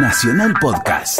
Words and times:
Nacional 0.00 0.54
Podcast. 0.60 1.18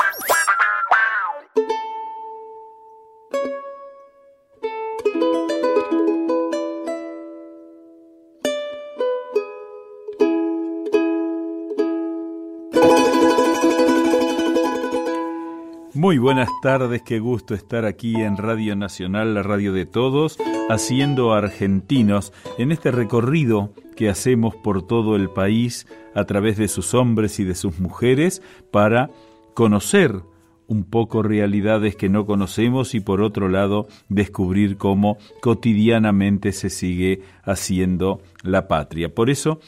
Muy 15.93 16.19
buenas 16.19 16.49
tardes, 16.63 17.03
qué 17.03 17.19
gusto 17.19 17.55
estar 17.55 17.85
aquí 17.85 18.15
en 18.15 18.37
Radio 18.37 18.77
Nacional, 18.77 19.35
la 19.35 19.43
radio 19.43 19.73
de 19.73 19.87
todos, 19.87 20.39
haciendo 20.71 21.35
argentinos 21.35 22.33
en 22.59 22.71
este 22.71 22.93
recorrido 22.93 23.73
que 23.99 24.09
hacemos 24.09 24.55
por 24.55 24.87
todo 24.87 25.17
el 25.17 25.29
país 25.29 25.89
a 26.15 26.23
través 26.23 26.57
de 26.57 26.69
sus 26.69 26.95
hombres 26.95 27.41
y 27.41 27.45
de 27.45 27.57
sus 27.57 27.81
mujeres 27.81 28.43
para 28.71 29.11
conocer 29.55 30.23
un 30.69 30.85
poco 30.85 31.25
realidades 31.25 31.97
que 31.97 32.09
no 32.09 32.25
conocemos 32.25 32.95
y 32.95 33.01
por 33.01 33.21
otro 33.21 33.49
lado 33.49 33.89
descubrir 34.09 34.77
cómo 34.77 35.19
cotidianamente 35.41 36.53
se 36.53 36.71
sigue 36.71 37.23
haciendo 37.43 38.23
la 38.45 38.69
patria. 38.69 39.13
Por 39.13 39.31
eso, 39.31 39.59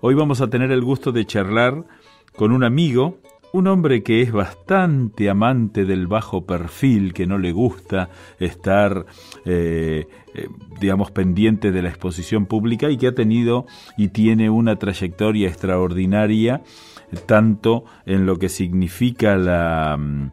hoy 0.00 0.14
vamos 0.14 0.40
a 0.40 0.48
tener 0.48 0.70
el 0.70 0.82
gusto 0.82 1.10
de 1.10 1.26
charlar 1.26 1.84
con 2.36 2.52
un 2.52 2.62
amigo 2.62 3.18
un 3.52 3.66
hombre 3.66 4.02
que 4.02 4.22
es 4.22 4.32
bastante 4.32 5.28
amante 5.28 5.84
del 5.84 6.06
bajo 6.06 6.46
perfil, 6.46 7.12
que 7.12 7.26
no 7.26 7.38
le 7.38 7.52
gusta 7.52 8.08
estar, 8.38 9.06
eh, 9.44 10.06
eh, 10.34 10.48
digamos, 10.80 11.10
pendiente 11.10 11.70
de 11.70 11.82
la 11.82 11.90
exposición 11.90 12.46
pública 12.46 12.90
y 12.90 12.96
que 12.96 13.08
ha 13.08 13.14
tenido 13.14 13.66
y 13.96 14.08
tiene 14.08 14.48
una 14.48 14.76
trayectoria 14.76 15.48
extraordinaria, 15.48 16.62
tanto 17.26 17.84
en 18.06 18.24
lo 18.24 18.38
que 18.38 18.48
significa 18.48 19.36
la 19.36 19.98
mm, 19.98 20.30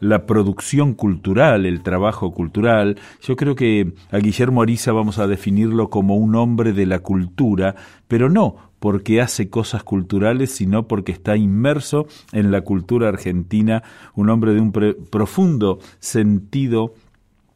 la 0.00 0.26
producción 0.26 0.94
cultural, 0.94 1.66
el 1.66 1.82
trabajo 1.82 2.32
cultural. 2.32 2.98
Yo 3.22 3.36
creo 3.36 3.54
que 3.54 3.92
a 4.10 4.18
Guillermo 4.18 4.62
Ariza 4.62 4.92
vamos 4.92 5.18
a 5.18 5.26
definirlo 5.26 5.90
como 5.90 6.16
un 6.16 6.34
hombre 6.34 6.72
de 6.72 6.86
la 6.86 7.00
cultura, 7.00 7.74
pero 8.06 8.28
no 8.28 8.68
porque 8.78 9.20
hace 9.20 9.50
cosas 9.50 9.82
culturales, 9.82 10.52
sino 10.52 10.86
porque 10.86 11.12
está 11.12 11.36
inmerso 11.36 12.06
en 12.32 12.50
la 12.50 12.60
cultura 12.60 13.08
argentina, 13.08 13.82
un 14.14 14.30
hombre 14.30 14.54
de 14.54 14.60
un 14.60 14.72
profundo 15.10 15.80
sentido 15.98 16.94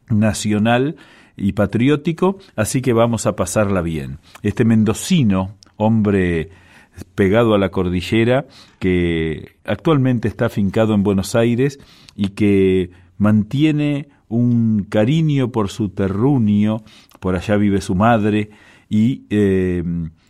nacional 0.09 0.97
y 1.37 1.53
patriótico, 1.53 2.37
así 2.55 2.81
que 2.81 2.93
vamos 2.93 3.25
a 3.25 3.35
pasarla 3.35 3.81
bien. 3.81 4.19
Este 4.41 4.65
mendocino, 4.65 5.55
hombre 5.77 6.49
pegado 7.15 7.53
a 7.53 7.57
la 7.57 7.69
cordillera, 7.69 8.45
que 8.79 9.55
actualmente 9.65 10.27
está 10.27 10.47
afincado 10.47 10.93
en 10.93 11.03
Buenos 11.03 11.35
Aires 11.35 11.79
y 12.15 12.29
que 12.29 12.91
mantiene 13.17 14.09
un 14.27 14.85
cariño 14.89 15.51
por 15.51 15.69
su 15.69 15.89
terruño, 15.89 16.83
por 17.19 17.35
allá 17.35 17.55
vive 17.57 17.81
su 17.81 17.95
madre, 17.95 18.49
y 18.89 19.23
eh, 19.29 19.83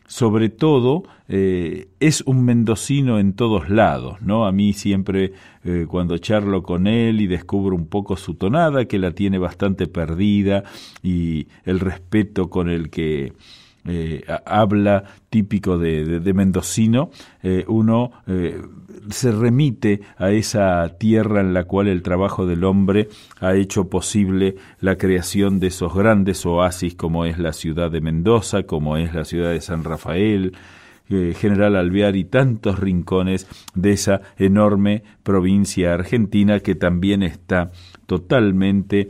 sobre 0.07 0.49
todo 0.49 1.03
eh, 1.27 1.87
es 1.99 2.21
un 2.21 2.45
mendocino 2.45 3.17
en 3.17 3.33
todos 3.33 3.69
lados, 3.69 4.21
¿no? 4.21 4.45
A 4.45 4.51
mí 4.51 4.73
siempre 4.73 5.33
eh, 5.63 5.85
cuando 5.87 6.17
charlo 6.17 6.61
con 6.61 6.85
él 6.85 7.21
y 7.21 7.27
descubro 7.27 7.75
un 7.75 7.87
poco 7.87 8.15
su 8.17 8.35
tonada, 8.35 8.85
que 8.85 8.99
la 8.99 9.11
tiene 9.11 9.37
bastante 9.39 9.87
perdida, 9.87 10.63
y 11.01 11.47
el 11.65 11.79
respeto 11.79 12.49
con 12.49 12.69
el 12.69 12.89
que 12.89 13.33
eh, 13.85 14.23
habla 14.45 15.03
típico 15.29 15.77
de, 15.77 16.19
de, 16.21 16.33
mendocino, 16.33 17.09
eh, 17.41 17.65
uno 17.67 18.11
eh, 18.27 18.61
se 19.09 19.31
remite 19.31 19.99
a 20.17 20.31
esa 20.31 20.87
tierra 20.97 21.41
en 21.41 21.53
la 21.53 21.65
cual 21.65 21.89
el 21.89 22.01
trabajo 22.01 22.45
del 22.45 22.63
hombre 22.63 23.09
ha 23.41 23.55
hecho 23.55 23.89
posible 23.89 24.55
la 24.79 24.97
creación 24.97 25.59
de 25.59 25.67
esos 25.67 25.93
grandes 25.93 26.45
oasis 26.45 26.95
como 26.95 27.25
es 27.25 27.39
la 27.39 27.51
ciudad 27.51 27.91
de 27.91 27.99
Mendoza, 27.99 28.63
como 28.63 28.95
es 28.95 29.13
la 29.13 29.25
ciudad 29.25 29.51
de 29.51 29.59
San 29.59 29.83
Rafael, 29.83 30.55
General 31.09 31.75
Alvear 31.75 32.15
y 32.15 32.23
tantos 32.23 32.79
rincones 32.79 33.45
de 33.75 33.91
esa 33.91 34.21
enorme 34.37 35.03
provincia 35.21 35.93
argentina 35.93 36.61
que 36.61 36.75
también 36.75 37.21
está 37.21 37.71
totalmente 38.05 39.09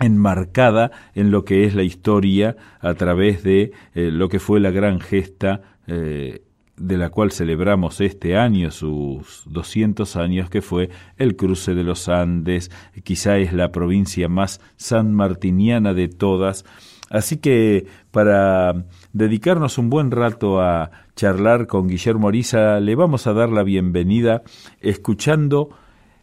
enmarcada 0.00 0.90
en 1.14 1.30
lo 1.30 1.44
que 1.44 1.64
es 1.64 1.74
la 1.74 1.82
historia 1.82 2.56
a 2.80 2.94
través 2.94 3.42
de 3.42 3.72
eh, 3.94 4.10
lo 4.10 4.28
que 4.28 4.40
fue 4.40 4.58
la 4.58 4.70
gran 4.70 5.00
gesta 5.00 5.60
eh, 5.86 6.42
de 6.80 6.96
la 6.96 7.10
cual 7.10 7.30
celebramos 7.30 8.00
este 8.00 8.36
año 8.36 8.70
sus 8.70 9.42
200 9.46 10.16
años, 10.16 10.48
que 10.48 10.62
fue 10.62 10.88
el 11.18 11.36
cruce 11.36 11.74
de 11.74 11.84
los 11.84 12.08
Andes, 12.08 12.70
quizá 13.04 13.36
es 13.36 13.52
la 13.52 13.70
provincia 13.70 14.28
más 14.28 14.62
sanmartiniana 14.76 15.92
de 15.92 16.08
todas. 16.08 16.64
Así 17.10 17.36
que 17.36 17.86
para 18.10 18.86
dedicarnos 19.12 19.76
un 19.76 19.90
buen 19.90 20.10
rato 20.10 20.60
a 20.60 20.90
charlar 21.16 21.66
con 21.66 21.88
Guillermo 21.88 22.28
Ariza, 22.28 22.80
le 22.80 22.94
vamos 22.94 23.26
a 23.26 23.34
dar 23.34 23.50
la 23.50 23.62
bienvenida 23.62 24.42
escuchando 24.80 25.68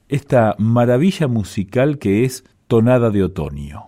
esta 0.09 0.55
maravilla 0.57 1.27
musical 1.27 1.99
que 1.99 2.23
es 2.23 2.45
Tonada 2.67 3.09
de 3.11 3.23
Otoño. 3.23 3.87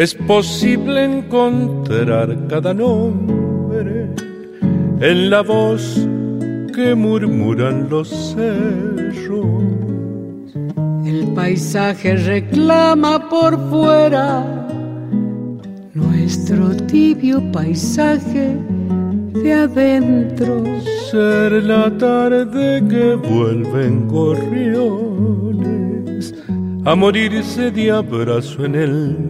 Es 0.00 0.14
posible 0.14 1.04
encontrar 1.04 2.46
cada 2.48 2.72
nombre 2.72 4.08
en 5.02 5.28
la 5.28 5.42
voz 5.42 6.08
que 6.74 6.94
murmuran 6.94 7.90
los 7.90 8.08
cerros. 8.08 9.62
El 11.04 11.34
paisaje 11.34 12.16
reclama 12.16 13.28
por 13.28 13.58
fuera 13.68 14.42
nuestro 15.92 16.74
tibio 16.86 17.42
paisaje 17.52 18.56
de 19.34 19.52
adentro. 19.52 20.64
Ser 21.10 21.62
la 21.64 21.90
tarde 21.98 22.82
que 22.88 23.16
vuelven 23.16 24.08
gorriones 24.08 25.60
a 26.86 26.94
morirse 26.94 27.70
de 27.70 27.90
abrazo 27.90 28.64
en 28.64 28.74
el. 28.74 29.29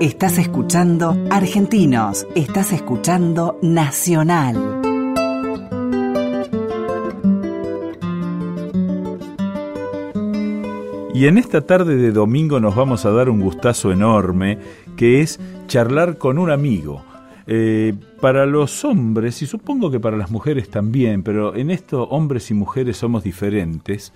Estás 0.00 0.38
escuchando 0.38 1.14
Argentinos, 1.30 2.26
estás 2.34 2.72
escuchando 2.72 3.58
Nacional. 3.60 4.56
Y 11.12 11.26
en 11.26 11.36
esta 11.36 11.60
tarde 11.60 11.96
de 11.96 12.12
domingo 12.12 12.58
nos 12.60 12.74
vamos 12.74 13.04
a 13.04 13.10
dar 13.10 13.28
un 13.28 13.42
gustazo 13.42 13.92
enorme, 13.92 14.58
que 14.96 15.20
es 15.20 15.38
charlar 15.66 16.16
con 16.16 16.38
un 16.38 16.50
amigo. 16.50 17.04
Eh, 17.46 17.92
para 18.22 18.46
los 18.46 18.86
hombres, 18.86 19.42
y 19.42 19.46
supongo 19.46 19.90
que 19.90 20.00
para 20.00 20.16
las 20.16 20.30
mujeres 20.30 20.70
también, 20.70 21.22
pero 21.22 21.54
en 21.54 21.70
esto 21.70 22.04
hombres 22.04 22.50
y 22.50 22.54
mujeres 22.54 22.96
somos 22.96 23.22
diferentes, 23.22 24.14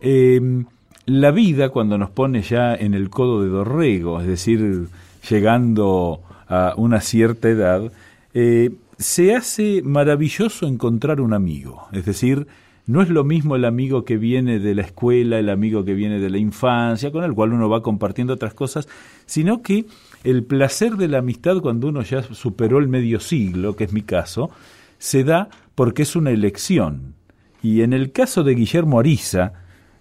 eh, 0.00 0.62
la 1.06 1.30
vida 1.30 1.70
cuando 1.70 1.96
nos 1.96 2.10
pone 2.10 2.42
ya 2.42 2.74
en 2.74 2.92
el 2.92 3.08
codo 3.08 3.42
de 3.42 3.48
Dorrego, 3.48 4.20
es 4.20 4.26
decir, 4.26 4.88
llegando 5.28 6.22
a 6.46 6.74
una 6.76 7.00
cierta 7.00 7.48
edad, 7.48 7.92
eh, 8.34 8.70
se 8.98 9.34
hace 9.34 9.82
maravilloso 9.82 10.66
encontrar 10.66 11.20
un 11.20 11.32
amigo. 11.32 11.86
Es 11.92 12.04
decir, 12.04 12.46
no 12.86 13.02
es 13.02 13.10
lo 13.10 13.22
mismo 13.22 13.54
el 13.54 13.66
amigo 13.66 14.04
que 14.04 14.16
viene 14.16 14.58
de 14.58 14.74
la 14.74 14.82
escuela, 14.82 15.38
el 15.38 15.50
amigo 15.50 15.84
que 15.84 15.94
viene 15.94 16.18
de 16.18 16.30
la 16.30 16.38
infancia, 16.38 17.12
con 17.12 17.22
el 17.22 17.34
cual 17.34 17.52
uno 17.52 17.68
va 17.68 17.82
compartiendo 17.82 18.32
otras 18.32 18.54
cosas, 18.54 18.88
sino 19.26 19.62
que 19.62 19.84
el 20.24 20.42
placer 20.42 20.96
de 20.96 21.08
la 21.08 21.18
amistad 21.18 21.60
cuando 21.60 21.88
uno 21.88 22.02
ya 22.02 22.22
superó 22.22 22.78
el 22.78 22.88
medio 22.88 23.20
siglo, 23.20 23.76
que 23.76 23.84
es 23.84 23.92
mi 23.92 24.02
caso, 24.02 24.50
se 24.98 25.22
da 25.22 25.48
porque 25.74 26.02
es 26.02 26.16
una 26.16 26.30
elección. 26.30 27.14
Y 27.62 27.82
en 27.82 27.92
el 27.92 28.10
caso 28.10 28.42
de 28.42 28.54
Guillermo 28.54 29.00
Ariza, 29.00 29.52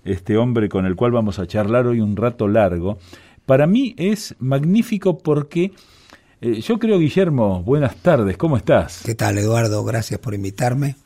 este 0.06 0.38
hombre 0.38 0.70
con 0.70 0.86
el 0.86 0.96
cual 0.96 1.12
vamos 1.12 1.40
a 1.40 1.46
charlar 1.46 1.88
hoy 1.88 2.00
un 2.00 2.16
rato 2.16 2.48
largo, 2.48 3.00
para 3.48 3.66
mí 3.66 3.96
es 3.98 4.36
magnífico 4.40 5.18
porque 5.18 5.72
eh, 6.42 6.60
yo 6.62 6.78
creo, 6.78 7.00
Guillermo, 7.00 7.64
buenas 7.64 7.96
tardes, 7.96 8.36
¿cómo 8.38 8.58
estás? 8.58 9.02
¿Qué 9.06 9.16
tal, 9.16 9.38
Eduardo? 9.38 9.84
Gracias 9.86 10.20
por 10.20 10.34
invitarme. 10.34 10.98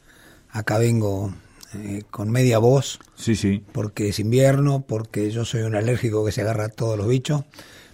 Acá 0.49 0.79
vengo 0.79 1.31
eh, 1.75 2.01
con 2.09 2.31
media 2.31 2.57
voz. 2.57 2.99
Sí, 3.15 3.35
sí. 3.35 3.63
Porque 3.71 4.09
es 4.09 4.19
invierno, 4.19 4.83
porque 4.87 5.29
yo 5.29 5.45
soy 5.45 5.61
un 5.61 5.75
alérgico 5.75 6.25
que 6.25 6.31
se 6.31 6.41
agarra 6.41 6.65
a 6.65 6.69
todos 6.69 6.97
los 6.97 7.07
bichos. 7.07 7.43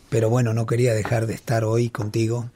Pero 0.10 0.30
bueno, 0.30 0.54
no 0.54 0.66
quería 0.66 0.94
dejar 0.94 1.28
de 1.28 1.34
estar 1.34 1.66
hoy 1.66 1.90
contigo 1.90 2.50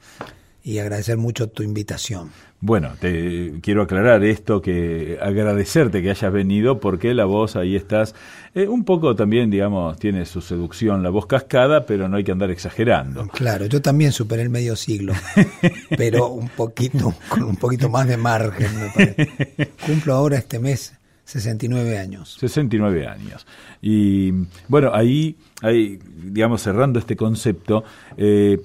y 0.64 0.78
agradecer 0.78 1.18
mucho 1.18 1.50
tu 1.50 1.62
invitación. 1.62 2.32
Bueno, 2.64 2.92
te 3.00 3.54
quiero 3.60 3.82
aclarar 3.82 4.22
esto, 4.22 4.62
que 4.62 5.18
agradecerte 5.20 6.00
que 6.00 6.10
hayas 6.10 6.32
venido, 6.32 6.78
porque 6.78 7.12
la 7.12 7.24
voz 7.24 7.56
ahí 7.56 7.74
estás, 7.74 8.14
eh, 8.54 8.68
un 8.68 8.84
poco 8.84 9.16
también, 9.16 9.50
digamos, 9.50 9.98
tiene 9.98 10.24
su 10.26 10.40
seducción, 10.40 11.02
la 11.02 11.10
voz 11.10 11.26
cascada, 11.26 11.86
pero 11.86 12.08
no 12.08 12.18
hay 12.18 12.22
que 12.22 12.30
andar 12.30 12.52
exagerando. 12.52 13.26
Claro, 13.26 13.66
yo 13.66 13.82
también 13.82 14.12
superé 14.12 14.42
el 14.42 14.50
medio 14.50 14.76
siglo, 14.76 15.12
pero 15.96 16.28
un 16.28 16.50
poquito, 16.50 17.12
con 17.28 17.42
un 17.42 17.56
poquito 17.56 17.88
más 17.88 18.06
de 18.06 18.16
margen, 18.16 18.68
me 18.78 18.88
parece. 18.90 19.72
Cumplo 19.84 20.14
ahora 20.14 20.38
este 20.38 20.60
mes 20.60 20.94
69 21.24 21.98
años. 21.98 22.36
69 22.38 23.06
años. 23.08 23.46
Y 23.80 24.32
bueno, 24.68 24.92
ahí, 24.94 25.36
ahí 25.62 25.98
digamos, 26.16 26.62
cerrando 26.62 26.98
este 26.98 27.16
concepto, 27.16 27.82
eh, 28.16 28.60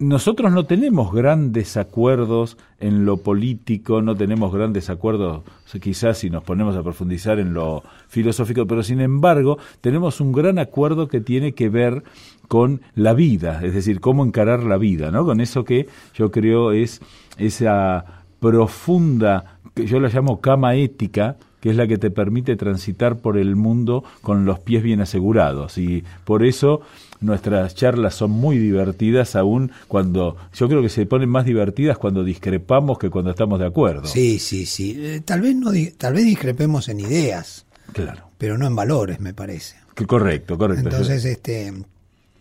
nosotros 0.00 0.50
no 0.50 0.64
tenemos 0.64 1.12
grandes 1.12 1.76
acuerdos 1.76 2.56
en 2.78 3.04
lo 3.04 3.18
político, 3.18 4.00
no 4.00 4.16
tenemos 4.16 4.50
grandes 4.50 4.88
acuerdos 4.88 5.42
quizás 5.78 6.16
si 6.16 6.30
nos 6.30 6.42
ponemos 6.42 6.74
a 6.74 6.82
profundizar 6.82 7.38
en 7.38 7.52
lo 7.52 7.82
filosófico, 8.08 8.66
pero 8.66 8.82
sin 8.82 9.02
embargo 9.02 9.58
tenemos 9.82 10.22
un 10.22 10.32
gran 10.32 10.58
acuerdo 10.58 11.06
que 11.06 11.20
tiene 11.20 11.52
que 11.52 11.68
ver 11.68 12.02
con 12.48 12.80
la 12.94 13.12
vida, 13.12 13.60
es 13.62 13.74
decir, 13.74 14.00
cómo 14.00 14.24
encarar 14.24 14.64
la 14.64 14.78
vida, 14.78 15.10
¿no? 15.10 15.26
Con 15.26 15.42
eso 15.42 15.64
que 15.64 15.86
yo 16.14 16.30
creo 16.30 16.72
es 16.72 17.02
esa 17.36 18.24
profunda, 18.40 19.58
yo 19.76 20.00
la 20.00 20.08
llamo 20.08 20.40
cama 20.40 20.76
ética, 20.76 21.36
que 21.60 21.70
es 21.70 21.76
la 21.76 21.86
que 21.86 21.98
te 21.98 22.10
permite 22.10 22.56
transitar 22.56 23.18
por 23.18 23.36
el 23.36 23.56
mundo 23.56 24.04
con 24.22 24.44
los 24.44 24.58
pies 24.58 24.82
bien 24.82 25.00
asegurados. 25.00 25.78
Y 25.78 26.04
por 26.24 26.44
eso 26.44 26.80
nuestras 27.20 27.74
charlas 27.74 28.14
son 28.14 28.30
muy 28.30 28.58
divertidas 28.58 29.36
aún 29.36 29.70
cuando 29.88 30.36
yo 30.54 30.68
creo 30.68 30.82
que 30.82 30.88
se 30.88 31.06
ponen 31.06 31.28
más 31.28 31.44
divertidas 31.44 31.98
cuando 31.98 32.24
discrepamos 32.24 32.98
que 32.98 33.10
cuando 33.10 33.30
estamos 33.30 33.58
de 33.58 33.66
acuerdo. 33.66 34.06
Sí, 34.06 34.38
sí, 34.38 34.66
sí. 34.66 34.96
Eh, 34.98 35.20
tal 35.24 35.42
vez 35.42 35.54
no 35.54 35.70
tal 35.98 36.14
vez 36.14 36.24
discrepemos 36.24 36.88
en 36.88 37.00
ideas. 37.00 37.66
Claro. 37.92 38.30
Pero 38.38 38.56
no 38.56 38.66
en 38.66 38.74
valores, 38.74 39.20
me 39.20 39.34
parece. 39.34 39.76
Que 39.94 40.06
correcto, 40.06 40.56
correcto. 40.56 40.88
Entonces, 40.88 41.24
este 41.24 41.72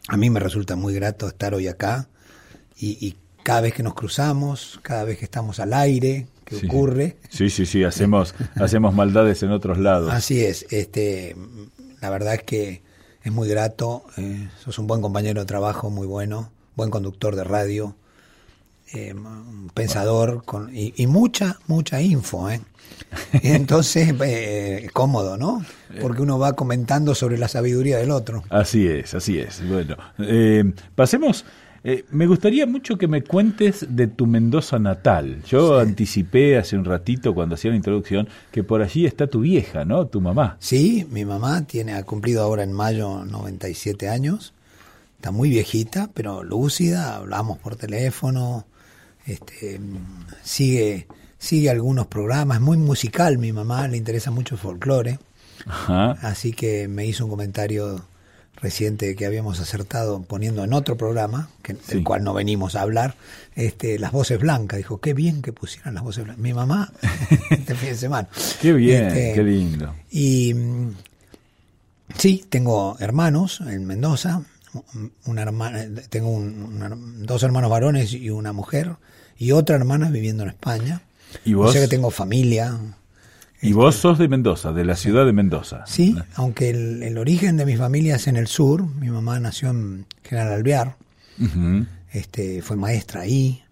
a 0.07 0.17
mí 0.17 0.29
me 0.29 0.39
resulta 0.39 0.75
muy 0.75 0.93
grato 0.93 1.27
estar 1.27 1.53
hoy 1.53 1.67
acá 1.67 2.07
y, 2.77 3.05
y 3.05 3.15
cada 3.43 3.61
vez 3.61 3.73
que 3.73 3.83
nos 3.83 3.93
cruzamos, 3.93 4.79
cada 4.81 5.03
vez 5.03 5.17
que 5.17 5.25
estamos 5.25 5.59
al 5.59 5.73
aire, 5.73 6.27
que 6.49 6.55
Sí. 6.57 6.65
ocurre. 6.67 7.17
Sí, 7.29 7.49
sí, 7.49 7.65
sí, 7.65 7.83
hacemos, 7.83 8.33
hacemos 8.55 8.93
maldades 8.93 9.43
en 9.43 9.51
otros 9.51 9.77
lados. 9.77 10.11
Así 10.11 10.43
es, 10.43 10.65
este, 10.71 11.35
la 12.01 12.09
verdad 12.09 12.33
es 12.35 12.43
que 12.43 12.81
es 13.23 13.31
muy 13.31 13.47
grato, 13.47 14.03
eh, 14.17 14.49
sos 14.63 14.79
un 14.79 14.87
buen 14.87 15.01
compañero 15.01 15.41
de 15.41 15.45
trabajo, 15.45 15.89
muy 15.89 16.07
bueno, 16.07 16.51
buen 16.75 16.89
conductor 16.89 17.35
de 17.35 17.43
radio, 17.43 17.95
eh, 18.93 19.13
un 19.13 19.69
pensador 19.73 20.43
con, 20.45 20.75
y, 20.75 20.93
y 20.97 21.05
mucha, 21.07 21.59
mucha 21.67 22.01
info, 22.01 22.49
¿eh? 22.49 22.61
Entonces, 23.43 24.13
eh, 24.21 24.89
cómodo, 24.93 25.37
¿no? 25.37 25.63
Porque 26.01 26.21
uno 26.21 26.39
va 26.39 26.53
comentando 26.53 27.13
sobre 27.15 27.37
la 27.37 27.47
sabiduría 27.47 27.97
del 27.97 28.11
otro. 28.11 28.43
Así 28.49 28.87
es, 28.87 29.13
así 29.13 29.37
es. 29.39 29.67
Bueno, 29.67 29.95
eh, 30.19 30.73
pasemos. 30.95 31.45
Eh, 31.83 32.05
me 32.11 32.27
gustaría 32.27 32.65
mucho 32.65 32.97
que 32.97 33.07
me 33.07 33.23
cuentes 33.23 33.85
de 33.89 34.07
tu 34.07 34.27
Mendoza 34.27 34.79
natal. 34.79 35.41
Yo 35.47 35.79
anticipé 35.79 36.57
hace 36.57 36.75
un 36.77 36.85
ratito 36.85 37.33
cuando 37.33 37.55
hacía 37.55 37.71
la 37.71 37.77
introducción 37.77 38.27
que 38.51 38.63
por 38.63 38.81
allí 38.81 39.05
está 39.05 39.27
tu 39.27 39.41
vieja, 39.41 39.85
¿no? 39.85 40.07
Tu 40.07 40.19
mamá. 40.21 40.57
Sí, 40.59 41.07
mi 41.09 41.25
mamá 41.25 41.65
tiene, 41.65 41.93
ha 41.93 42.03
cumplido 42.03 42.41
ahora 42.43 42.63
en 42.63 42.73
mayo 42.73 43.23
97 43.25 44.09
años, 44.09 44.53
está 45.15 45.31
muy 45.31 45.49
viejita, 45.49 46.09
pero 46.13 46.43
lúcida, 46.43 47.15
hablamos 47.15 47.57
por 47.57 47.75
teléfono, 47.75 48.65
este, 49.25 49.79
sigue, 50.43 51.07
sigue 51.37 51.69
algunos 51.69 52.07
programas, 52.07 52.57
es 52.57 52.63
muy 52.63 52.77
musical 52.77 53.37
mi 53.37 53.53
mamá, 53.53 53.87
le 53.87 53.97
interesa 53.97 54.31
mucho 54.31 54.55
el 54.55 54.61
folclore, 54.61 55.19
Ajá. 55.65 56.11
así 56.21 56.51
que 56.51 56.87
me 56.87 57.05
hizo 57.05 57.25
un 57.25 57.31
comentario 57.31 58.03
reciente 58.61 59.15
que 59.15 59.25
habíamos 59.25 59.59
acertado 59.59 60.21
poniendo 60.23 60.63
en 60.63 60.73
otro 60.73 60.97
programa, 60.97 61.49
que, 61.63 61.73
Sí. 61.73 61.79
del 61.95 62.03
cual 62.03 62.23
no 62.23 62.33
venimos 62.33 62.75
a 62.75 62.81
hablar, 62.81 63.15
este, 63.55 63.99
las 63.99 64.11
voces 64.11 64.39
blancas, 64.39 64.77
dijo, 64.77 64.99
qué 64.99 65.13
bien 65.13 65.41
que 65.41 65.53
pusieran 65.53 65.93
las 65.93 66.03
voces 66.03 66.23
blancas. 66.25 66.41
Mi 66.41 66.53
mamá, 66.53 66.91
este 67.49 67.75
fin 67.75 67.89
de 67.89 67.95
semana. 67.95 68.27
Qué 68.61 68.73
bien, 68.73 69.05
Este, 69.07 69.33
qué 69.33 69.43
lindo. 69.43 69.95
y 70.11 70.53
mm, 70.53 70.91
Sí, 72.17 72.43
tengo 72.49 72.97
hermanos 72.99 73.61
en 73.61 73.85
Mendoza, 73.85 74.41
una 75.25 75.41
hermana, 75.43 75.85
tengo 76.09 76.29
un- 76.31 77.25
dos 77.25 77.43
hermanos 77.43 77.69
varones 77.69 78.13
y 78.13 78.29
una 78.31 78.51
mujer, 78.51 78.95
y 79.37 79.51
otra 79.51 79.75
hermana 79.75 80.09
viviendo 80.09 80.43
en 80.43 80.49
España. 80.49 81.01
¿Y 81.45 81.53
O 81.53 81.59
vos? 81.59 81.71
sea 81.73 81.81
que 81.83 81.87
tengo 81.87 82.09
familia. 82.09 82.77
Y 83.61 83.73
vos 83.73 83.95
sos 83.95 84.17
de 84.17 84.27
Mendoza, 84.27 84.71
de 84.71 84.85
la 84.85 84.95
ciudad 84.95 85.25
de 85.25 85.33
Mendoza. 85.33 85.83
Sí, 85.85 86.15
aunque 86.35 86.69
el, 86.69 87.03
el 87.03 87.17
origen 87.17 87.57
de 87.57 87.65
mi 87.65 87.75
familia 87.75 88.15
es 88.15 88.27
en 88.27 88.37
el 88.37 88.47
sur. 88.47 88.85
Mi 88.95 89.09
mamá 89.09 89.39
nació 89.39 89.69
en 89.69 90.05
General 90.23 90.53
Alvear, 90.53 90.95
este, 92.11 92.61
fue 92.61 92.77
maestra 92.77 93.21
ahí. 93.21 93.63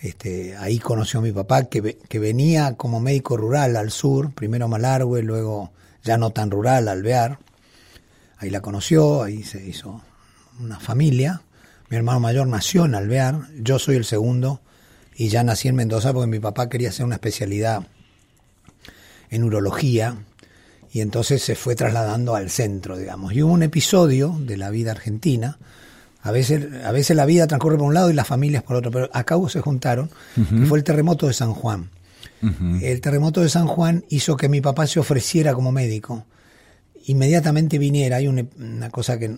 Este, 0.00 0.56
ahí 0.56 0.78
conoció 0.78 1.20
a 1.20 1.22
mi 1.22 1.32
papá 1.32 1.64
que, 1.64 1.98
que 2.08 2.18
venía 2.18 2.74
como 2.74 3.00
médico 3.00 3.36
rural 3.36 3.76
al 3.76 3.90
sur, 3.90 4.32
primero 4.32 4.66
a 4.66 4.68
Malargüe, 4.68 5.22
luego 5.22 5.72
ya 6.04 6.16
no 6.16 6.30
tan 6.30 6.50
rural, 6.50 6.88
Alvear. 6.88 7.38
Ahí 8.38 8.50
la 8.50 8.60
conoció, 8.60 9.24
ahí 9.24 9.42
se 9.42 9.66
hizo 9.66 10.00
una 10.60 10.78
familia. 10.78 11.42
Mi 11.90 11.96
hermano 11.96 12.20
mayor 12.20 12.46
nació 12.46 12.84
en 12.84 12.94
Alvear, 12.94 13.48
yo 13.60 13.78
soy 13.78 13.96
el 13.96 14.04
segundo 14.04 14.60
y 15.16 15.28
ya 15.28 15.42
nací 15.42 15.68
en 15.68 15.74
Mendoza 15.74 16.12
porque 16.12 16.28
mi 16.28 16.38
papá 16.38 16.68
quería 16.68 16.90
hacer 16.90 17.04
una 17.04 17.16
especialidad 17.16 17.86
en 19.30 19.44
urología 19.44 20.16
y 20.92 21.00
entonces 21.00 21.42
se 21.42 21.54
fue 21.54 21.74
trasladando 21.74 22.34
al 22.34 22.50
centro, 22.50 22.96
digamos. 22.96 23.32
Y 23.32 23.42
hubo 23.42 23.52
un 23.52 23.62
episodio 23.62 24.36
de 24.40 24.56
la 24.56 24.70
vida 24.70 24.92
argentina, 24.92 25.58
a 26.22 26.30
veces, 26.30 26.66
a 26.84 26.92
veces 26.92 27.16
la 27.16 27.26
vida 27.26 27.46
transcurre 27.46 27.76
por 27.76 27.86
un 27.86 27.94
lado 27.94 28.10
y 28.10 28.14
las 28.14 28.26
familias 28.26 28.62
por 28.62 28.76
otro, 28.76 28.90
pero 28.90 29.08
acá 29.12 29.36
se 29.48 29.60
juntaron, 29.60 30.10
que 30.34 30.66
fue 30.66 30.78
el 30.78 30.84
terremoto 30.84 31.26
de 31.26 31.32
San 31.32 31.52
Juan. 31.52 31.90
El 32.80 33.00
terremoto 33.00 33.40
de 33.40 33.48
San 33.48 33.66
Juan 33.66 34.04
hizo 34.08 34.36
que 34.36 34.48
mi 34.48 34.60
papá 34.60 34.86
se 34.86 35.00
ofreciera 35.00 35.54
como 35.54 35.72
médico, 35.72 36.24
inmediatamente 37.06 37.78
viniera, 37.78 38.16
hay 38.16 38.28
una, 38.28 38.46
una 38.58 38.90
cosa 38.90 39.18
que 39.18 39.34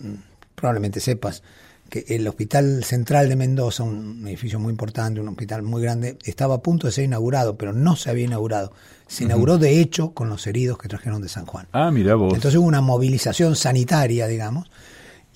probablemente 0.55 0.99
sepas, 0.99 1.43
que 1.91 2.05
el 2.07 2.25
Hospital 2.27 2.83
Central 2.85 3.27
de 3.29 3.35
Mendoza, 3.35 3.83
un 3.83 4.25
edificio 4.25 4.59
muy 4.59 4.71
importante, 4.71 5.19
un 5.19 5.27
hospital 5.27 5.61
muy 5.61 5.81
grande, 5.81 6.17
estaba 6.23 6.55
a 6.55 6.61
punto 6.61 6.87
de 6.87 6.93
ser 6.93 7.03
inaugurado, 7.03 7.57
pero 7.57 7.73
no 7.73 7.95
se 7.97 8.09
había 8.09 8.25
inaugurado. 8.25 8.71
Se 9.07 9.25
inauguró 9.25 9.57
de 9.57 9.81
hecho 9.81 10.11
con 10.13 10.29
los 10.29 10.47
heridos 10.47 10.77
que 10.77 10.87
trajeron 10.87 11.21
de 11.21 11.27
San 11.27 11.45
Juan. 11.45 11.67
Ah, 11.73 11.91
mira 11.91 12.15
vos. 12.15 12.33
Entonces 12.33 12.57
hubo 12.57 12.65
una 12.67 12.79
movilización 12.79 13.57
sanitaria, 13.57 14.25
digamos, 14.27 14.71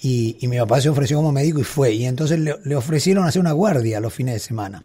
y, 0.01 0.37
y 0.39 0.47
mi 0.47 0.57
papá 0.57 0.79
se 0.79 0.87
ofreció 0.89 1.17
como 1.17 1.33
médico 1.33 1.59
y 1.59 1.63
fue. 1.65 1.91
Y 1.93 2.05
entonces 2.05 2.39
le, 2.39 2.55
le 2.63 2.75
ofrecieron 2.77 3.25
hacer 3.27 3.41
una 3.41 3.51
guardia 3.51 3.99
los 3.99 4.13
fines 4.13 4.35
de 4.35 4.39
semana. 4.39 4.81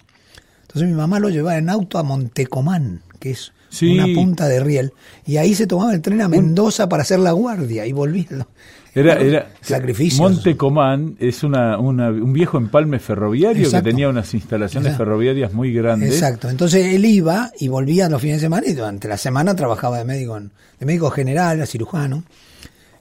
Entonces 0.62 0.88
mi 0.88 0.94
mamá 0.96 1.20
lo 1.20 1.28
llevaba 1.30 1.56
en 1.56 1.70
auto 1.70 1.98
a 1.98 2.02
Montecomán, 2.02 3.02
que 3.20 3.30
es 3.30 3.52
Sí. 3.68 3.92
una 3.96 4.06
punta 4.12 4.48
de 4.48 4.58
riel, 4.58 4.92
y 5.24 5.36
ahí 5.36 5.54
se 5.54 5.68
tomaba 5.68 5.94
el 5.94 6.00
tren 6.02 6.20
a 6.22 6.26
Mendoza 6.28 6.88
para 6.88 7.04
hacer 7.04 7.20
la 7.20 7.30
guardia 7.30 7.86
y 7.86 7.92
volvía. 7.92 8.48
Era, 8.94 9.14
era 9.20 9.50
sacrificios. 9.60 10.18
Monte 10.20 10.56
Comán 10.56 11.16
es 11.20 11.42
una, 11.44 11.78
una- 11.78 12.10
un 12.10 12.32
viejo 12.32 12.58
empalme 12.58 12.98
ferroviario 12.98 13.64
Exacto. 13.64 13.84
que 13.84 13.90
tenía 13.90 14.08
unas 14.08 14.34
instalaciones 14.34 14.88
Exacto. 14.92 15.04
ferroviarias 15.04 15.52
muy 15.52 15.72
grandes. 15.72 16.12
Exacto. 16.14 16.48
Entonces 16.50 16.86
él 16.94 17.04
iba 17.04 17.52
y 17.60 17.68
volvía 17.68 18.08
los 18.08 18.20
fines 18.20 18.38
de 18.38 18.46
semana 18.46 18.66
y 18.66 18.72
durante 18.72 19.06
la 19.06 19.16
semana 19.16 19.54
trabajaba 19.54 19.98
de 19.98 20.04
médico, 20.04 20.36
en- 20.36 20.50
de 20.80 20.86
médico 20.86 21.10
general, 21.10 21.64
cirujano, 21.66 22.24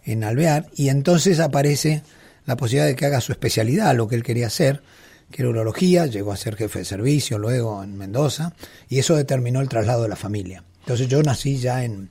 en 0.06 0.24
Alvear. 0.24 0.68
Y 0.76 0.90
entonces 0.90 1.40
aparece 1.40 2.04
la 2.46 2.56
posibilidad 2.56 2.88
de 2.88 2.96
que 2.96 3.06
haga 3.06 3.22
su 3.22 3.32
especialidad, 3.32 3.96
lo 3.96 4.08
que 4.08 4.16
él 4.16 4.24
quería 4.24 4.48
hacer, 4.48 4.82
que 5.32 5.42
era 5.42 5.50
urología. 5.50 6.06
Llegó 6.06 6.32
a 6.32 6.38
ser 6.38 6.56
jefe 6.56 6.80
de 6.80 6.86
servicio 6.86 7.38
luego 7.40 7.84
en 7.84 7.98
Mendoza. 7.98 8.54
Y 8.90 9.00
eso 9.00 9.16
determinó 9.16 9.60
el 9.62 9.70
traslado 9.70 10.04
de 10.04 10.10
la 10.10 10.16
familia. 10.16 10.64
Entonces 10.82 11.08
yo 11.08 11.22
nací 11.24 11.58
ya 11.58 11.84
en, 11.84 12.10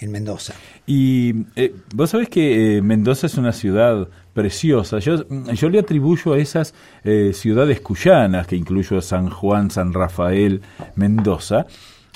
en 0.00 0.10
Mendoza. 0.10 0.54
Y 0.86 1.34
eh, 1.56 1.74
vos 1.94 2.10
sabés 2.10 2.28
que 2.28 2.76
eh, 2.78 2.82
Mendoza 2.82 3.26
es 3.26 3.36
una 3.36 3.52
ciudad 3.52 4.08
preciosa. 4.32 4.98
Yo, 4.98 5.24
yo 5.28 5.68
le 5.68 5.78
atribuyo 5.78 6.32
a 6.32 6.38
esas 6.38 6.74
eh, 7.04 7.32
ciudades 7.34 7.80
cuyanas, 7.80 8.46
que 8.46 8.56
incluyo 8.56 8.98
a 8.98 9.02
San 9.02 9.28
Juan, 9.28 9.70
San 9.70 9.92
Rafael, 9.92 10.62
Mendoza, 10.96 11.66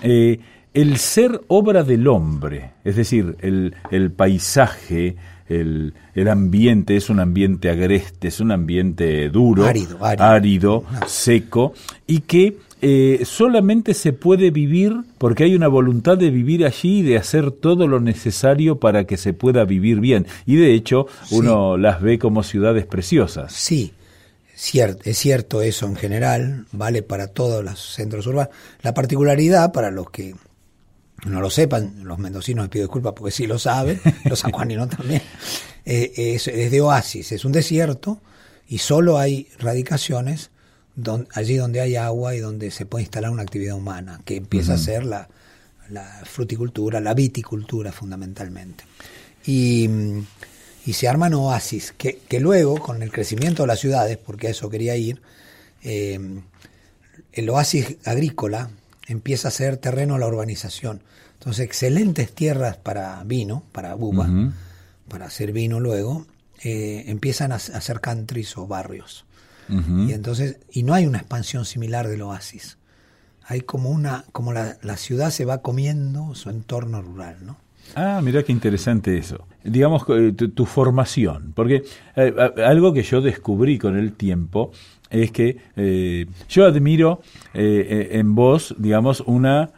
eh, 0.03 0.41
el 0.73 0.97
ser 0.97 1.41
obra 1.49 1.85
del 1.85 2.09
hombre, 2.09 2.73
es 2.85 2.97
decir, 2.97 3.37
el, 3.41 3.77
el 3.91 4.11
paisaje, 4.11 5.17
el, 5.49 5.95
el 6.15 6.29
ambiente 6.29 6.97
es 6.97 7.11
un 7.11 7.21
ambiente 7.21 7.71
agreste, 7.71 8.29
es 8.29 8.41
un 8.41 8.51
ambiente 8.51 9.29
duro, 9.29 9.67
Árido, 9.67 10.05
árido. 10.05 10.25
árido, 10.25 10.85
seco, 11.07 11.75
y 12.07 12.21
que 12.21 12.57
eh, 12.87 13.25
solamente 13.25 13.95
se 13.95 14.13
puede 14.13 14.51
vivir 14.51 14.93
porque 15.17 15.45
hay 15.45 15.55
una 15.55 15.69
voluntad 15.69 16.19
de 16.19 16.29
vivir 16.29 16.67
allí 16.67 16.99
y 16.99 17.03
de 17.03 17.17
hacer 17.17 17.51
todo 17.51 17.89
lo 17.89 17.99
necesario 17.99 18.79
para 18.79 19.05
que 19.05 19.17
se 19.17 19.33
pueda 19.33 19.65
vivir 19.65 20.01
bien. 20.01 20.27
Y 20.45 20.57
de 20.57 20.75
hecho, 20.75 21.07
uno 21.31 21.79
las 21.79 22.03
ve 22.03 22.19
como 22.19 22.43
ciudades 22.43 22.85
preciosas. 22.85 23.55
Sí, 23.55 23.95
es 24.55 25.19
cierto 25.19 25.63
eso 25.63 25.87
en 25.87 25.97
general, 25.97 26.67
vale 26.73 27.03
para 27.03 27.29
todos 27.29 27.65
los 27.65 27.81
centros 27.81 28.27
urbanos. 28.27 28.55
La 28.83 28.93
particularidad, 28.93 29.73
para 29.73 29.91
los 29.91 30.11
que 30.11 30.35
no 31.25 31.41
lo 31.41 31.49
sepan, 31.49 32.05
los 32.05 32.19
mendocinos 32.19 32.65
les 32.65 32.71
pido 32.71 32.85
disculpas 32.85 33.15
porque 33.17 33.33
sí 33.33 33.47
lo 33.47 33.59
saben, 33.59 33.99
los 34.27 34.41
sanjuaninos 34.41 34.91
también, 34.91 35.23
eh, 35.87 36.13
es, 36.17 36.49
es 36.49 36.71
de 36.71 36.81
oasis, 36.83 37.33
es 37.33 37.47
un 37.47 37.53
desierto 37.53 38.21
y 38.69 38.77
solo 38.77 39.17
hay 39.17 39.49
radicaciones 39.59 40.51
don- 40.97 41.29
allí 41.33 41.57
donde 41.57 41.81
hay 41.81 41.97
agua 41.97 42.35
y 42.35 42.41
donde 42.41 42.71
se 42.71 42.87
puede 42.87 43.05
instalar 43.05 43.31
una 43.31 43.43
actividad 43.43 43.77
humana, 43.77 44.21
que 44.25 44.37
empieza 44.37 44.75
a 44.75 44.79
ser 44.79 45.05
la, 45.05 45.29
la 45.91 46.23
fruticultura, 46.25 47.01
la 47.01 47.15
viticultura 47.15 47.93
fundamentalmente. 47.93 48.85
Y, 49.47 49.89
y 50.87 50.93
se 50.93 51.09
arman 51.09 51.35
oasis, 51.35 51.93
que, 51.97 52.19
que 52.29 52.41
luego, 52.41 52.79
con 52.79 53.03
el 53.03 53.11
crecimiento 53.11 53.63
de 53.63 53.67
las 53.69 53.81
ciudades, 53.81 54.19
porque 54.19 54.49
a 54.49 54.51
eso 54.51 54.71
quería 54.71 54.97
ir, 54.97 55.21
eh, 55.83 56.19
el 57.33 57.51
oasis 57.51 57.97
agrícola 58.05 58.71
empieza 59.07 59.49
a 59.49 59.51
ser 59.51 59.77
terreno 59.77 60.15
a 60.15 60.19
la 60.19 60.27
urbanización. 60.27 61.03
Entonces, 61.35 61.67
excelentes 61.67 62.33
tierras 62.33 62.77
para 62.79 63.23
vino, 63.25 63.65
para 63.73 63.95
uva, 63.97 64.27
para 65.09 65.27
hacer 65.27 65.53
vino 65.53 65.79
luego, 65.79 66.27
eh, 66.63 67.05
empiezan 67.09 67.53
a, 67.53 67.57
a 67.57 67.81
ser 67.81 68.01
countries 68.01 68.57
o 68.57 68.67
barrios. 68.67 69.27
Y 69.69 70.13
entonces, 70.13 70.59
y 70.71 70.83
no 70.83 70.95
hay 70.95 71.07
una 71.07 71.19
expansión 71.19 71.65
similar 71.65 72.09
del 72.09 72.23
oasis. 72.23 72.79
Hay 73.47 73.61
como 73.61 73.91
una, 73.91 74.25
como 74.33 74.53
la, 74.53 74.77
la 74.83 74.97
ciudad 74.97 75.31
se 75.31 75.45
va 75.45 75.59
comiendo 75.59 76.35
su 76.35 76.51
entorno 76.51 77.03
rural, 77.03 77.37
¿no? 77.45 77.57
Ah, 77.95 78.21
mira 78.23 78.43
qué 78.43 78.53
interesante 78.53 79.19
eso. 79.19 79.47
Digamos, 79.63 80.05
eh, 80.09 80.33
tu, 80.33 80.49
tu 80.51 80.65
formación, 80.65 81.53
porque 81.55 81.85
eh, 82.17 82.35
algo 82.65 82.93
que 82.93 83.03
yo 83.03 83.21
descubrí 83.21 83.79
con 83.79 83.97
el 83.99 84.13
tiempo 84.15 84.73
es 85.11 85.31
que 85.31 85.59
eh, 85.77 86.27
yo 86.49 86.65
admiro 86.65 87.21
eh, 87.53 88.11
en 88.13 88.35
vos, 88.35 88.75
digamos, 88.79 89.21
una 89.27 89.71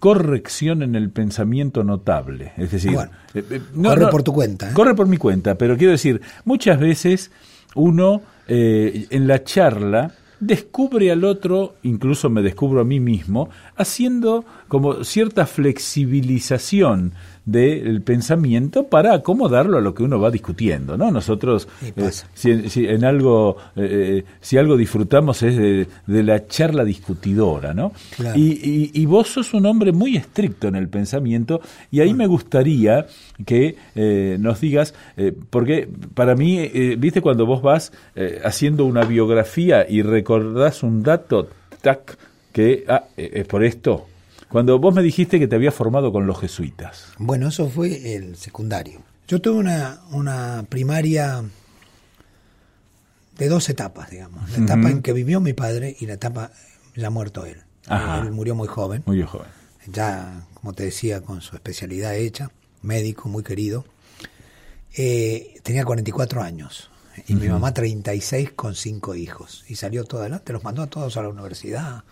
corrección 0.00 0.82
en 0.82 0.96
el 0.96 1.10
pensamiento 1.10 1.84
notable. 1.84 2.50
Es 2.56 2.72
decir, 2.72 2.92
Bueno, 2.92 3.12
eh, 3.34 3.60
corre 3.80 4.08
por 4.08 4.24
tu 4.24 4.32
cuenta. 4.32 4.72
Corre 4.72 4.96
por 4.96 5.06
mi 5.06 5.16
cuenta, 5.16 5.54
pero 5.54 5.76
quiero 5.76 5.92
decir, 5.92 6.20
muchas 6.44 6.80
veces 6.80 7.30
uno 7.76 8.20
eh, 8.48 9.06
en 9.10 9.26
la 9.26 9.42
charla 9.44 10.12
descubre 10.40 11.10
al 11.10 11.24
otro, 11.24 11.76
incluso 11.82 12.28
me 12.28 12.42
descubro 12.42 12.80
a 12.80 12.84
mí 12.84 13.00
mismo, 13.00 13.48
haciendo 13.76 14.44
como 14.68 15.04
cierta 15.04 15.46
flexibilización 15.46 17.12
del 17.44 18.00
pensamiento 18.00 18.86
para 18.86 19.12
acomodarlo 19.12 19.76
a 19.76 19.80
lo 19.82 19.94
que 19.94 20.02
uno 20.02 20.18
va 20.18 20.30
discutiendo, 20.30 20.96
¿no? 20.96 21.10
Nosotros, 21.10 21.68
eh, 21.82 22.10
si, 22.32 22.70
si 22.70 22.86
en 22.86 23.04
algo, 23.04 23.56
eh, 23.76 24.22
eh, 24.22 24.24
si 24.40 24.56
algo 24.56 24.76
disfrutamos 24.78 25.42
es 25.42 25.56
de, 25.56 25.86
de 26.06 26.22
la 26.22 26.46
charla 26.46 26.84
discutidora, 26.84 27.74
¿no? 27.74 27.92
Claro. 28.16 28.38
Y, 28.38 28.52
y- 28.52 28.90
y 28.94 29.06
vos 29.06 29.28
sos 29.28 29.52
un 29.52 29.66
hombre 29.66 29.92
muy 29.92 30.16
estricto 30.16 30.68
en 30.68 30.74
el 30.76 30.88
pensamiento 30.88 31.60
y 31.90 32.00
ahí 32.00 32.14
me 32.14 32.26
gustaría 32.26 33.06
que 33.44 33.76
eh, 33.94 34.36
nos 34.40 34.60
digas, 34.60 34.94
porque 35.50 35.86
para 36.14 36.34
mí, 36.34 36.66
viste, 36.98 37.20
cuando 37.20 37.44
vos 37.46 37.60
vas 37.62 37.92
haciendo 38.44 38.86
una 38.86 39.04
biografía 39.04 39.86
y 39.88 40.02
recordás 40.02 40.82
un 40.82 41.02
dato, 41.02 41.48
tac, 41.82 42.16
que 42.52 42.84
ah, 42.88 43.04
es 43.16 43.46
por 43.46 43.64
esto. 43.64 44.06
Cuando 44.48 44.78
vos 44.78 44.94
me 44.94 45.02
dijiste 45.02 45.38
que 45.38 45.46
te 45.48 45.56
había 45.56 45.72
formado 45.72 46.12
con 46.12 46.26
los 46.26 46.38
jesuitas. 46.40 47.06
Bueno, 47.18 47.48
eso 47.48 47.68
fue 47.68 48.14
el 48.14 48.36
secundario. 48.36 49.00
Yo 49.26 49.40
tuve 49.40 49.58
una, 49.58 50.00
una 50.12 50.64
primaria 50.68 51.42
de 53.38 53.48
dos 53.48 53.68
etapas, 53.68 54.10
digamos. 54.10 54.50
La 54.50 54.58
etapa 54.64 54.90
en 54.90 55.02
que 55.02 55.12
vivió 55.12 55.40
mi 55.40 55.52
padre 55.54 55.96
y 55.98 56.06
la 56.06 56.14
etapa 56.14 56.50
ya 56.94 57.10
muerto 57.10 57.44
él. 57.46 57.62
Ajá. 57.86 58.20
Él 58.20 58.30
murió 58.32 58.54
muy 58.54 58.68
joven, 58.68 59.02
Muy 59.06 59.22
joven. 59.22 59.48
ya, 59.86 60.46
como 60.54 60.72
te 60.72 60.84
decía, 60.84 61.20
con 61.22 61.40
su 61.40 61.56
especialidad 61.56 62.14
hecha, 62.14 62.50
médico 62.82 63.28
muy 63.28 63.42
querido. 63.42 63.84
Eh, 64.96 65.58
tenía 65.64 65.84
44 65.84 66.42
años 66.42 66.90
y 67.26 67.34
mi 67.34 67.48
mamá 67.48 67.74
36 67.74 68.52
con 68.54 68.74
cinco 68.74 69.14
hijos. 69.16 69.64
Y 69.68 69.74
salió 69.76 70.04
todo 70.04 70.20
adelante, 70.20 70.52
los 70.52 70.62
mandó 70.62 70.82
a 70.82 70.86
todos 70.86 71.16
a 71.16 71.22
la 71.22 71.28
universidad. 71.28 72.04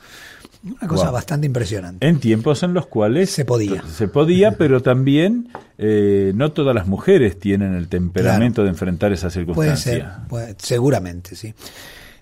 Una 0.64 0.86
cosa 0.88 1.04
Wow. 1.06 1.12
bastante 1.14 1.46
impresionante. 1.46 2.06
En 2.06 2.20
tiempos 2.20 2.62
en 2.62 2.72
los 2.72 2.86
cuales 2.86 3.30
Se 3.30 3.44
podía. 3.44 3.82
Se 3.88 4.06
podía, 4.08 4.52
pero 4.58 4.80
también 4.80 5.48
eh, 5.78 6.32
no 6.36 6.52
todas 6.52 6.74
las 6.74 6.86
mujeres 6.86 7.38
tienen 7.40 7.74
el 7.74 7.88
temperamento 7.88 8.62
de 8.62 8.68
enfrentar 8.68 9.12
esa 9.12 9.28
Puede 9.28 9.32
ser, 9.34 9.46
circunstancia. 9.46 10.24
puede- 10.28 10.54
seguramente, 10.58 11.34
sí. 11.34 11.54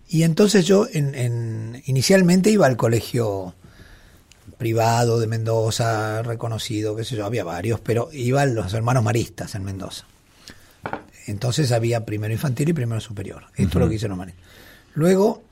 Y 0.09 0.23
entonces 0.23 0.65
yo 0.67 0.87
en, 0.93 1.15
en- 1.15 1.83
inicialmente 1.87 2.51
iba 2.51 2.67
al 2.67 2.77
colegio 2.77 3.55
privado 4.59 5.21
de 5.21 5.27
Mendoza, 5.27 6.23
reconocido, 6.23 6.97
qué 6.97 7.05
sé 7.05 7.17
yo, 7.17 7.25
había 7.27 7.45
varios, 7.45 7.81
pero 7.81 8.09
iba 8.13 8.43
a 8.43 8.47
los 8.47 8.73
hermanos 8.75 9.03
maristas 9.05 9.55
en 9.55 9.65
Mendoza. 9.65 10.05
Entonces 11.27 11.71
había 11.73 12.05
primero 12.05 12.33
infantil 12.33 12.71
y 12.71 12.73
primero 12.73 13.01
superior. 13.01 13.45
Esto 13.57 13.79
es 13.79 13.85
lo 13.85 13.89
que 13.89 13.95
hicieron 13.97 14.17
los 14.17 14.27
maristas. 14.27 14.45
Luego, 14.95 15.43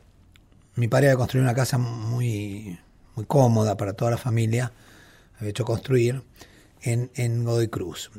mi 0.79 0.89
padre 0.89 1.09
había 1.09 1.17
construido 1.17 1.45
una 1.45 1.55
casa 1.55 1.77
muy, 1.77 2.79
muy 3.17 3.27
cómoda 3.27 3.77
para 3.77 3.95
toda 3.95 4.13
la 4.13 4.17
familia, 4.17 4.73
había 5.37 5.51
hecho 5.51 5.65
construir 5.65 6.23
en, 6.83 7.11
en 7.17 7.45
Godoy 7.45 7.69
Cruz. 7.69 8.11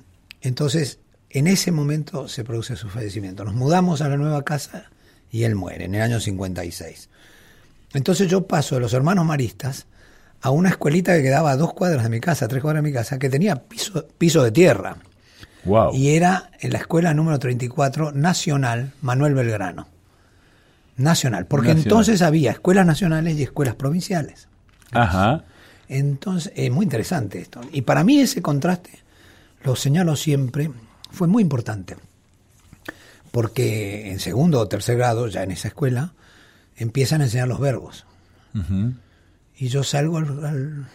Entonces, 0.42 1.00
en 1.30 1.48
ese 1.48 1.72
momento 1.72 2.28
se 2.28 2.44
produce 2.44 2.76
su 2.76 2.90
fallecimiento. 2.90 3.46
Nos 3.46 3.54
mudamos 3.54 4.02
a 4.02 4.10
la 4.10 4.18
nueva 4.18 4.44
casa 4.44 4.90
y 5.32 5.44
él 5.44 5.56
muere 5.56 5.86
en 5.86 5.96
el 5.96 6.02
año 6.02 6.20
56. 6.20 7.10
Entonces 7.94 8.30
yo 8.30 8.46
paso 8.46 8.76
de 8.76 8.82
los 8.82 8.94
hermanos 8.94 9.26
maristas 9.26 9.88
a 10.42 10.52
una 10.52 10.70
escuelita 10.70 11.16
que 11.16 11.24
quedaba 11.24 11.52
a 11.52 11.58
dos 11.58 11.74
cuadras 11.74 12.04
de 12.04 12.10
mi 12.10 12.20
casa, 12.20 12.46
a 12.46 12.48
tres 12.48 12.62
cuadras 12.62 12.84
de 12.84 12.90
mi 12.90 12.94
casa, 12.94 13.20
que 13.20 13.30
tenía 13.30 13.56
piso, 13.56 14.06
piso 14.18 14.44
de 14.44 14.52
tierra. 14.52 14.98
Wow. 15.66 15.94
Y 15.94 16.10
era 16.10 16.52
en 16.60 16.72
la 16.74 16.80
escuela 16.80 17.14
número 17.14 17.40
34 17.40 18.12
Nacional 18.12 18.92
Manuel 19.02 19.34
Belgrano. 19.34 19.88
Nacional, 21.00 21.46
porque 21.48 21.70
Nacional. 21.70 21.86
entonces 21.86 22.22
había 22.22 22.52
escuelas 22.52 22.86
nacionales 22.86 23.38
y 23.38 23.44
escuelas 23.44 23.76
provinciales. 23.76 24.48
Ajá. 24.92 25.44
Entonces, 25.88 26.52
es 26.56 26.70
muy 26.72 26.84
interesante 26.84 27.40
esto. 27.40 27.62
Y 27.72 27.82
para 27.82 28.04
mí 28.04 28.20
ese 28.20 28.42
contraste, 28.42 29.00
lo 29.64 29.76
señalo 29.76 30.16
siempre, 30.16 30.70
fue 31.12 31.28
muy 31.28 31.42
importante. 31.42 31.96
Porque 33.32 34.12
en 34.12 34.20
segundo 34.20 34.60
o 34.60 34.68
tercer 34.68 34.98
grado, 34.98 35.28
ya 35.28 35.44
en 35.44 35.52
esa 35.52 35.68
escuela, 35.68 36.14
empiezan 36.76 37.22
a 37.22 37.26
enseñar 37.26 37.48
los 37.48 37.60
verbos. 37.60 38.06
Ujú. 38.56 38.94
Y 39.58 39.68
yo 39.68 39.84
salgo 39.84 40.18
al, 40.18 40.46
al- 40.46 40.88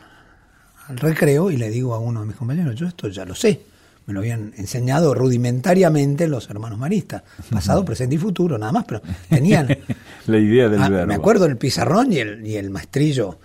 al 0.88 0.96
recreo 0.98 1.50
y 1.50 1.56
le 1.56 1.70
digo 1.70 1.94
a 1.94 1.98
uno 1.98 2.20
de 2.20 2.26
mis 2.26 2.36
compañeros, 2.36 2.74
yo 2.74 2.86
esto 2.86 3.08
ya 3.08 3.24
lo 3.24 3.34
sé. 3.34 3.62
Me 4.06 4.12
lo 4.12 4.20
habían 4.20 4.52
enseñado 4.56 5.14
rudimentariamente 5.14 6.28
los 6.28 6.48
hermanos 6.50 6.78
maristas. 6.78 7.22
Pasado, 7.50 7.84
presente 7.84 8.16
y 8.16 8.18
futuro, 8.18 8.58
nada 8.58 8.72
más, 8.72 8.84
pero 8.84 9.00
tenían... 9.28 9.66
La 10.26 10.38
idea 10.38 10.68
del 10.68 10.82
Ah, 10.82 10.88
verbo. 10.88 11.06
Me 11.06 11.14
acuerdo 11.14 11.46
el 11.46 11.56
pizarrón 11.56 12.12
y 12.12 12.18
el, 12.18 12.46
y 12.46 12.56
el 12.56 12.70
maestrillo, 12.70 13.38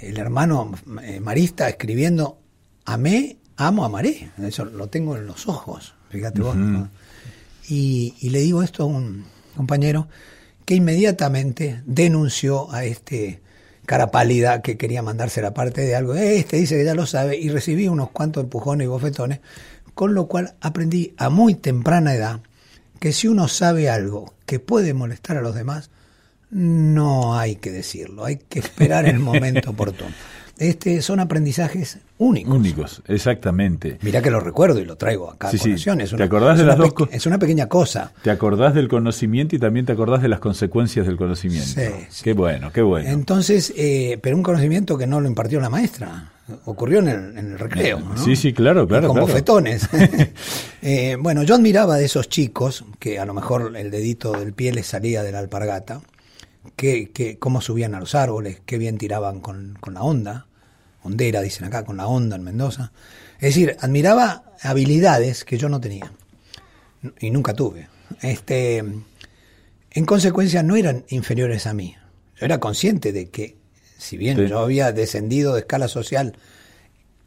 el 0.00 0.18
hermano 0.18 0.72
eh, 1.02 1.20
marista 1.20 1.68
escribiendo 1.68 2.38
amé, 2.84 3.36
amo, 3.56 3.84
amaré. 3.84 4.30
Eso 4.42 4.64
lo 4.64 4.88
tengo 4.88 5.16
en 5.16 5.26
los 5.26 5.48
ojos, 5.48 5.94
fíjate 6.10 6.40
vos. 6.40 6.56
¿no? 6.56 6.88
Y, 7.68 8.14
y 8.20 8.30
le 8.30 8.40
digo 8.40 8.62
esto 8.62 8.82
a 8.84 8.86
un 8.86 9.24
compañero 9.56 10.08
que 10.64 10.74
inmediatamente 10.74 11.82
denunció 11.86 12.70
a 12.72 12.84
este 12.84 13.40
cara 13.86 14.10
pálida 14.10 14.62
que 14.62 14.78
quería 14.78 15.02
mandarse 15.02 15.42
la 15.42 15.52
parte 15.52 15.82
de 15.82 15.94
algo. 15.94 16.14
Este 16.14 16.56
dice 16.56 16.76
que 16.76 16.84
ya 16.84 16.94
lo 16.94 17.04
sabe 17.06 17.36
y 17.36 17.50
recibí 17.50 17.86
unos 17.88 18.10
cuantos 18.10 18.44
empujones 18.44 18.86
y 18.86 18.88
bofetones, 18.88 19.40
con 19.94 20.14
lo 20.14 20.26
cual 20.26 20.54
aprendí 20.60 21.14
a 21.16 21.28
muy 21.30 21.54
temprana 21.54 22.14
edad 22.14 22.40
que 23.00 23.12
si 23.12 23.28
uno 23.28 23.48
sabe 23.48 23.88
algo 23.88 24.34
que 24.46 24.60
puede 24.60 24.94
molestar 24.94 25.36
a 25.36 25.42
los 25.42 25.54
demás, 25.54 25.90
no 26.50 27.36
hay 27.36 27.56
que 27.56 27.70
decirlo, 27.70 28.24
hay 28.24 28.36
que 28.36 28.60
esperar 28.60 29.06
el 29.06 29.18
momento 29.18 29.70
oportuno. 29.70 30.14
Este, 30.58 31.02
son 31.02 31.18
aprendizajes 31.20 31.98
únicos. 32.18 32.54
Únicos, 32.54 33.02
exactamente. 33.08 33.98
Mirá 34.02 34.22
que 34.22 34.30
lo 34.30 34.38
recuerdo 34.38 34.78
y 34.80 34.84
lo 34.84 34.96
traigo 34.96 35.30
acá 35.30 35.50
Sí, 35.50 35.56
a 35.56 35.60
sí. 35.60 35.72
Es 35.72 35.84
¿Te 36.10 36.14
una- 36.14 36.24
acordás 36.26 36.52
es 36.54 36.60
de 36.60 36.66
las 36.66 36.78
dos 36.78 36.92
Es 37.10 37.26
una 37.26 37.38
pequeña 37.38 37.68
cosa. 37.68 38.12
Te 38.22 38.30
acordás 38.30 38.72
del 38.74 38.88
conocimiento 38.88 39.56
y 39.56 39.58
también 39.58 39.84
te 39.84 39.92
acordás 39.92 40.22
de 40.22 40.28
las 40.28 40.38
consecuencias 40.38 41.06
del 41.06 41.16
conocimiento. 41.16 41.66
Sí, 41.68 41.82
sí. 42.08 42.22
Qué 42.24 42.32
bueno, 42.34 42.70
qué 42.72 42.82
bueno. 42.82 43.08
Entonces, 43.10 43.72
eh, 43.76 44.18
pero 44.22 44.36
un 44.36 44.42
conocimiento 44.44 44.96
que 44.96 45.06
no 45.08 45.20
lo 45.20 45.28
impartió 45.28 45.60
la 45.60 45.70
maestra. 45.70 46.30
Ocurrió 46.66 46.98
en 47.00 47.08
el, 47.08 47.38
en 47.38 47.52
el 47.52 47.58
recreo. 47.58 47.98
¿no? 48.00 48.16
Sí, 48.22 48.36
sí, 48.36 48.52
claro, 48.52 48.84
Y 48.84 48.86
claro, 48.86 49.08
con 49.08 49.16
claro. 49.16 49.26
bofetones. 49.26 49.88
Eh, 50.86 51.16
bueno, 51.18 51.42
yo 51.44 51.54
admiraba 51.54 51.96
de 51.96 52.04
esos 52.04 52.28
chicos, 52.28 52.84
que 52.98 53.18
a 53.18 53.24
lo 53.24 53.32
mejor 53.32 53.74
el 53.74 53.90
dedito 53.90 54.32
del 54.32 54.52
pie 54.52 54.70
les 54.70 54.86
salía 54.86 55.22
de 55.22 55.32
la 55.32 55.38
alpargata, 55.38 56.02
que, 56.76 57.10
que 57.10 57.38
cómo 57.38 57.60
subían 57.60 57.94
a 57.94 58.00
los 58.00 58.14
árboles, 58.14 58.60
qué 58.66 58.78
bien 58.78 58.98
tiraban 58.98 59.40
con, 59.40 59.76
con 59.80 59.94
la 59.94 60.02
onda, 60.02 60.46
hondera, 61.02 61.42
dicen 61.42 61.66
acá, 61.66 61.84
con 61.84 61.96
la 61.96 62.06
onda 62.06 62.36
en 62.36 62.42
Mendoza. 62.42 62.92
Es 63.36 63.54
decir, 63.54 63.76
admiraba 63.80 64.44
habilidades 64.62 65.44
que 65.44 65.58
yo 65.58 65.68
no 65.68 65.80
tenía 65.80 66.10
y 67.20 67.30
nunca 67.30 67.52
tuve. 67.54 67.88
Este, 68.22 68.78
en 68.78 70.04
consecuencia, 70.06 70.62
no 70.62 70.76
eran 70.76 71.04
inferiores 71.08 71.66
a 71.66 71.74
mí. 71.74 71.94
Yo 72.36 72.46
era 72.46 72.58
consciente 72.58 73.12
de 73.12 73.28
que, 73.28 73.56
si 73.98 74.16
bien 74.16 74.36
Sí. 74.38 74.46
yo 74.48 74.58
había 74.60 74.92
descendido 74.92 75.54
de 75.54 75.60
escala 75.60 75.88
social 75.88 76.36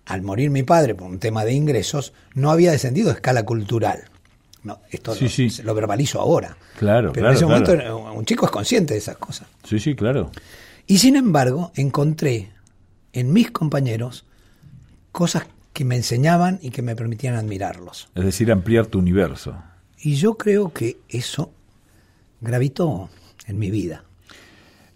al 0.06 0.22
morir 0.22 0.50
mi 0.50 0.64
padre 0.64 0.96
por 0.96 1.08
un 1.08 1.20
tema 1.20 1.46
de 1.46 1.54
ingresos, 1.54 2.14
no 2.34 2.50
había 2.52 2.72
descendido 2.72 3.10
de 3.10 3.16
escala 3.16 3.44
cultural. 3.44 4.06
No, 4.68 4.80
esto 4.92 5.16
Sí, 5.16 5.24
lo, 5.26 5.30
sí. 5.30 5.62
lo 5.64 5.74
verbalizo 5.74 6.20
ahora. 6.22 6.58
Claro, 6.78 7.12
Pero 7.14 7.24
claro, 7.24 7.30
en 7.32 7.36
ese 7.36 7.46
momento 7.46 7.74
claro. 7.74 8.14
un 8.14 8.26
chico 8.26 8.46
es 8.46 8.52
consciente 8.52 8.94
de 8.94 9.00
esas 9.00 9.18
cosas. 9.18 9.48
Sí, 9.64 9.80
sí, 9.80 9.96
claro. 9.96 10.32
Y 10.86 10.98
sin 11.00 11.16
embargo, 11.16 11.72
encontré 11.76 12.52
en 13.14 13.34
mis 13.34 13.50
compañeros 13.52 14.26
cosas 15.12 15.46
que 15.74 15.86
me 15.86 15.96
enseñaban 15.96 16.60
y 16.62 16.70
que 16.72 16.82
me 16.82 16.96
permitían 16.96 17.36
admirarlos. 17.36 18.10
Es 18.16 18.26
decir, 18.26 18.52
ampliar 18.52 18.88
tu 18.88 19.00
universo. 19.00 19.56
Y 20.00 20.16
yo 20.16 20.36
creo 20.36 20.72
que 20.74 20.98
eso 21.10 21.52
gravitó 22.42 23.10
en 23.48 23.60
mi 23.60 23.72
vida. 23.72 24.04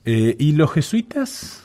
Eh, 0.06 0.36
¿Y 0.40 0.54
los 0.54 0.72
jesuitas? 0.72 1.62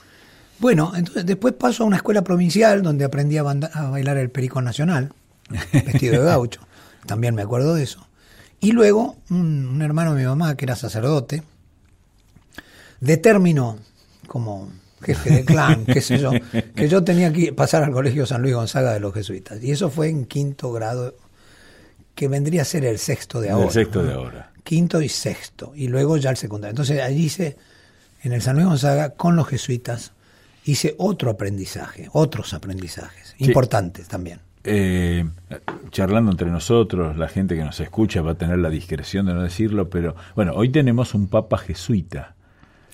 Bueno, 0.58 0.92
entonces 0.96 1.26
después 1.26 1.54
paso 1.54 1.82
a 1.84 1.86
una 1.86 1.96
escuela 1.96 2.22
provincial 2.22 2.82
donde 2.82 3.04
aprendí 3.04 3.36
a, 3.36 3.42
a 3.42 3.90
bailar 3.90 4.16
el 4.16 4.30
perico 4.30 4.60
nacional, 4.62 5.12
vestido 5.72 6.20
de 6.22 6.26
gaucho. 6.28 6.60
También 7.06 7.34
me 7.34 7.42
acuerdo 7.42 7.74
de 7.74 7.82
eso. 7.84 8.06
Y 8.60 8.72
luego 8.72 9.16
un, 9.30 9.66
un 9.66 9.82
hermano 9.82 10.14
de 10.14 10.20
mi 10.22 10.26
mamá, 10.26 10.56
que 10.56 10.64
era 10.64 10.76
sacerdote, 10.76 11.42
determinó 13.00 13.78
como 14.26 14.70
jefe 15.02 15.30
de 15.30 15.44
clan, 15.44 15.84
qué 15.84 16.00
sé 16.00 16.18
yo, 16.18 16.30
que 16.74 16.88
yo 16.88 17.04
tenía 17.04 17.32
que 17.32 17.52
pasar 17.52 17.82
al 17.84 17.92
colegio 17.92 18.26
San 18.26 18.42
Luis 18.42 18.54
Gonzaga 18.54 18.92
de 18.92 19.00
los 19.00 19.14
jesuitas. 19.14 19.62
Y 19.62 19.70
eso 19.70 19.90
fue 19.90 20.08
en 20.08 20.24
quinto 20.24 20.72
grado, 20.72 21.14
que 22.14 22.28
vendría 22.28 22.62
a 22.62 22.64
ser 22.64 22.84
el 22.84 22.98
sexto 22.98 23.40
de 23.40 23.48
El 23.48 23.54
ahora. 23.54 23.70
sexto 23.70 24.02
de 24.02 24.12
¿no? 24.14 24.20
ahora. 24.20 24.52
Quinto 24.64 25.00
y 25.02 25.08
sexto. 25.08 25.72
Y 25.76 25.88
luego 25.88 26.16
ya 26.16 26.30
el 26.30 26.36
secundario. 26.36 26.70
Entonces 26.70 27.00
allí 27.02 27.24
hice, 27.26 27.56
en 28.22 28.32
el 28.32 28.42
San 28.42 28.56
Luis 28.56 28.66
Gonzaga, 28.66 29.10
con 29.10 29.36
los 29.36 29.46
jesuitas, 29.46 30.12
hice 30.64 30.94
otro 30.98 31.30
aprendizaje, 31.30 32.08
otros 32.12 32.52
aprendizajes, 32.54 33.34
Sí. 33.38 33.44
importantes 33.44 34.08
también. 34.08 34.40
Eh, 34.66 35.24
charlando 35.90 36.30
entre 36.32 36.50
nosotros, 36.50 37.16
la 37.16 37.28
gente 37.28 37.54
que 37.56 37.64
nos 37.64 37.78
escucha 37.80 38.20
va 38.22 38.32
a 38.32 38.34
tener 38.34 38.58
la 38.58 38.68
discreción 38.70 39.26
de 39.26 39.34
no 39.34 39.42
decirlo, 39.42 39.88
pero 39.88 40.14
bueno, 40.34 40.52
hoy 40.54 40.68
tenemos 40.70 41.14
un 41.14 41.28
papa 41.28 41.56
jesuita. 41.58 42.34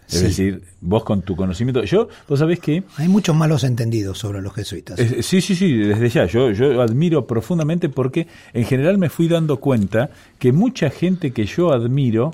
Es 0.09 0.19
Sí. 0.19 0.25
decir, 0.25 0.63
vos 0.83 1.05
con 1.05 1.23
tu 1.23 1.35
conocimiento, 1.37 1.83
yo, 1.85 2.09
vos 2.29 2.39
sabés 2.39 2.59
que, 2.61 2.83
Hay 2.99 3.09
muchos 3.09 3.35
malos 3.35 3.65
entendidos 3.65 4.19
sobre 4.19 4.43
los 4.43 4.53
jesuitas. 4.53 5.01
sí, 5.23 5.41
sí, 5.41 5.55
sí, 5.55 5.75
desde 5.79 6.11
ya, 6.11 6.27
yo, 6.27 6.51
yo 6.51 6.83
admiro 6.83 7.27
profundamente 7.27 7.89
porque 7.89 8.27
en 8.53 8.65
general 8.67 8.99
me 8.99 9.09
fui 9.09 9.29
dando 9.29 9.59
cuenta 9.59 10.11
que 10.39 10.53
mucha 10.53 10.91
gente 10.91 11.31
que 11.33 11.47
yo 11.47 11.73
admiro 11.73 12.33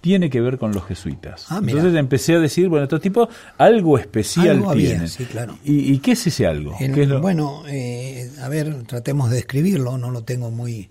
tiene 0.00 0.30
que 0.30 0.40
ver 0.40 0.56
con 0.58 0.72
los 0.72 0.84
jesuitas. 0.86 1.46
Ah. 1.50 1.60
Entonces 1.62 1.94
empecé 1.94 2.34
a 2.34 2.38
decir, 2.40 2.68
bueno, 2.68 2.84
estos 2.84 3.00
tipos 3.00 3.28
algo 3.58 3.98
especial 3.98 4.48
Algo 4.50 4.70
había, 4.70 4.88
tienen. 4.90 5.08
sí, 5.08 5.24
claro. 5.26 5.58
¿Y, 5.64 5.92
y 5.92 5.98
qué 5.98 6.12
es 6.12 6.26
ese 6.26 6.46
algo? 6.46 6.74
En- 6.80 6.94
¿Qué 6.94 7.02
es 7.02 7.08
lo- 7.08 7.20
Bueno, 7.20 7.64
eh, 7.68 8.30
a 8.40 8.48
ver, 8.48 8.84
tratemos 8.84 9.28
de 9.30 9.36
describirlo, 9.36 9.98
no 9.98 10.10
lo 10.10 10.22
tengo 10.24 10.50
muy 10.50 10.88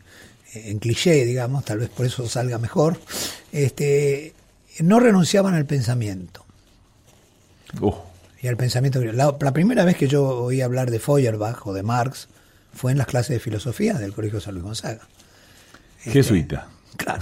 eh, 0.54 0.66
en 0.72 0.80
cliché, 0.80 1.26
digamos, 1.26 1.66
tal 1.66 1.80
vez 1.80 1.90
por 1.90 2.06
eso 2.06 2.28
salga 2.28 2.58
mejor. 2.60 3.00
Este, 3.52 4.34
no 4.80 5.00
renunciaban 5.00 5.54
al 5.56 5.66
pensamiento. 5.66 6.46
Uh, 7.82 7.94
y 8.42 8.48
al 8.48 8.58
pensamiento 8.58 9.02
la 9.04 9.54
primera 9.54 9.86
vez 9.86 9.96
que 9.98 10.08
yo 10.08 10.24
oí 10.28 10.62
hablar 10.62 10.90
de 10.92 11.00
Feuerbach 11.00 11.66
o 11.68 11.74
de 11.74 11.84
Marx 11.84 12.28
fue 12.74 12.92
en 12.92 12.98
las 12.98 13.08
clases 13.08 13.30
de 13.36 13.40
filosofía 13.40 13.96
del 13.96 14.14
Colegio 14.14 14.40
San 14.40 14.54
Luis 14.54 14.64
Gonzaga. 14.64 15.02
Este, 16.00 16.12
jesuita. 16.12 16.68
Claro. 16.98 17.22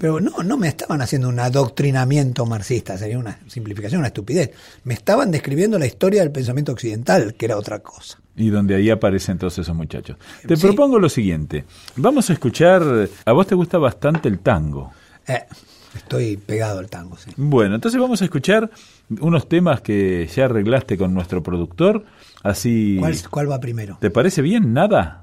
Pero 0.00 0.20
no, 0.20 0.42
no 0.42 0.56
me 0.56 0.68
estaban 0.68 1.00
haciendo 1.00 1.28
un 1.28 1.38
adoctrinamiento 1.38 2.46
marxista, 2.46 2.98
sería 2.98 3.18
una 3.18 3.38
simplificación, 3.46 4.00
una 4.00 4.08
estupidez. 4.08 4.50
Me 4.84 4.94
estaban 4.94 5.30
describiendo 5.30 5.78
la 5.78 5.86
historia 5.86 6.20
del 6.22 6.32
pensamiento 6.32 6.72
occidental, 6.72 7.34
que 7.34 7.44
era 7.46 7.56
otra 7.56 7.78
cosa. 7.80 8.18
Y 8.36 8.50
donde 8.50 8.74
ahí 8.74 8.90
aparecen 8.90 9.38
todos 9.38 9.56
esos 9.58 9.74
muchachos. 9.76 10.16
Te 10.46 10.56
Sí. 10.56 10.62
propongo 10.66 10.98
lo 10.98 11.08
siguiente. 11.08 11.64
Vamos 11.96 12.28
a 12.30 12.32
escuchar. 12.32 12.82
A 13.24 13.32
vos 13.32 13.46
te 13.46 13.54
gusta 13.54 13.78
bastante 13.78 14.28
el 14.28 14.40
tango. 14.40 14.90
Eh, 15.28 15.44
estoy 15.94 16.36
pegado 16.36 16.80
al 16.80 16.90
tango, 16.90 17.16
sí. 17.16 17.30
Bueno, 17.36 17.76
entonces 17.76 18.00
vamos 18.00 18.20
a 18.22 18.24
escuchar 18.24 18.68
unos 19.20 19.48
temas 19.48 19.80
que 19.80 20.28
ya 20.34 20.46
arreglaste 20.46 20.98
con 20.98 21.14
nuestro 21.14 21.42
productor. 21.42 22.04
Así. 22.42 22.96
¿Cuál, 22.98 23.16
cuál 23.30 23.50
va 23.52 23.60
primero? 23.60 23.98
¿Te 24.00 24.10
parece 24.10 24.42
bien? 24.42 24.72
¿Nada? 24.74 25.22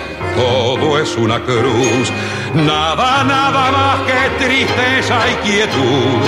todo 0.35 0.99
es 0.99 1.15
una 1.17 1.39
cruz. 1.41 2.11
Nada, 2.53 3.23
nada 3.23 3.71
más 3.71 3.99
que 4.07 4.45
tristeza 4.45 5.19
y 5.31 5.35
quietud. 5.47 6.21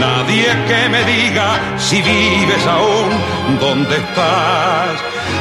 Nadie 0.00 0.48
que 0.68 0.88
me 0.88 1.04
diga 1.04 1.60
si 1.78 2.02
vives 2.02 2.66
aún, 2.66 3.10
dónde 3.60 3.96
estás. 3.96 5.00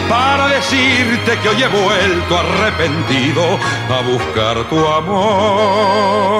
Para 0.09 0.47
decirte 0.47 1.39
que 1.41 1.49
hoy 1.49 1.63
he 1.63 1.67
vuelto 1.67 2.37
arrepentido 2.37 3.59
a 3.89 4.01
buscar 4.01 4.63
tu 4.69 4.77
amor. 4.87 6.31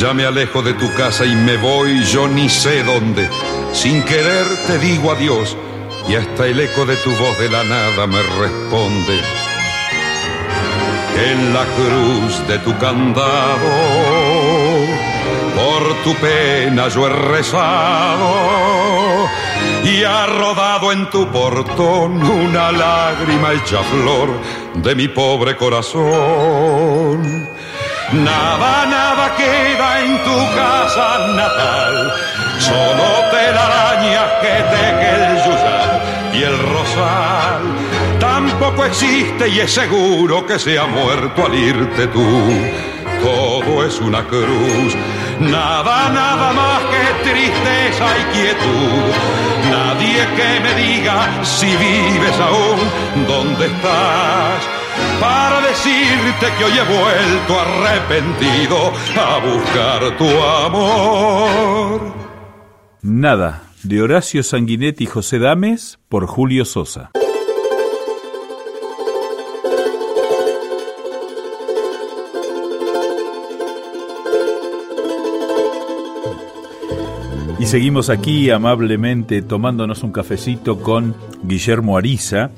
Ya 0.00 0.14
me 0.14 0.24
alejo 0.24 0.62
de 0.62 0.72
tu 0.72 0.90
casa 0.94 1.26
y 1.26 1.34
me 1.34 1.58
voy, 1.58 2.02
yo 2.04 2.26
ni 2.26 2.48
sé 2.48 2.82
dónde. 2.84 3.28
Sin 3.72 4.02
querer 4.02 4.46
te 4.66 4.78
digo 4.78 5.12
adiós 5.12 5.56
y 6.08 6.14
hasta 6.14 6.46
el 6.46 6.60
eco 6.60 6.84
de 6.86 6.96
tu 6.96 7.10
voz 7.10 7.38
de 7.38 7.48
la 7.48 7.64
nada 7.64 8.06
me 8.06 8.22
responde. 8.22 9.20
En 11.30 11.54
la 11.54 11.64
cruz 11.64 12.46
de 12.48 12.58
tu 12.58 12.76
candado, 12.78 13.70
por 15.54 15.94
tu 16.04 16.14
pena 16.14 16.88
yo 16.88 17.06
he 17.06 17.10
rezado 17.10 18.30
y 19.84 20.02
ha 20.04 20.26
rodado 20.26 20.92
en 20.92 21.08
tu 21.10 21.30
portón 21.30 22.22
una 22.22 22.72
lágrima 22.72 23.52
hecha 23.52 23.82
flor 23.82 24.28
de 24.74 24.94
mi 24.94 25.08
pobre 25.08 25.56
corazón 25.56 26.00
Nada, 28.12 28.86
nada 28.86 29.36
queda 29.36 30.00
en 30.00 30.18
tu 30.24 30.36
casa 30.56 31.28
natal, 31.28 32.12
solo 32.58 33.04
telarañas 33.30 34.30
que 34.40 34.48
teje 34.72 35.10
el 35.14 36.36
y 36.36 36.42
el 36.42 36.58
rosal. 36.58 37.62
Tampoco 38.18 38.84
existe 38.84 39.48
y 39.48 39.60
es 39.60 39.72
seguro 39.72 40.44
que 40.44 40.58
se 40.58 40.76
ha 40.76 40.86
muerto 40.86 41.46
al 41.46 41.54
irte 41.54 42.08
tú. 42.08 42.50
Todo 43.22 43.86
es 43.86 44.00
una 44.00 44.24
cruz, 44.24 44.96
nada, 45.38 46.08
nada 46.08 46.52
más 46.52 46.80
que 46.90 47.30
tristeza 47.30 48.06
y 48.18 48.24
quietud. 48.34 49.14
Nadie 49.70 50.26
que 50.34 50.60
me 50.60 50.74
diga 50.74 51.44
si 51.44 51.76
vives 51.76 52.40
aún, 52.40 53.26
dónde 53.28 53.66
estás 53.66 54.79
para 55.20 55.60
decirte 55.60 56.46
que 56.58 56.64
hoy 56.64 56.72
he 56.72 56.84
vuelto 56.84 57.60
arrepentido 57.60 58.92
a 59.16 59.38
buscar 59.38 60.16
tu 60.16 60.28
amor. 60.42 62.12
Nada, 63.02 63.62
de 63.82 64.02
Horacio 64.02 64.42
Sanguinetti 64.42 65.04
y 65.04 65.06
José 65.06 65.38
Dames 65.38 65.98
por 66.08 66.26
Julio 66.26 66.64
Sosa. 66.64 67.10
Y 77.60 77.66
seguimos 77.66 78.08
aquí 78.08 78.50
amablemente 78.50 79.42
tomándonos 79.42 80.02
un 80.02 80.12
cafecito 80.12 80.80
con 80.80 81.14
Guillermo 81.42 81.98
Ariza, 81.98 82.50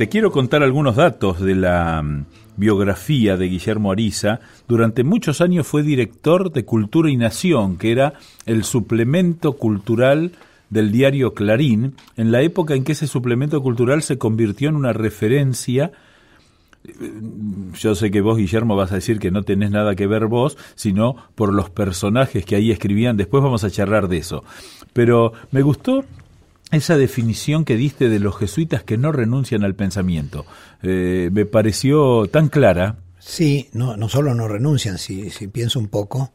te 0.00 0.08
quiero 0.08 0.32
contar 0.32 0.62
algunos 0.62 0.96
datos 0.96 1.40
de 1.40 1.54
la 1.54 2.02
mm, 2.02 2.24
biografía 2.56 3.36
de 3.36 3.48
Guillermo 3.48 3.92
Ariza. 3.92 4.40
Durante 4.66 5.04
muchos 5.04 5.42
años 5.42 5.66
fue 5.66 5.82
director 5.82 6.50
de 6.50 6.64
Cultura 6.64 7.10
y 7.10 7.18
Nación, 7.18 7.76
que 7.76 7.92
era 7.92 8.14
el 8.46 8.64
suplemento 8.64 9.58
cultural 9.58 10.32
del 10.70 10.90
diario 10.90 11.34
Clarín, 11.34 11.96
en 12.16 12.32
la 12.32 12.40
época 12.40 12.74
en 12.74 12.84
que 12.84 12.92
ese 12.92 13.06
suplemento 13.06 13.62
cultural 13.62 14.02
se 14.02 14.16
convirtió 14.16 14.70
en 14.70 14.76
una 14.76 14.94
referencia 14.94 15.92
yo 17.74 17.94
sé 17.94 18.10
que 18.10 18.22
vos, 18.22 18.38
Guillermo, 18.38 18.74
vas 18.74 18.90
a 18.90 18.94
decir 18.94 19.18
que 19.18 19.30
no 19.30 19.42
tenés 19.42 19.70
nada 19.70 19.94
que 19.94 20.06
ver 20.06 20.28
vos, 20.28 20.56
sino 20.76 21.14
por 21.34 21.52
los 21.52 21.68
personajes 21.68 22.46
que 22.46 22.56
ahí 22.56 22.70
escribían. 22.70 23.18
Después 23.18 23.42
vamos 23.42 23.64
a 23.64 23.70
charlar 23.70 24.08
de 24.08 24.16
eso. 24.16 24.44
Pero 24.94 25.34
me 25.50 25.60
gustó 25.60 26.06
esa 26.70 26.96
definición 26.96 27.64
que 27.64 27.76
diste 27.76 28.08
de 28.08 28.18
los 28.20 28.36
jesuitas 28.36 28.82
que 28.82 28.96
no 28.96 29.12
renuncian 29.12 29.64
al 29.64 29.74
pensamiento. 29.74 30.46
Eh, 30.82 31.30
me 31.32 31.46
pareció 31.46 32.26
tan 32.26 32.48
clara. 32.48 32.98
Sí, 33.18 33.68
no, 33.72 33.96
no 33.96 34.08
solo 34.08 34.34
no 34.34 34.48
renuncian, 34.48 34.98
si, 34.98 35.30
si 35.30 35.48
pienso 35.48 35.78
un 35.78 35.88
poco, 35.88 36.32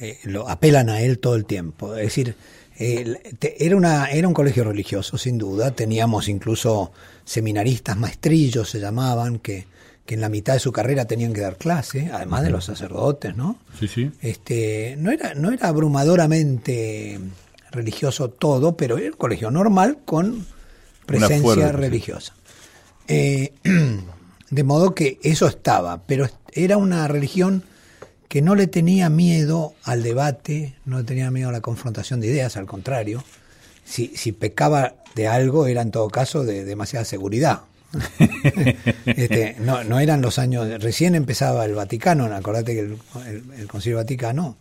eh, 0.00 0.18
lo 0.24 0.48
apelan 0.48 0.88
a 0.90 1.00
él 1.00 1.18
todo 1.18 1.36
el 1.36 1.44
tiempo. 1.44 1.94
Es 1.94 2.04
decir, 2.04 2.34
era, 2.78 3.76
una, 3.76 4.06
era 4.06 4.28
un 4.28 4.34
colegio 4.34 4.64
religioso, 4.64 5.18
sin 5.18 5.38
duda. 5.38 5.72
Teníamos 5.72 6.28
incluso 6.28 6.92
seminaristas, 7.24 7.96
maestrillos 7.96 8.70
se 8.70 8.78
llamaban, 8.78 9.40
que, 9.40 9.66
que 10.06 10.14
en 10.14 10.20
la 10.20 10.28
mitad 10.28 10.54
de 10.54 10.60
su 10.60 10.72
carrera 10.72 11.04
tenían 11.04 11.32
que 11.32 11.40
dar 11.40 11.56
clase, 11.56 12.10
además 12.12 12.42
de 12.42 12.50
los 12.50 12.64
sacerdotes, 12.64 13.36
¿no? 13.36 13.58
Sí, 13.78 13.88
sí. 13.88 14.10
Este, 14.22 14.96
no, 14.98 15.10
era, 15.10 15.34
no 15.34 15.50
era 15.50 15.68
abrumadoramente 15.68 17.18
religioso 17.70 18.30
todo, 18.30 18.76
pero 18.76 18.98
era 18.98 19.10
un 19.10 19.16
colegio 19.16 19.50
normal 19.50 19.98
con 20.04 20.46
presencia 21.06 21.72
religiosa. 21.72 22.34
Eh, 23.06 23.52
de 24.50 24.64
modo 24.64 24.94
que 24.94 25.18
eso 25.22 25.46
estaba, 25.46 26.02
pero 26.06 26.28
era 26.52 26.76
una 26.76 27.08
religión 27.08 27.64
que 28.28 28.42
no 28.42 28.54
le 28.54 28.66
tenía 28.66 29.08
miedo 29.08 29.74
al 29.84 30.02
debate, 30.02 30.76
no 30.84 30.98
le 30.98 31.04
tenía 31.04 31.30
miedo 31.30 31.48
a 31.48 31.52
la 31.52 31.62
confrontación 31.62 32.20
de 32.20 32.26
ideas, 32.26 32.56
al 32.56 32.66
contrario. 32.66 33.24
Si, 33.84 34.08
si 34.16 34.32
pecaba 34.32 34.96
de 35.14 35.28
algo 35.28 35.66
era 35.66 35.80
en 35.80 35.90
todo 35.90 36.08
caso 36.08 36.44
de 36.44 36.64
demasiada 36.64 37.06
seguridad. 37.06 37.62
este, 39.06 39.56
no, 39.60 39.82
no 39.82 39.98
eran 39.98 40.20
los 40.20 40.38
años, 40.38 40.82
recién 40.82 41.14
empezaba 41.14 41.64
el 41.64 41.74
Vaticano, 41.74 42.26
acordate 42.26 42.74
que 42.74 42.80
el, 42.80 42.98
el 43.56 43.66
Concilio 43.66 43.96
Vaticano 43.96 44.58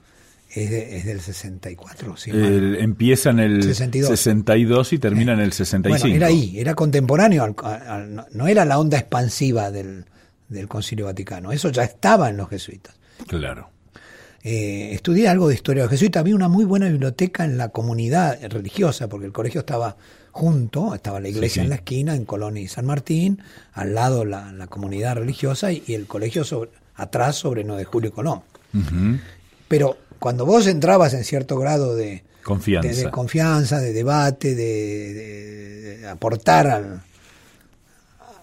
es, 0.64 1.06
del 1.06 1.20
64. 1.22 2.16
empieza 2.80 3.30
en 3.32 3.40
el 3.40 3.64
62, 3.64 4.94
y 4.94 4.98
termina 5.00 5.34
en 5.34 5.40
el 5.40 5.54
65. 5.54 6.00
Bueno, 6.02 6.16
era 6.16 6.28
ahí, 6.28 6.60
era 6.60 6.74
contemporáneo, 6.76 7.56
no 8.32 8.48
era 8.48 8.66
la 8.66 8.80
onda 8.80 8.98
expansiva 8.98 9.72
del, 9.72 10.06
del 10.50 10.68
Concilio 10.68 11.06
Vaticano, 11.06 11.52
eso 11.52 11.70
ya 11.70 11.84
estaba 11.84 12.30
en 12.30 12.38
los 12.38 12.50
jesuitas. 12.50 12.96
Claro. 13.28 13.70
eh, 14.44 14.92
estudié 14.94 15.28
algo 15.28 15.48
de 15.50 15.56
historia 15.56 15.84
de 15.84 15.86
los 15.88 15.92
jesuitas. 15.92 16.22
Había 16.22 16.36
una 16.36 16.48
muy 16.48 16.64
buena 16.66 16.88
biblioteca 16.88 17.44
en 17.44 17.58
la 17.58 17.70
comunidad 17.70 18.38
religiosa, 18.50 19.10
porque 19.10 19.26
el 19.26 19.34
colegio 19.34 19.60
estaba 19.62 19.98
junto, 20.32 20.94
estaba 20.94 21.20
la 21.20 21.30
iglesia 21.30 21.50
Sí, 21.50 21.60
sí. 21.62 21.64
en 21.64 21.70
la 21.70 21.76
esquina, 21.78 22.16
en 22.16 22.26
Colón 22.26 22.58
y 22.58 22.68
San 22.68 22.86
Martín, 22.86 23.42
al 23.74 23.96
lado 23.96 24.24
la, 24.24 24.52
la 24.54 24.68
comunidad 24.68 25.16
religiosa 25.16 25.72
y, 25.72 25.84
y 25.88 25.96
el 25.96 26.06
colegio 26.06 26.44
sobre- 26.44 26.70
atrás 26.96 27.36
sobre 27.36 27.64
9 27.64 27.80
de 27.82 27.86
Julio 27.86 28.10
y 28.10 28.14
Colón. 28.14 28.42
Pero 29.68 29.98
cuando 30.20 30.46
vos 30.46 30.68
entrabas 30.68 31.14
en 31.14 31.24
cierto 31.24 31.58
grado 31.58 31.96
de, 31.96 32.24
Confianza. 32.44 32.88
de, 32.90 32.96
de 32.96 33.12
confianza, 33.12 33.80
de 33.80 33.94
debate, 33.94 34.56
de, 34.56 35.14
de- 35.14 35.98
de 36.00 36.08
aportar 36.08 36.68
al, 36.68 37.02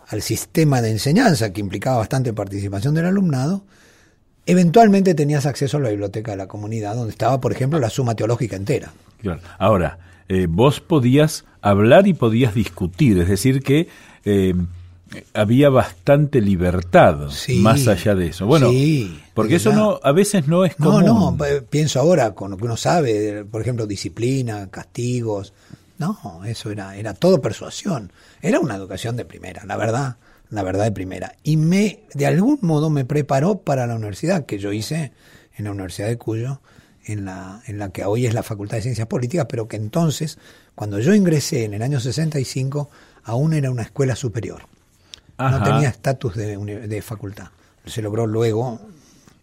al 0.08 0.22
sistema 0.22 0.82
de 0.82 0.90
enseñanza 0.90 1.52
que 1.52 1.60
implicaba 1.60 1.98
bastante 1.98 2.32
participación 2.32 2.94
del 2.94 3.06
alumnado, 3.06 3.64
eventualmente 4.46 5.14
tenías 5.14 5.46
acceso 5.46 5.78
a 5.78 5.80
la 5.80 5.88
biblioteca 5.90 6.32
de 6.32 6.36
la 6.36 6.46
comunidad, 6.46 6.94
donde 6.94 7.10
estaba, 7.12 7.40
por 7.40 7.52
ejemplo, 7.52 7.78
la 7.78 7.90
suma 7.90 8.14
teológica 8.14 8.56
entera. 8.56 8.92
Claro. 9.22 9.40
Ahora, 9.58 9.98
eh, 10.28 10.46
vos 10.48 10.80
podías 10.80 11.44
hablar 11.62 12.06
y 12.06 12.12
podías 12.14 12.54
discutir, 12.54 13.18
es 13.18 13.28
decir, 13.28 13.62
que 13.62 13.88
eh, 14.26 14.54
había 15.32 15.68
bastante 15.70 16.40
libertad 16.40 17.28
Sí. 17.30 17.56
más 17.60 17.86
allá 17.88 18.14
de 18.14 18.28
eso. 18.28 18.46
Bueno, 18.46 18.70
Sí, 18.70 19.20
porque 19.34 19.56
eso 19.56 19.72
no 19.72 20.00
a 20.02 20.12
veces 20.12 20.46
no 20.48 20.64
es 20.64 20.78
No, 20.78 20.86
común. 20.92 21.04
no, 21.04 21.36
p- 21.36 21.62
pienso 21.62 22.00
ahora 22.00 22.34
con 22.34 22.50
lo 22.50 22.56
que 22.56 22.64
uno 22.64 22.76
sabe, 22.76 23.44
por 23.44 23.60
ejemplo, 23.62 23.86
disciplina, 23.86 24.68
castigos. 24.70 25.52
No, 25.98 26.42
eso 26.44 26.70
era, 26.70 26.96
era 26.96 27.14
todo 27.14 27.40
persuasión. 27.40 28.12
Era 28.42 28.58
una 28.60 28.74
educación 28.76 29.16
de 29.16 29.24
primera, 29.24 29.64
la 29.64 29.76
verdad, 29.76 30.16
la 30.50 30.62
verdad 30.62 30.84
de 30.84 30.92
primera. 30.92 31.34
Y 31.42 31.56
me, 31.56 32.00
de 32.14 32.26
algún 32.26 32.58
modo 32.62 32.90
me 32.90 33.04
preparó 33.04 33.58
para 33.58 33.86
la 33.86 33.94
universidad 33.94 34.44
que 34.46 34.58
yo 34.58 34.72
hice 34.72 35.12
en 35.56 35.64
la 35.66 35.70
Universidad 35.70 36.08
de 36.08 36.18
Cuyo, 36.18 36.60
en 37.06 37.24
la, 37.26 37.62
en 37.66 37.78
la 37.78 37.90
que 37.90 38.04
hoy 38.04 38.26
es 38.26 38.34
la 38.34 38.42
Facultad 38.42 38.78
de 38.78 38.82
Ciencias 38.82 39.06
Políticas, 39.06 39.46
pero 39.48 39.68
que 39.68 39.76
entonces, 39.76 40.38
cuando 40.74 40.98
yo 40.98 41.14
ingresé 41.14 41.64
en 41.64 41.74
el 41.74 41.82
año 41.82 42.00
65, 42.00 42.88
aún 43.24 43.52
era 43.54 43.70
una 43.70 43.82
escuela 43.82 44.16
superior. 44.16 44.62
Ajá. 45.36 45.58
No 45.58 45.64
tenía 45.64 45.88
estatus 45.88 46.34
de, 46.34 46.56
de 46.56 47.02
facultad. 47.02 47.48
Se 47.84 48.02
logró 48.02 48.26
luego, 48.26 48.80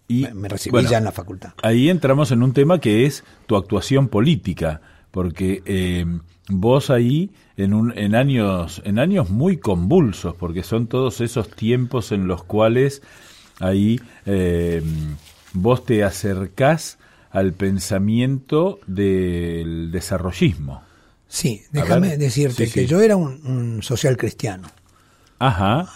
Y, 0.08 0.27
me, 0.34 0.49
recibí 0.49 0.71
bueno, 0.71 0.89
ya 0.89 0.97
en 0.97 1.06
la 1.06 1.12
facultad. 1.12 1.54
Ahí 1.62 1.89
entramos 1.89 2.32
en 2.32 2.43
un 2.43 2.54
tema 2.54 2.80
que 2.80 3.06
es 3.06 3.23
tu 3.45 3.56
actuación 3.56 4.08
política, 4.08 4.82
porque 5.12 5.62
eh, 5.65 6.06
vos 6.49 6.89
ahí 6.89 7.32
en, 7.58 7.73
un, 7.73 7.97
en, 7.97 8.15
años, 8.15 8.82
en 8.86 8.99
años 8.99 9.30
muy 9.30 9.58
convulsos, 9.58 10.36
porque 10.36 10.63
son 10.63 10.88
todos 10.88 11.21
esos 11.21 11.49
tiempos 11.49 12.12
en 12.12 12.27
los 12.27 12.43
cuales 12.43 13.01
ahí 13.60 13.99
eh, 14.25 14.82
vos 15.54 15.86
te 15.86 16.04
acercás 16.04 16.97
al 17.30 17.54
pensamiento 17.54 18.80
del 18.88 19.91
desarrollismo. 19.91 20.82
Sí, 21.27 21.62
déjame 21.71 22.17
decirte 22.17 22.65
sí, 22.65 22.73
que 22.73 22.82
sí. 22.82 22.88
yo 22.88 22.99
era 22.99 23.15
un, 23.15 23.45
un 23.45 23.84
social 23.84 24.17
cristiano, 24.17 24.67
Ajá. 25.47 25.88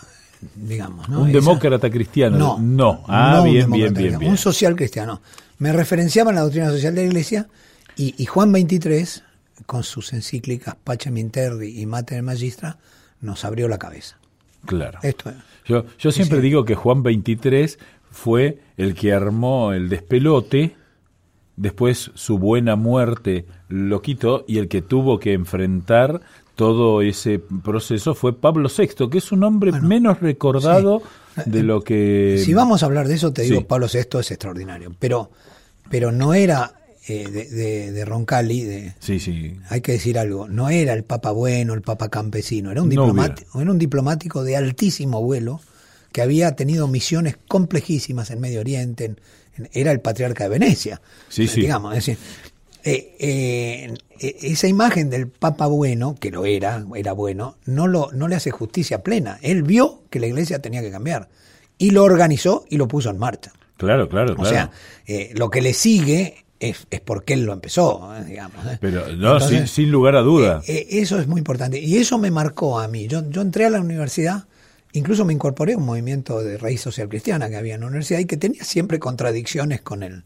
digamos. 0.55 1.07
¿no? 1.09 1.21
un 1.21 1.29
Esa- 1.29 1.39
demócrata 1.39 1.89
cristiano. 1.89 2.37
No, 2.37 2.57
No. 2.59 3.03
Ah, 3.07 3.35
no 3.37 3.43
bien, 3.43 3.69
bien, 3.71 3.93
bien, 3.93 4.19
bien. 4.19 4.31
Un 4.31 4.37
social 4.37 4.75
cristiano. 4.75 5.21
Me 5.57 5.71
referenciaba 5.71 6.31
en 6.31 6.35
la 6.35 6.41
doctrina 6.41 6.69
social 6.69 6.93
de 6.95 7.01
la 7.01 7.07
Iglesia 7.07 7.47
y, 7.95 8.13
y 8.21 8.25
Juan 8.25 8.51
23, 8.51 9.23
con 9.65 9.83
sus 9.83 10.11
encíclicas 10.13 10.75
Pacem 10.83 11.17
Interri 11.17 11.79
y 11.79 11.85
Mater 11.85 12.21
Magistra, 12.23 12.77
nos 13.21 13.45
abrió 13.45 13.67
la 13.67 13.77
cabeza. 13.77 14.17
Claro. 14.65 14.99
Esto 15.03 15.31
Yo, 15.65 15.85
yo 15.97 16.11
siempre 16.11 16.41
digo 16.41 16.65
que 16.65 16.75
Juan 16.75 17.03
23 17.03 17.79
fue 18.11 18.59
el 18.77 18.95
que 18.95 19.13
armó 19.13 19.71
el 19.73 19.89
despelote, 19.89 20.75
después 21.55 22.11
su 22.15 22.37
buena 22.37 22.75
muerte 22.75 23.45
lo 23.69 24.01
quitó 24.01 24.43
y 24.47 24.57
el 24.57 24.67
que 24.67 24.81
tuvo 24.81 25.19
que 25.19 25.33
enfrentar 25.33 26.21
todo 26.55 27.01
ese 27.01 27.39
proceso 27.39 28.15
fue 28.15 28.39
Pablo 28.39 28.69
VI, 28.75 29.09
que 29.09 29.17
es 29.17 29.31
un 29.31 29.43
hombre 29.43 29.71
menos 29.73 30.19
recordado 30.21 31.01
de 31.45 31.63
lo 31.63 31.81
que... 31.81 32.41
Si 32.43 32.53
vamos 32.53 32.81
a 32.81 32.85
hablar 32.85 33.07
de 33.07 33.15
eso, 33.15 33.33
te 33.33 33.41
digo, 33.43 33.59
sí. 33.59 33.65
Pablo 33.65 33.87
VI 33.91 34.19
es 34.19 34.31
extraordinario, 34.31 34.95
pero, 34.97 35.31
pero 35.89 36.11
no 36.13 36.33
era 36.33 36.73
eh, 37.07 37.27
de, 37.29 37.49
de- 37.49 37.91
de 37.91 38.05
Roncalli, 38.05 38.63
de, 38.63 38.95
Sí, 38.99 39.19
sí. 39.19 39.55
hay 39.69 39.81
que 39.81 39.91
decir 39.91 40.17
algo, 40.17 40.47
no 40.47 40.69
era 40.69 40.93
el 40.93 41.03
papa 41.03 41.31
bueno, 41.31 41.73
el 41.73 41.81
papa 41.81 42.09
campesino, 42.09 42.71
era 42.71 42.81
un, 42.81 42.87
No 42.89 42.91
diplomático, 43.03 43.61
era 43.61 43.71
un 43.71 43.77
diplomático 43.77 44.43
de 44.43 44.55
altísimo 44.55 45.21
vuelo 45.21 45.59
que 46.11 46.21
había 46.21 46.55
tenido 46.55 46.87
misiones 46.87 47.37
complejísimas 47.47 48.31
en 48.31 48.39
Medio 48.39 48.61
Oriente, 48.61 49.05
en- 49.05 49.19
en- 49.57 49.69
era 49.73 49.91
el 49.91 49.99
patriarca 49.99 50.45
de 50.45 50.49
Venecia, 50.51 51.01
Sí, 51.29 51.47
sí. 51.47 51.61
digamos, 51.61 51.91
es 51.97 52.05
decir, 52.05 52.17
eh, 52.85 53.15
eh, 53.19 53.93
eh, 54.19 54.35
esa 54.43 54.67
imagen 54.67 55.09
del 55.09 55.27
papa 55.27 55.67
bueno, 55.67 56.15
que 56.19 56.31
lo 56.31 56.45
era, 56.45 56.85
era 56.95 57.11
bueno, 57.13 57.57
no, 57.65 57.87
lo, 57.87 58.11
no 58.13 58.27
le 58.27 58.35
hace 58.35 58.51
justicia 58.51 59.03
plena. 59.03 59.39
Él 59.41 59.63
vio 59.63 60.03
que 60.09 60.19
la 60.19 60.27
iglesia 60.27 60.59
tenía 60.59 60.81
que 60.81 60.91
cambiar 60.91 61.27
y 61.77 61.89
lo 61.91 62.03
organizó 62.03 62.65
y 62.69 62.77
lo 62.77 62.87
puso 62.87 63.09
en 63.09 63.17
marcha. 63.17 63.51
Claro, 63.77 64.07
claro, 64.07 64.33
O 64.33 64.35
claro. 64.35 64.49
sea, 64.49 64.71
eh, 65.07 65.31
lo 65.35 65.49
que 65.49 65.61
le 65.61 65.73
sigue 65.73 66.45
es, 66.59 66.87
es 66.89 67.01
porque 67.01 67.33
él 67.33 67.43
lo 67.43 67.51
empezó, 67.51 68.09
digamos. 68.25 68.63
Pero 68.79 69.07
no, 69.07 69.33
Entonces, 69.33 69.49
sin, 69.49 69.67
sin 69.67 69.91
lugar 69.91 70.15
a 70.15 70.21
duda. 70.21 70.61
eh, 70.67 70.87
eh, 70.89 71.01
eso 71.01 71.19
es 71.19 71.27
muy 71.27 71.39
importante. 71.39 71.79
Y 71.79 71.97
eso 71.97 72.17
me 72.17 72.31
marcó 72.31 72.79
a 72.79 72.87
mí. 72.87 73.07
Yo, 73.07 73.29
yo 73.29 73.41
entré 73.41 73.65
a 73.65 73.69
la 73.69 73.81
universidad, 73.81 74.45
incluso 74.93 75.25
me 75.25 75.33
incorporé 75.33 75.73
a 75.73 75.77
un 75.77 75.85
movimiento 75.85 76.41
de 76.41 76.57
raíz 76.57 76.79
social 76.79 77.09
cristiana 77.09 77.49
que 77.49 77.57
había 77.57 77.75
en 77.75 77.81
la 77.81 77.87
universidad 77.87 78.19
y 78.19 78.25
que 78.25 78.37
tenía 78.37 78.63
siempre 78.63 78.97
contradicciones 78.99 79.81
con 79.81 80.03
el 80.03 80.23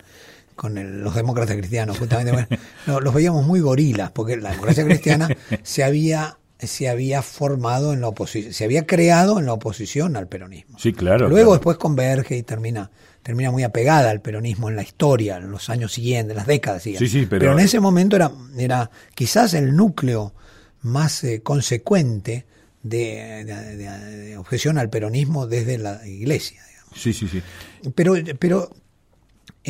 con 0.59 0.77
el- 0.77 1.01
los 1.01 1.15
demócratas 1.15 1.55
cristianos, 1.55 1.97
justamente. 1.97 2.31
Bueno, 2.33 2.47
no, 2.85 2.99
los 2.99 3.13
veíamos 3.13 3.45
muy 3.47 3.61
gorilas, 3.61 4.11
porque 4.11 4.35
la 4.37 4.51
democracia 4.51 4.83
cristiana 4.85 5.29
se 5.63 5.83
había 5.83 6.35
se 6.61 6.89
había 6.89 7.21
formado 7.21 7.93
en 7.93 8.01
la 8.01 8.09
oposición, 8.09 8.53
se 8.53 8.65
había 8.65 8.85
creado 8.85 9.39
en 9.39 9.45
la 9.45 9.53
oposición 9.53 10.17
al 10.17 10.27
peronismo. 10.27 10.77
sí, 10.77 10.91
claro. 10.91 11.29
Luego 11.29 11.35
claro. 11.35 11.51
después 11.53 11.77
converge 11.77 12.35
y 12.35 12.43
termina 12.43 12.91
termina 13.23 13.49
muy 13.49 13.63
apegada 13.63 14.09
al 14.09 14.19
peronismo 14.21 14.67
en 14.69 14.75
la 14.75 14.81
historia, 14.83 15.37
en 15.37 15.51
los 15.51 15.69
años 15.69 15.93
siguientes, 15.93 16.31
en 16.31 16.37
las 16.37 16.47
décadas 16.47 16.83
siguientes. 16.83 17.09
Sí, 17.11 17.19
sí, 17.21 17.25
pero- 17.29 17.53
en 17.53 17.59
ese 17.59 17.79
momento 17.79 18.17
era, 18.17 18.29
era 18.57 18.91
quizás 19.15 19.53
el 19.53 19.73
núcleo 19.73 20.33
más 20.81 21.23
eh, 21.23 21.41
consecuente 21.41 22.45
de, 22.83 23.45
de- 23.45 23.75
de- 23.77 24.17
de 24.17 24.37
objeción 24.37 24.77
al 24.77 24.89
peronismo 24.89 25.47
desde 25.47 25.77
la 25.77 26.05
iglesia. 26.05 26.61
digamos. 26.69 26.99
Sí, 27.01 27.13
sí, 27.13 27.27
sí. 27.29 27.41
Pero, 27.95 28.15
pero 28.37 28.69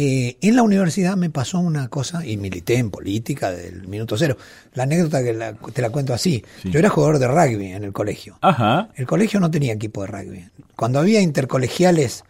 eh, 0.01 0.37
en 0.41 0.55
la 0.55 0.63
universidad 0.63 1.17
me 1.17 1.29
pasó 1.29 1.59
una 1.59 1.89
cosa, 1.89 2.25
y 2.25 2.37
milité 2.37 2.75
en 2.77 2.89
política 2.89 3.51
del 3.51 3.87
minuto 3.87 4.15
cero. 4.17 4.37
La 4.73 4.83
anécdota 4.83 5.21
que 5.23 5.33
la- 5.33 5.53
te 5.53 5.81
la 5.81 5.89
cuento 5.89 6.13
así. 6.13 6.43
Sí. 6.61 6.69
Yo 6.71 6.79
era 6.79 6.89
jugador 6.89 7.19
de 7.19 7.27
rugby 7.27 7.67
en 7.73 7.83
el 7.83 7.91
colegio. 7.91 8.37
Ajá. 8.41 8.89
El 8.95 9.05
colegio 9.05 9.39
no 9.41 9.51
tenía 9.51 9.73
equipo 9.73 10.01
de 10.01 10.07
rugby. 10.07 10.45
Cuando 10.77 10.99
había 10.99 11.19
intercolegiales, 11.19 12.23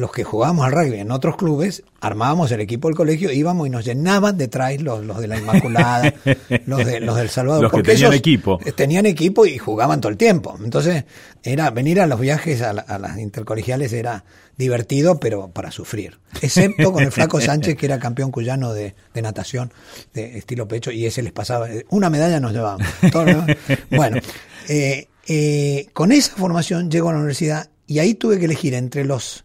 los 0.00 0.10
que 0.12 0.24
jugábamos 0.24 0.64
al 0.66 0.72
rugby 0.72 0.98
en 0.98 1.10
otros 1.10 1.36
clubes, 1.36 1.82
armábamos 2.00 2.50
el 2.52 2.60
equipo 2.60 2.88
del 2.88 2.96
colegio, 2.96 3.30
íbamos 3.30 3.66
y 3.66 3.70
nos 3.70 3.84
llenaban 3.84 4.36
de 4.38 4.48
trajes 4.48 4.80
los, 4.82 5.04
los 5.04 5.20
de 5.20 5.28
la 5.28 5.38
Inmaculada, 5.38 6.12
los, 6.66 6.84
de, 6.84 7.00
los 7.00 7.16
del 7.16 7.28
Salvador. 7.28 7.62
Los 7.62 7.70
que 7.70 7.76
porque 7.78 7.92
tenían 7.92 8.12
equipo. 8.14 8.58
eh, 8.64 8.72
Tenían 8.72 9.06
equipo 9.06 9.46
y 9.46 9.58
jugaban 9.58 10.00
todo 10.00 10.10
el 10.10 10.16
tiempo. 10.18 10.58
Entonces, 10.64 11.04
era 11.42 11.70
venir 11.70 12.00
a 12.00 12.06
los 12.06 12.18
viajes 12.18 12.62
a, 12.62 12.72
la- 12.72 12.82
a 12.82 12.98
las 12.98 13.18
intercolegiales 13.18 13.92
era 13.92 14.24
divertido, 14.56 15.20
pero 15.20 15.48
para 15.48 15.70
sufrir. 15.70 16.18
Excepto 16.42 16.92
con 16.92 17.02
el 17.04 17.12
Flaco 17.12 17.40
Sánchez, 17.40 17.76
que 17.76 17.86
era 17.86 17.98
campeón 17.98 18.30
cuyano 18.30 18.72
de, 18.74 18.94
de 19.14 19.22
natación, 19.22 19.72
de 20.12 20.38
estilo 20.38 20.66
pecho, 20.68 20.90
y 20.90 21.06
ese 21.06 21.22
les 21.22 21.32
pasaba. 21.32 21.68
Una 21.90 22.10
medalla 22.10 22.40
nos 22.40 22.52
llevaban. 22.52 22.86
Bueno, 23.90 24.20
eh, 24.68 25.08
eh, 25.26 25.86
con 25.92 26.12
esa 26.12 26.34
formación 26.36 26.90
llego 26.90 27.08
a 27.08 27.12
la 27.12 27.18
universidad 27.18 27.70
y 27.86 27.98
ahí 27.98 28.14
tuve 28.14 28.38
que 28.38 28.44
elegir 28.46 28.74
entre 28.74 29.04
los, 29.04 29.44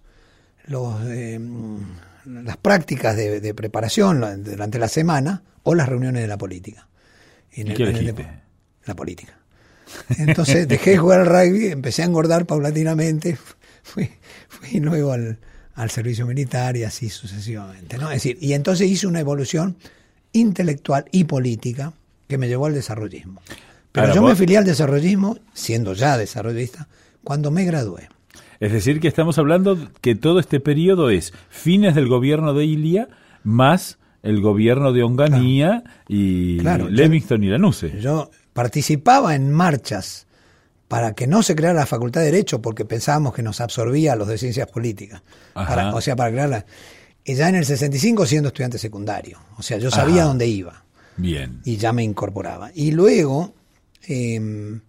los 0.67 1.01
eh, 1.06 1.39
las 2.25 2.58
prácticas 2.58 3.15
de, 3.15 3.39
de 3.39 3.54
preparación 3.54 4.43
durante 4.43 4.80
la 4.80 4.88
semana 4.88 5.43
o 5.63 5.75
las 5.75 5.88
reuniones 5.89 6.21
de 6.21 6.28
la 6.28 6.38
política. 6.38 6.88
En 7.51 7.67
¿Y 7.67 7.71
el- 7.71 7.78
qué 7.78 7.84
en 7.89 7.95
el 7.97 8.08
depo- 8.15 8.41
la 8.86 8.95
política. 8.95 9.38
Entonces 10.17 10.67
dejé 10.67 10.91
de 10.91 10.97
jugar 10.97 11.21
al 11.21 11.28
rugby, 11.28 11.67
empecé 11.67 12.01
a 12.01 12.06
engordar 12.06 12.45
paulatinamente, 12.45 13.38
fui, 13.84 14.10
fui 14.49 14.80
luego 14.80 15.12
al, 15.12 15.38
al 15.75 15.89
servicio 15.91 16.25
militar 16.25 16.75
y 16.78 16.84
así 16.84 17.10
sucesivamente. 17.10 17.97
¿no? 17.97 18.10
Es 18.10 18.15
decir, 18.23 18.38
y 18.41 18.54
entonces 18.54 18.88
hice 18.89 19.08
una 19.08 19.19
evolución 19.19 19.78
intelectual 20.34 21.06
y 21.12 21.23
política 21.25 21.93
que 22.28 22.38
me 22.38 22.47
llevó 22.47 22.65
al 22.65 22.73
desarrollismo. 22.73 23.41
Pero 23.91 24.08
Ahora, 24.08 24.15
yo 24.15 24.23
me 24.23 24.32
afilié 24.32 24.58
al 24.58 24.65
desarrollismo, 24.65 25.38
siendo 25.54 25.93
ya 25.93 26.17
desarrollista, 26.17 26.88
cuando 27.23 27.51
me 27.51 27.63
gradué. 27.63 28.10
Es 28.60 28.72
decir, 28.72 29.00
que 29.00 29.08
estamos 29.08 29.38
hablando 29.38 29.78
que 30.02 30.15
todo 30.15 30.39
este 30.39 30.60
periodo 30.60 31.10
es 31.10 31.34
fines 31.50 31.96
del 31.96 32.08
gobierno 32.08 32.54
de 32.54 32.65
Ilia 32.65 33.08
más 33.44 33.98
el 34.24 34.41
gobierno 34.41 34.91
de 34.91 35.04
Onganía 35.04 35.84
y 36.08 36.58
Claro, 36.60 36.86
yo- 36.89 36.91
Livingston 36.91 37.44
y 37.44 37.48
Lanuse. 37.48 38.00
Yo 38.02 38.32
participaba 38.54 39.36
en 39.36 39.52
marchas 39.52 40.26
para 40.88 41.13
que 41.13 41.28
no 41.28 41.44
se 41.44 41.56
creara 41.56 41.80
la 41.82 41.86
Facultad 41.86 42.22
de 42.22 42.28
Derecho 42.32 42.62
porque 42.62 42.86
pensábamos 42.86 43.34
que 43.34 43.44
nos 43.44 43.60
absorbía 43.62 44.13
a 44.13 44.15
los 44.15 44.28
de 44.28 44.38
ciencias 44.38 44.68
políticas. 44.72 45.22
Para- 45.54 45.94
o 45.94 46.02
sea, 46.02 46.15
para 46.15 46.32
crearla. 46.32 46.65
ya 47.26 47.50
en 47.50 47.56
el 47.56 47.65
65 47.65 48.26
siendo 48.26 48.48
estudiante 48.50 48.78
secundario. 48.78 49.39
O 49.58 49.63
sea, 49.63 49.78
yo 49.78 49.89
sabía 49.91 50.22
Ajá. 50.22 50.26
dónde 50.30 50.48
iba 50.48 50.84
Bien. 51.18 51.60
y 51.65 51.78
ya 51.78 51.91
me 51.91 52.04
incorporaba. 52.04 52.70
Y 52.74 52.91
luego, 52.91 53.54
eh, 54.08 54.80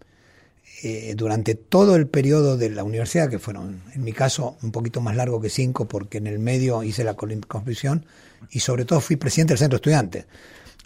eh, 0.83 1.15
durante 1.17 1.55
todo 1.55 1.97
el 1.97 2.07
periodo 2.07 2.57
de 2.57 2.71
la 2.71 2.85
universidad, 2.85 3.31
que 3.31 3.39
fueron, 3.39 3.83
en 3.95 4.05
mi 4.05 4.13
caso, 4.13 4.57
un 4.63 4.73
poquito 4.73 5.01
más 5.01 5.17
largo 5.17 5.41
que 5.41 5.49
cinco, 5.49 5.87
porque 5.89 6.19
en 6.19 6.27
el 6.27 6.39
medio 6.39 6.83
hice 6.83 7.03
la 7.05 7.15
conscripción 7.15 8.05
y 8.51 8.61
sobre 8.61 8.85
todo 8.85 9.01
fui 9.01 9.17
presidente 9.17 9.55
del 9.55 9.59
centro. 9.59 9.81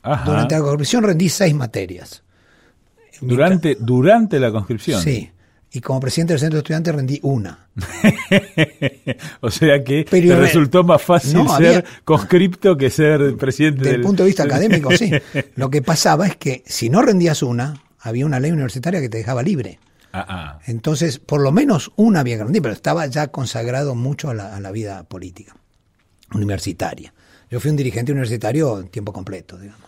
Ajá. 0.02 0.24
Durante 0.24 0.54
la 0.54 0.60
conscripción 0.62 1.02
rendí 1.04 1.28
seis 1.28 1.54
materias. 1.54 2.22
Durante, 3.20 3.76
durante 3.78 4.38
la 4.40 4.50
conscripción. 4.50 5.02
Sí. 5.02 5.30
Y 5.72 5.80
como 5.80 6.00
presidente 6.00 6.32
del 6.32 6.40
centro 6.40 6.56
de 6.56 6.60
estudiantes 6.62 6.94
rendí 6.94 7.20
una. 7.22 7.68
o 9.40 9.50
sea 9.50 9.84
que 9.84 10.04
Pero 10.10 10.34
te 10.34 10.40
resultó 10.40 10.82
más 10.82 11.00
fácil 11.02 11.34
No, 11.34 11.56
ser 11.56 11.66
había- 11.68 11.84
conscripto 12.04 12.76
que 12.76 12.90
ser 12.90 13.36
presidente 13.36 13.78
Desde 13.80 13.90
del 13.92 14.00
el 14.00 14.06
punto 14.06 14.22
de 14.22 14.28
vista 14.28 14.42
académico, 14.44 14.90
sí. 14.96 15.10
Lo 15.56 15.70
que 15.70 15.82
pasaba 15.82 16.26
es 16.26 16.36
que 16.36 16.62
si 16.66 16.90
no 16.90 17.02
rendías 17.02 17.42
una, 17.42 17.82
había 18.00 18.26
una 18.26 18.40
ley 18.40 18.50
universitaria 18.50 19.00
que 19.00 19.08
te 19.08 19.18
dejaba 19.18 19.42
libre. 19.42 19.78
Ah, 20.12 20.26
ah. 20.28 20.58
Entonces, 20.66 21.18
por 21.18 21.40
lo 21.40 21.52
menos 21.52 21.92
una 21.96 22.20
había 22.20 22.42
rendir, 22.42 22.62
pero 22.62 22.74
estaba 22.74 23.06
ya 23.06 23.28
consagrado 23.28 23.94
mucho 23.94 24.30
a 24.30 24.34
la, 24.34 24.56
a 24.56 24.60
la 24.60 24.70
vida 24.72 25.04
política, 25.04 25.54
universitaria. 26.34 27.12
Yo 27.50 27.60
fui 27.60 27.70
un 27.70 27.76
dirigente 27.76 28.12
universitario 28.12 28.80
en 28.80 28.88
tiempo 28.88 29.12
completo, 29.12 29.58
digamos. 29.58 29.80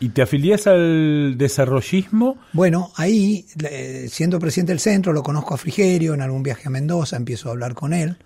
¿Y 0.00 0.08
te 0.10 0.22
afiliás 0.22 0.66
al 0.66 1.36
desarrollismo? 1.38 2.36
Bueno, 2.52 2.92
ahí, 2.96 3.46
eh, 3.70 4.06
siendo 4.10 4.38
presidente 4.40 4.72
del 4.72 4.80
centro, 4.80 5.12
lo 5.12 5.22
conozco 5.22 5.54
a 5.54 5.56
Frigerio 5.56 6.14
en 6.14 6.20
algún 6.20 6.42
viaje 6.42 6.66
a 6.66 6.70
Mendoza, 6.70 7.16
empiezo 7.16 7.48
a 7.48 7.52
hablar 7.52 7.74
con 7.74 7.92
él. 7.92 8.18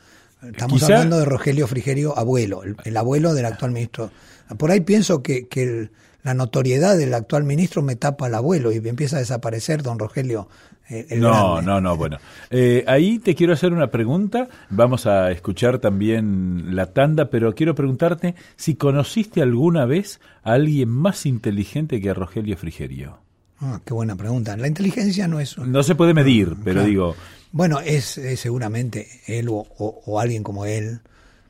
Estamos 0.42 0.80
Quizá- 0.80 0.86
hablando 0.94 1.18
de 1.18 1.24
Rogelio 1.26 1.66
Frigerio, 1.66 2.16
abuelo, 2.18 2.62
el, 2.62 2.76
el 2.84 2.96
abuelo 2.96 3.34
del 3.34 3.44
actual 3.44 3.72
ministro. 3.72 4.10
Por 4.56 4.70
ahí 4.70 4.80
pienso 4.80 5.22
que, 5.22 5.46
que 5.46 5.62
el- 5.62 5.90
la 6.22 6.34
notoriedad 6.34 6.96
del 6.96 7.14
actual 7.14 7.44
ministro 7.44 7.80
me 7.82 7.96
tapa 7.96 8.26
al 8.26 8.34
abuelo 8.34 8.72
y 8.72 8.76
empieza 8.76 9.16
a 9.16 9.20
desaparecer 9.20 9.82
don 9.82 9.98
Rogelio. 9.98 10.48
eh, 10.90 11.06
el 11.10 11.20
No, 11.20 11.54
grande. 11.54 11.62
no, 11.66 11.80
no, 11.80 11.96
bueno. 11.96 12.16
Eh, 12.50 12.82
ahí 12.86 13.18
te 13.18 13.34
quiero 13.34 13.52
hacer 13.52 13.72
una 13.72 13.90
pregunta. 13.90 14.48
Vamos 14.70 15.06
a 15.06 15.30
escuchar 15.30 15.78
también 15.80 16.74
la 16.74 16.86
tanda, 16.92 17.28
pero 17.30 17.54
quiero 17.54 17.74
preguntarte 17.74 18.34
si 18.56 18.74
conociste 18.74 19.42
alguna 19.42 19.84
vez 19.84 20.18
a 20.42 20.52
alguien 20.54 20.88
más 20.88 21.26
inteligente 21.26 22.00
que 22.00 22.10
a 22.10 22.14
Rogelio 22.14 22.56
Frigerio. 22.56 23.18
Ah, 23.60 23.80
qué 23.84 23.92
buena 23.92 24.16
pregunta. 24.16 24.56
La 24.56 24.68
inteligencia 24.68 25.28
no 25.28 25.40
es... 25.40 25.58
No 25.58 25.82
se 25.82 25.94
puede 25.94 26.14
medir, 26.14 26.54
pero 26.64 26.74
Claro. 26.76 26.88
digo, 26.88 27.16
Bueno, 27.52 27.80
es, 27.80 28.16
es 28.18 28.40
seguramente 28.40 29.08
él 29.26 29.48
o, 29.48 29.56
o- 29.78 30.02
o 30.06 30.20
alguien 30.20 30.42
como 30.42 30.64
él, 30.64 31.00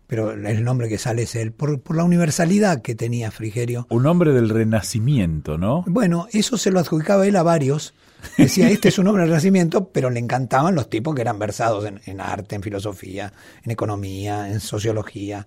pero 0.08 0.32
el 0.32 0.64
nombre 0.64 0.88
que 0.88 0.98
sale 0.98 1.22
es 1.22 1.36
él, 1.36 1.52
por, 1.52 1.80
por 1.80 1.94
la 1.96 2.02
universalidad 2.02 2.82
que 2.82 2.96
tenía 2.96 3.30
Frigerio. 3.30 3.86
un 3.90 4.06
hombre 4.06 4.32
del 4.32 4.48
renacimiento, 4.48 5.56
¿no? 5.58 5.84
Bueno, 5.86 6.26
eso 6.32 6.56
se 6.58 6.72
lo 6.72 6.80
adjudicaba 6.80 7.24
él 7.26 7.36
a 7.36 7.44
varios. 7.44 7.94
Decía, 8.36 8.68
este 8.68 8.88
es 8.88 8.98
un 8.98 9.06
hombre 9.06 9.22
del 9.22 9.30
Renacimiento, 9.30 9.90
pero 9.90 10.10
le 10.10 10.18
encantaban 10.18 10.74
los 10.74 10.90
tipos 10.90 11.14
que 11.14 11.20
eran 11.20 11.38
versados 11.38 11.84
en, 11.84 12.00
en 12.04 12.20
arte, 12.20 12.56
en 12.56 12.62
filosofía, 12.62 13.32
en 13.62 13.70
economía, 13.70 14.50
en 14.50 14.58
sociología. 14.58 15.46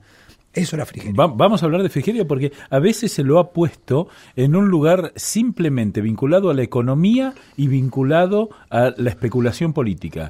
Eso 0.54 0.78
era 0.78 0.86
Frigerio. 0.86 1.15
Va- 1.15 1.28
vamos 1.28 1.62
a 1.62 1.65
hablar 1.65 1.84
de 1.84 1.89
Frigerio 1.89 2.26
porque 2.28 2.54
a 2.69 2.80
veces 2.80 3.12
se 3.12 3.24
lo 3.24 3.39
ha 3.39 3.52
puesto 3.52 4.08
en 4.38 4.56
un 4.56 4.69
lugar 4.69 5.12
simplemente 5.17 6.00
vinculado 6.02 6.50
a 6.50 6.54
la 6.54 6.62
economía 6.63 7.34
y 7.58 7.67
vinculado 7.67 8.50
a 8.69 8.93
la 8.95 9.10
especulación 9.10 9.74
política. 9.74 10.30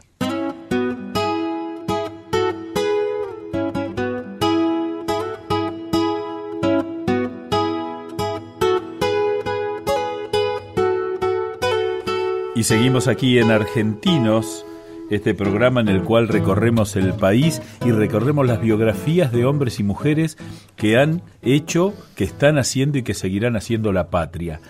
Y 12.62 12.64
seguimos 12.64 13.08
aquí 13.08 13.40
en 13.40 13.50
Argentinos, 13.50 14.68
este 15.10 15.34
programa 15.34 15.82
en 15.82 15.88
el 15.88 16.04
cual 16.04 16.28
recorremos 16.28 16.96
el 16.96 17.16
país 17.16 17.60
y 17.84 17.90
recorremos 17.90 18.46
las 18.46 18.62
biografías 18.62 19.32
de 19.32 19.46
hombres 19.46 19.80
y 19.80 19.84
mujeres 19.84 20.38
que 20.76 20.96
han 21.00 21.24
hecho, 21.42 21.96
que 22.14 22.24
están 22.24 22.60
haciendo 22.60 23.00
y 23.00 23.02
que 23.02 23.16
seguirán 23.16 23.56
haciendo 23.56 23.92
la 23.92 24.12
patria. 24.12 24.62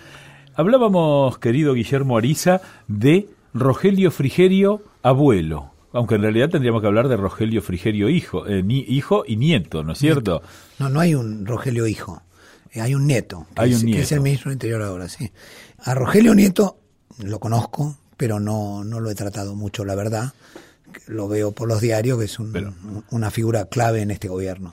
Hablábamos, 0.54 1.36
querido 1.36 1.74
Guillermo 1.74 2.16
Ariza, 2.16 2.62
de 2.88 3.28
Rogelio 3.52 4.10
Frigerio, 4.10 4.82
abuelo. 5.02 5.72
Aunque 5.92 6.14
en 6.14 6.22
realidad 6.22 6.48
tendríamos 6.48 6.80
que 6.80 6.86
hablar 6.86 7.08
de 7.08 7.18
Rogelio 7.18 7.60
Frigerio, 7.60 8.08
hijo, 8.08 8.46
eh, 8.46 8.62
ni- 8.62 8.86
hijo 8.88 9.24
y 9.28 9.36
nieto, 9.36 9.84
¿no 9.84 9.92
es 9.92 9.98
cierto? 9.98 10.40
No, 10.78 10.88
no 10.88 10.98
hay 10.98 11.14
un 11.14 11.44
Rogelio 11.44 11.86
hijo, 11.86 12.22
eh, 12.72 12.80
hay 12.80 12.94
un 12.94 13.06
nieto, 13.06 13.46
que, 13.54 13.60
Hay 13.60 13.72
es, 13.72 13.82
un 13.84 13.92
que 13.92 14.00
es 14.00 14.12
el 14.12 14.16
nieto. 14.20 14.22
ministro 14.24 14.48
del 14.48 14.54
Interior 14.54 14.80
ahora, 14.80 15.10
sí. 15.10 15.30
A 15.84 15.94
Rogelio 15.94 16.34
Nieto 16.34 16.78
lo 17.18 17.38
conozco, 17.38 17.96
pero 18.16 18.40
no, 18.40 18.84
no 18.84 19.00
lo 19.00 19.10
he 19.10 19.14
tratado 19.14 19.54
mucho, 19.54 19.84
la 19.84 19.94
verdad. 19.94 20.32
Lo 21.06 21.26
veo 21.28 21.52
por 21.52 21.68
los 21.68 21.80
diarios, 21.80 22.18
que 22.18 22.26
es 22.26 22.38
un- 22.38 22.52
Pero- 22.52 22.74
una 23.10 23.30
figura 23.30 23.64
clave 23.66 24.02
en 24.02 24.10
este 24.10 24.28
gobierno. 24.28 24.72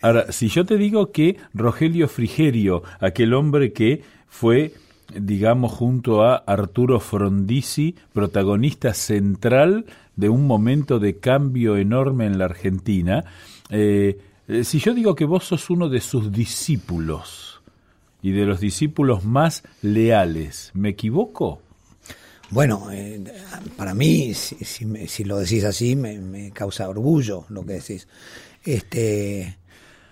Ahora, 0.00 0.30
si 0.32 0.48
yo 0.48 0.64
te 0.64 0.76
digo 0.76 1.10
que 1.12 1.36
Rogelio 1.54 2.08
Frigerio, 2.08 2.82
aquel 3.00 3.34
hombre 3.34 3.72
que 3.72 4.02
fue, 4.28 4.74
digamos, 5.14 5.72
junto 5.72 6.22
a 6.22 6.36
Arturo 6.36 7.00
Frondizi, 7.00 7.94
protagonista 8.12 8.94
central 8.94 9.86
de 10.16 10.28
un 10.28 10.46
momento 10.46 10.98
de 10.98 11.18
cambio 11.18 11.76
enorme 11.76 12.26
en 12.26 12.38
la 12.38 12.46
Argentina, 12.46 13.24
eh, 13.70 14.18
eh, 14.48 14.64
si 14.64 14.78
yo 14.78 14.94
digo 14.94 15.14
que 15.14 15.24
vos 15.24 15.44
sos 15.44 15.68
uno 15.70 15.88
de 15.88 16.00
sus 16.00 16.30
discípulos 16.32 17.60
y 18.22 18.30
de 18.32 18.44
los 18.46 18.60
discípulos 18.60 19.24
más 19.24 19.62
leales, 19.82 20.70
¿me 20.74 20.90
equivoco? 20.90 21.60
Bueno, 22.50 22.88
eh, 22.92 23.22
para 23.76 23.92
mí, 23.94 24.32
si, 24.34 24.56
si 24.64 24.84
me- 24.86 25.08
si 25.08 25.24
lo 25.24 25.38
decís 25.38 25.64
así, 25.64 25.96
me, 25.96 26.18
me 26.18 26.50
causa 26.52 26.88
orgullo 26.88 27.44
lo 27.48 27.64
que 27.66 27.74
decís. 27.74 28.06
Este, 28.64 29.40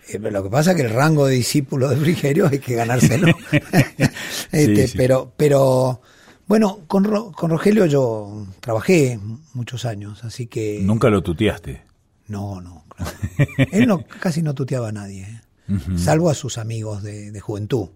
eh, 0.08 0.18
lo 0.18 0.42
que 0.42 0.50
pasa 0.50 0.70
es 0.72 0.76
que 0.76 0.82
el 0.82 0.90
rango 0.90 1.26
de 1.26 1.34
discípulo 1.34 1.88
de 1.88 1.96
Frigerio 1.96 2.48
hay 2.48 2.58
que 2.58 2.74
ganárselo. 2.74 3.28
Este, 4.52 4.88
sí. 4.88 4.96
Pero, 4.96 5.32
pero 5.36 6.00
bueno, 6.46 6.80
con, 6.86 7.04
Ro- 7.04 7.32
con 7.32 7.50
Rogelio 7.50 7.86
yo 7.86 8.46
trabajé 8.60 9.18
muchos 9.54 9.84
años, 9.84 10.22
así 10.24 10.46
que 10.46 10.80
Nunca 10.82 11.10
lo 11.10 11.22
tuteaste. 11.22 11.82
no, 12.28 12.60
no, 12.60 12.84
claro. 12.88 13.10
Él 13.72 13.86
no, 13.88 14.04
casi 14.20 14.42
no 14.42 14.54
tuteaba 14.54 14.88
a 14.88 14.92
nadie, 14.92 15.22
¿eh? 15.22 15.40
salvo 15.96 16.30
a 16.30 16.34
sus 16.34 16.58
amigos 16.58 17.02
de, 17.02 17.30
de 17.32 17.40
juventud. 17.40 17.88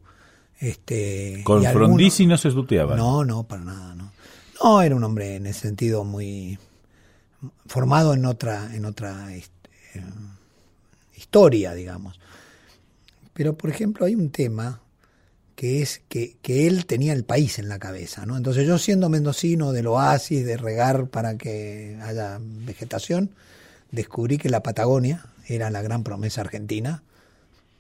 Este, 0.59 1.43
Con 1.45 1.63
Frondizi 1.65 2.27
no 2.27 2.37
se 2.37 2.51
tuteaba. 2.51 2.97
no, 2.97 3.25
no, 3.25 3.45
para 3.45 3.65
nada, 3.65 3.95
no. 3.95 4.13
No, 4.63 4.83
era 4.83 4.97
un 4.97 5.05
hombre 5.05 5.37
en 5.37 5.47
ese 5.47 5.61
sentido 5.61 6.05
muy 6.05 6.59
formado 7.67 8.15
en 8.15 8.25
otra, 8.25 8.75
en 8.75 8.85
otra 8.85 9.33
eh, 9.35 9.45
historia, 11.17 11.75
digamos. 11.75 12.19
Pero, 13.33 13.57
por 13.57 13.71
ejemplo, 13.71 14.07
hay 14.07 14.17
un 14.17 14.31
tema 14.31 14.81
que 15.55 15.83
es 15.83 16.03
que, 16.09 16.37
que 16.43 16.67
él 16.67 16.87
tenía 16.87 17.13
el 17.13 17.25
país 17.25 17.59
en 17.59 17.69
la 17.69 17.79
cabeza, 17.79 18.27
¿no? 18.27 18.37
Entonces 18.37 18.67
yo 18.67 18.79
siendo 18.79 19.09
mendocino 19.09 19.73
del 19.73 19.89
oasis, 19.89 20.45
de 20.45 20.57
regar 20.57 21.09
para 21.09 21.37
que 21.37 21.99
haya 22.03 22.39
vegetación, 22.41 23.31
descubrí 23.91 24.39
que 24.39 24.49
la 24.49 24.63
Patagonia 24.63 25.27
era 25.47 25.71
la 25.71 25.83
gran 25.83 26.05
promesa 26.05 26.43
argentina 26.43 27.03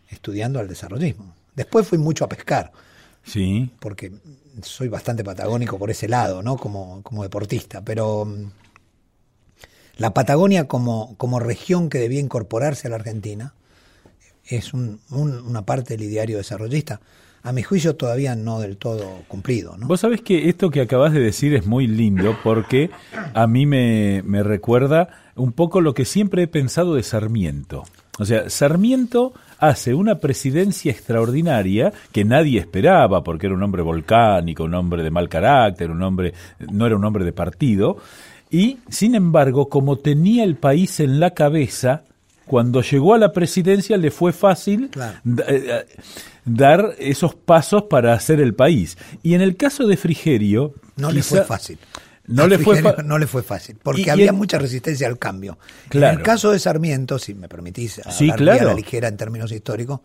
estudiando 0.08 0.58
al 0.58 0.68
desarrollismo. 0.68 1.34
Después 1.58 1.86
fui 1.86 1.98
mucho 1.98 2.24
a 2.24 2.28
pescar, 2.28 2.72
Sí. 3.24 3.70
porque 3.80 4.12
soy 4.62 4.88
bastante 4.88 5.22
patagónico 5.24 5.76
por 5.78 5.90
ese 5.90 6.08
lado, 6.08 6.42
¿no? 6.42 6.56
Como, 6.56 7.02
como 7.02 7.22
deportista, 7.24 7.82
pero 7.84 8.24
mm, 8.24 8.44
la 9.98 10.14
Patagonia 10.14 10.68
como, 10.68 11.16
como 11.16 11.40
región 11.40 11.90
que 11.90 11.98
debía 11.98 12.20
incorporarse 12.20 12.86
a 12.86 12.90
la 12.90 12.96
Argentina 12.96 13.54
es 14.46 14.72
un- 14.72 15.00
un- 15.10 15.38
una 15.44 15.62
parte 15.62 15.96
del 15.96 16.06
ideario 16.08 16.38
desarrollista. 16.38 17.00
A 17.42 17.52
mi 17.52 17.62
juicio 17.62 17.96
todavía 17.96 18.34
no 18.34 18.60
del 18.60 18.76
todo 18.76 19.22
cumplido, 19.28 19.76
¿no? 19.76 19.86
Vos 19.86 20.00
sabés 20.00 20.20
que 20.22 20.48
esto 20.48 20.70
que 20.70 20.80
acabas 20.80 21.12
de 21.12 21.20
decir 21.20 21.54
es 21.54 21.66
muy 21.66 21.86
lindo 21.86 22.36
porque 22.42 22.90
a 23.34 23.46
mí 23.46 23.66
me, 23.66 24.22
me 24.24 24.42
recuerda 24.42 25.08
un 25.36 25.52
poco 25.52 25.80
lo 25.80 25.94
que 25.94 26.04
siempre 26.04 26.44
he 26.44 26.48
pensado 26.48 26.94
de 26.94 27.02
Sarmiento. 27.02 27.84
O 28.18 28.24
sea, 28.24 28.50
Sarmiento 28.50 29.32
hace 29.58 29.94
una 29.94 30.16
presidencia 30.20 30.90
extraordinaria 30.92 31.92
que 32.12 32.24
nadie 32.24 32.60
esperaba 32.60 33.22
porque 33.24 33.46
era 33.46 33.54
un 33.54 33.62
hombre 33.62 33.82
volcánico, 33.82 34.64
un 34.64 34.74
hombre 34.74 35.02
de 35.02 35.10
mal 35.10 35.28
carácter, 35.28 35.90
un 35.90 36.02
hombre, 36.02 36.32
no 36.70 36.86
era 36.86 36.96
un 36.96 37.04
hombre 37.04 37.24
de 37.24 37.32
partido. 37.32 37.96
Y, 38.50 38.78
sin 38.88 39.14
embargo, 39.14 39.68
como 39.68 39.96
tenía 39.96 40.44
el 40.44 40.56
país 40.56 41.00
en 41.00 41.20
la 41.20 41.30
cabeza, 41.32 42.02
cuando 42.46 42.80
llegó 42.80 43.12
a 43.14 43.18
la 43.18 43.32
presidencia 43.32 43.96
le 43.98 44.10
fue 44.10 44.32
fácil 44.32 44.88
Claro. 44.90 45.18
da- 45.22 45.44
eh, 45.48 45.86
dar 46.46 46.94
esos 46.98 47.34
pasos 47.34 47.82
para 47.90 48.14
hacer 48.14 48.40
el 48.40 48.54
país. 48.54 48.96
Y 49.22 49.34
en 49.34 49.42
el 49.42 49.56
caso 49.56 49.86
de 49.86 49.98
Frigerio, 49.98 50.72
no 50.96 51.10
le 51.12 51.22
fue 51.22 51.42
fácil. 51.44 51.78
No 52.28 52.46
le, 52.46 52.58
fue 52.58 52.82
no 53.04 53.18
le 53.18 53.26
fue 53.26 53.42
fácil, 53.42 53.76
porque 53.82 54.10
había 54.10 54.32
mucha 54.32 54.58
resistencia 54.58 55.08
al 55.08 55.18
cambio. 55.18 55.58
En 55.90 56.04
el 56.04 56.22
caso 56.22 56.52
de 56.52 56.58
Sarmiento, 56.58 57.18
si 57.18 57.34
me 57.34 57.48
permitís 57.48 58.00
hablar 58.30 58.60
a 58.60 58.64
la 58.64 58.74
ligera 58.74 59.08
en 59.08 59.16
términos 59.16 59.50
históricos, 59.50 60.00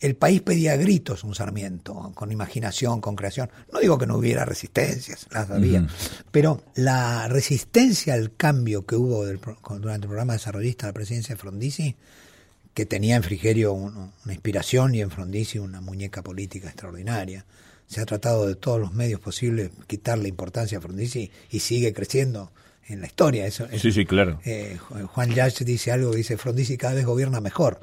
el 0.00 0.16
país 0.16 0.42
pedía 0.42 0.76
gritos 0.76 1.24
un 1.24 1.34
Sarmiento, 1.34 2.12
con 2.14 2.30
imaginación, 2.30 3.00
con 3.00 3.16
creación. 3.16 3.50
No 3.72 3.80
digo 3.80 3.96
que 3.96 4.06
no 4.06 4.16
hubiera 4.18 4.44
resistencias, 4.44 5.26
las 5.30 5.50
había, 5.50 5.86
pero 6.30 6.62
la 6.74 7.28
resistencia 7.28 8.14
al 8.14 8.34
cambio 8.36 8.84
que 8.84 8.96
hubo 8.96 9.24
durante 9.24 10.04
el 10.04 10.08
programa 10.08 10.34
desarrollista 10.34 10.86
de 10.86 10.90
la 10.90 10.94
presidencia 10.94 11.34
de 11.34 11.40
Frondizi, 11.40 11.96
que 12.74 12.86
tenía 12.86 13.16
en 13.16 13.22
Frigerio 13.22 13.72
una 13.72 14.32
inspiración 14.32 14.94
y 14.94 15.00
en 15.00 15.10
Frondizi 15.10 15.58
una 15.58 15.80
muñeca 15.80 16.22
política 16.22 16.66
extraordinaria, 16.68 17.46
se 17.86 18.00
ha 18.00 18.06
tratado 18.06 18.46
de 18.46 18.54
todos 18.54 18.80
los 18.80 18.92
medios 18.92 19.20
posibles 19.20 19.70
quitarle 19.86 20.28
importancia 20.28 20.78
a 20.78 20.80
Frondizi 20.80 21.30
y 21.50 21.60
sigue 21.60 21.92
creciendo 21.92 22.50
en 22.88 23.00
la 23.00 23.06
historia. 23.06 23.46
Eso, 23.46 23.66
sí, 23.78 23.92
sí, 23.92 24.04
claro. 24.04 24.40
Eh, 24.44 24.78
Juan 25.06 25.30
Yach 25.34 25.60
dice 25.60 25.92
algo, 25.92 26.14
dice 26.14 26.36
Frondizi 26.36 26.76
cada 26.76 26.94
vez 26.94 27.06
gobierna 27.06 27.40
mejor. 27.40 27.80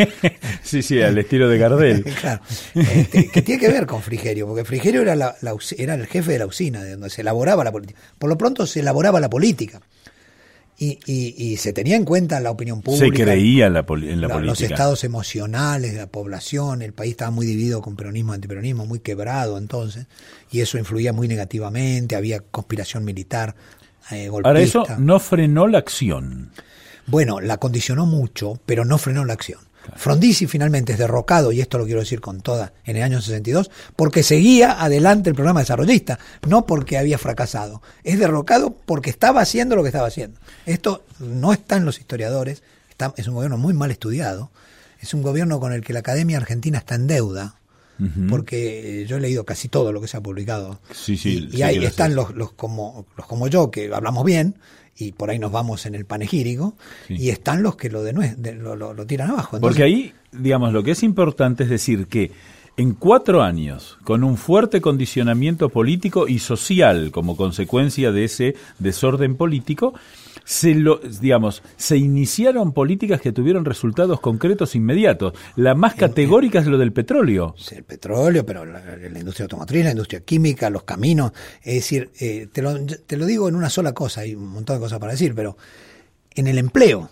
sí, 0.62 0.82
sí, 0.82 1.00
al 1.00 1.16
estilo 1.18 1.48
de 1.48 1.58
Gardel. 1.58 2.04
claro, 2.20 2.42
este, 2.74 3.28
que 3.28 3.42
tiene 3.42 3.60
que 3.60 3.68
ver 3.68 3.86
con 3.86 4.02
Frigerio, 4.02 4.46
porque 4.46 4.64
Frigerio 4.64 5.02
era, 5.02 5.14
la, 5.16 5.36
era 5.78 5.94
el 5.94 6.06
jefe 6.06 6.32
de 6.32 6.38
la 6.38 6.46
usina, 6.46 6.82
de 6.82 6.92
donde 6.92 7.10
se 7.10 7.22
elaboraba 7.22 7.64
la 7.64 7.72
política. 7.72 8.00
Por 8.18 8.28
lo 8.28 8.38
pronto 8.38 8.66
se 8.66 8.80
elaboraba 8.80 9.20
la 9.20 9.30
política. 9.30 9.80
Y, 10.76 10.98
y, 11.06 11.56
se 11.56 11.72
tenía 11.72 11.94
en 11.94 12.04
cuenta 12.04 12.40
la 12.40 12.50
opinión 12.50 12.82
pública. 12.82 13.06
Se 13.16 13.22
creía 13.22 13.66
en 13.66 13.74
la, 13.74 13.86
política. 13.86 14.38
Los 14.40 14.60
estados 14.60 15.04
emocionales 15.04 15.92
de 15.92 15.98
la 15.98 16.08
población, 16.08 16.82
el 16.82 16.92
país 16.92 17.12
estaba 17.12 17.30
muy 17.30 17.46
dividido 17.46 17.80
con 17.80 17.94
peronismo 17.94 18.32
y 18.32 18.34
antiperonismo, 18.34 18.84
muy 18.84 18.98
quebrado 18.98 19.56
entonces, 19.56 20.06
y 20.50 20.60
eso 20.60 20.76
influía 20.76 21.12
muy 21.12 21.28
negativamente, 21.28 22.16
había 22.16 22.40
conspiración 22.40 23.04
militar. 23.04 23.54
Eh, 24.10 24.28
Ahora 24.28 24.60
eso 24.60 24.84
no 24.98 25.20
frenó 25.20 25.68
la 25.68 25.78
acción. 25.78 26.50
Bueno, 27.06 27.40
la 27.40 27.58
condicionó 27.58 28.04
mucho, 28.04 28.58
pero 28.66 28.84
no 28.84 28.98
frenó 28.98 29.24
la 29.24 29.34
acción. 29.34 29.60
Frondizi 29.96 30.46
finalmente 30.46 30.92
es 30.92 30.98
derrocado, 30.98 31.52
y 31.52 31.60
esto 31.60 31.78
lo 31.78 31.84
quiero 31.84 32.00
decir 32.00 32.20
con 32.20 32.40
toda, 32.40 32.72
en 32.84 32.96
el 32.96 33.02
año 33.02 33.20
62, 33.20 33.70
porque 33.96 34.22
seguía 34.22 34.82
adelante 34.82 35.30
el 35.30 35.34
programa 35.34 35.60
desarrollista, 35.60 36.18
no 36.46 36.66
porque 36.66 36.98
había 36.98 37.18
fracasado. 37.18 37.82
Es 38.02 38.18
derrocado 38.18 38.74
porque 38.86 39.10
estaba 39.10 39.40
haciendo 39.40 39.76
lo 39.76 39.82
que 39.82 39.88
estaba 39.88 40.08
haciendo. 40.08 40.38
Esto 40.66 41.04
no 41.18 41.52
está 41.52 41.76
en 41.76 41.84
los 41.84 41.98
historiadores, 41.98 42.62
está, 42.88 43.12
es 43.16 43.28
un 43.28 43.34
gobierno 43.34 43.58
muy 43.58 43.74
mal 43.74 43.90
estudiado, 43.90 44.50
es 45.00 45.14
un 45.14 45.22
gobierno 45.22 45.60
con 45.60 45.72
el 45.72 45.82
que 45.82 45.92
la 45.92 46.00
Academia 46.00 46.38
Argentina 46.38 46.78
está 46.78 46.94
en 46.94 47.06
deuda, 47.06 47.56
porque 48.28 49.06
yo 49.06 49.18
he 49.18 49.20
leído 49.20 49.44
casi 49.44 49.68
todo 49.68 49.92
lo 49.92 50.00
que 50.00 50.08
se 50.08 50.16
ha 50.16 50.20
publicado. 50.20 50.80
Sí, 50.92 51.16
sí, 51.16 51.48
y, 51.52 51.62
ahí 51.62 51.84
están 51.84 52.16
los, 52.16 52.34
los, 52.34 52.52
como, 52.52 53.06
los 53.16 53.26
como 53.26 53.46
yo, 53.46 53.70
que 53.70 53.94
hablamos 53.94 54.24
bien, 54.24 54.56
y 54.96 55.12
por 55.12 55.30
ahí 55.30 55.38
nos 55.38 55.52
vamos 55.52 55.86
en 55.86 55.94
el 55.94 56.04
panegírico, 56.04 56.74
y 57.08 57.30
están 57.30 57.62
los 57.62 57.76
que 57.76 57.90
lo, 57.90 58.02
de, 58.02 58.12
lo, 58.54 58.76
lo, 58.76 59.06
tiran 59.06 59.30
abajo. 59.30 59.58
Porque 59.60 59.82
ahí, 59.82 60.12
digamos, 60.32 60.72
lo 60.72 60.82
que 60.82 60.92
es 60.92 61.02
importante 61.02 61.64
es 61.64 61.70
decir 61.70 62.06
que 62.06 62.30
en 62.76 62.94
cuatro 62.94 63.42
años, 63.42 63.98
con 64.04 64.24
un 64.24 64.36
fuerte 64.36 64.80
condicionamiento 64.80 65.68
político 65.68 66.26
y 66.26 66.40
social 66.40 67.10
como 67.12 67.36
consecuencia 67.36 68.10
de 68.10 68.24
ese 68.24 68.56
desorden 68.78 69.36
político, 69.36 69.94
se 70.44 70.74
lo, 70.74 70.98
digamos, 70.98 71.62
se 71.76 71.96
iniciaron 71.96 72.72
políticas 72.72 73.20
que 73.20 73.32
tuvieron 73.32 73.64
resultados 73.64 74.20
concretos 74.20 74.74
inmediatos. 74.74 75.34
La 75.56 75.74
más 75.74 75.94
categórica 75.94 76.58
es 76.58 76.66
lo 76.66 76.78
del 76.78 76.92
petróleo. 76.92 77.54
Sí, 77.58 77.76
el 77.76 77.84
petróleo, 77.84 78.44
pero 78.44 78.64
la, 78.64 78.80
industria 79.18 79.44
automotriz, 79.44 79.84
la 79.84 79.90
industria 79.92 80.20
química, 80.20 80.70
los 80.70 80.84
caminos. 80.84 81.32
Es 81.62 81.74
decir, 81.74 82.10
eh, 82.20 82.48
te, 82.52 82.62
lo, 82.62 82.74
te 82.84 83.16
lo 83.16 83.26
digo 83.26 83.48
en 83.48 83.54
una 83.54 83.70
sola 83.70 83.92
cosa, 83.92 84.22
hay 84.22 84.34
un 84.34 84.48
montón 84.48 84.76
de 84.76 84.80
cosas 84.80 84.98
para 84.98 85.12
decir, 85.12 85.34
pero 85.34 85.56
en 86.34 86.46
el 86.46 86.58
empleo. 86.58 87.10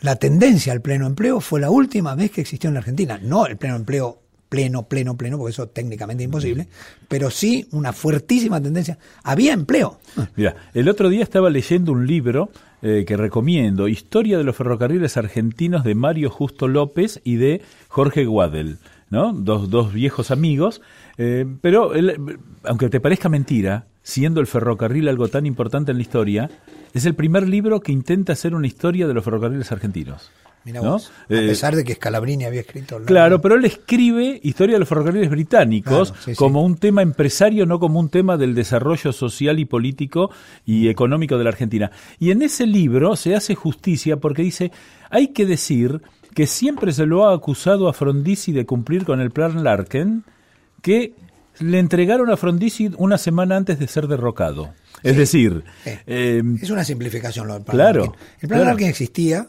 La 0.00 0.16
tendencia 0.16 0.72
al 0.72 0.80
pleno 0.80 1.06
empleo 1.06 1.40
fue 1.40 1.60
la 1.60 1.70
última 1.70 2.14
vez 2.14 2.30
que 2.30 2.40
existió 2.40 2.68
en 2.68 2.74
la 2.74 2.80
Argentina, 2.80 3.18
no 3.22 3.46
el 3.46 3.58
pleno 3.58 3.76
empleo 3.76 4.22
pleno, 4.50 4.82
pleno, 4.88 5.16
pleno, 5.16 5.38
porque 5.38 5.52
eso 5.52 5.62
es 5.62 5.72
técnicamente 5.72 6.24
imposible, 6.24 6.66
pero 7.08 7.30
sí 7.30 7.66
una 7.70 7.94
fuertísima 7.94 8.60
tendencia. 8.60 8.98
Había 9.22 9.54
empleo. 9.54 9.98
Mira, 10.36 10.56
el 10.74 10.88
otro 10.88 11.08
día 11.08 11.22
estaba 11.22 11.48
leyendo 11.48 11.92
un 11.92 12.06
libro 12.06 12.50
eh, 12.82 13.04
que 13.06 13.16
recomiendo, 13.16 13.88
Historia 13.88 14.36
de 14.36 14.44
los 14.44 14.56
ferrocarriles 14.56 15.16
argentinos 15.16 15.84
de 15.84 15.94
Mario 15.94 16.30
Justo 16.30 16.66
López 16.66 17.20
y 17.24 17.36
de 17.36 17.62
Jorge 17.88 18.24
Guadel, 18.24 18.78
¿no? 19.08 19.32
Dos, 19.32 19.70
dos 19.70 19.92
viejos 19.92 20.32
amigos, 20.32 20.82
eh, 21.16 21.46
pero 21.60 21.92
aunque 22.64 22.88
te 22.88 23.00
parezca 23.00 23.28
mentira, 23.28 23.86
siendo 24.02 24.40
el 24.40 24.48
ferrocarril 24.48 25.08
algo 25.08 25.28
tan 25.28 25.46
importante 25.46 25.92
en 25.92 25.98
la 25.98 26.02
historia, 26.02 26.50
es 26.92 27.06
el 27.06 27.14
primer 27.14 27.48
libro 27.48 27.80
que 27.80 27.92
intenta 27.92 28.32
hacer 28.32 28.54
una 28.54 28.66
historia 28.66 29.06
de 29.06 29.14
los 29.14 29.24
ferrocarriles 29.24 29.70
argentinos. 29.70 30.32
¿No? 30.64 30.96
a 30.96 31.00
eh, 31.28 31.48
pesar 31.48 31.74
de 31.76 31.84
que 31.84 31.94
Scalabrini 31.94 32.44
había 32.44 32.60
escrito. 32.60 33.00
Claro, 33.04 33.40
pero 33.40 33.54
él 33.54 33.64
escribe 33.64 34.40
Historia 34.42 34.74
de 34.74 34.80
los 34.80 34.88
ferrocarriles 34.88 35.30
británicos 35.30 36.14
como 36.36 36.62
un 36.62 36.76
tema 36.76 37.02
empresario, 37.02 37.66
no 37.66 37.78
como 37.78 37.98
un 37.98 38.08
tema 38.08 38.36
del 38.36 38.54
desarrollo 38.54 39.12
social 39.12 39.58
y 39.58 39.64
político 39.64 40.30
y 40.64 40.88
económico 40.88 41.38
de 41.38 41.44
la 41.44 41.50
Argentina. 41.50 41.90
Y 42.18 42.30
en 42.30 42.42
ese 42.42 42.66
libro 42.66 43.16
se 43.16 43.34
hace 43.34 43.54
justicia 43.54 44.18
porque 44.18 44.42
dice, 44.42 44.70
hay 45.10 45.28
que 45.28 45.46
decir 45.46 46.00
que 46.34 46.46
siempre 46.46 46.92
se 46.92 47.06
lo 47.06 47.28
ha 47.28 47.34
acusado 47.34 47.88
a 47.88 47.92
Frondizi 47.92 48.52
de 48.52 48.66
cumplir 48.66 49.04
con 49.04 49.20
el 49.20 49.30
plan 49.30 49.64
Larkin, 49.64 50.24
que 50.82 51.14
le 51.58 51.78
entregaron 51.78 52.30
a 52.30 52.36
Frondizi 52.36 52.90
una 52.96 53.18
semana 53.18 53.56
antes 53.56 53.78
de 53.78 53.86
ser 53.88 54.06
derrocado. 54.06 54.72
Es 55.02 55.16
decir, 55.16 55.64
eh, 55.84 56.42
es 56.60 56.70
una 56.70 56.84
simplificación 56.84 57.46
lo 57.46 57.54
del 57.54 57.62
plan 57.62 57.76
claro, 57.76 58.14
El 58.40 58.48
plan 58.48 58.64
Larkin 58.64 58.88
existía, 58.88 59.48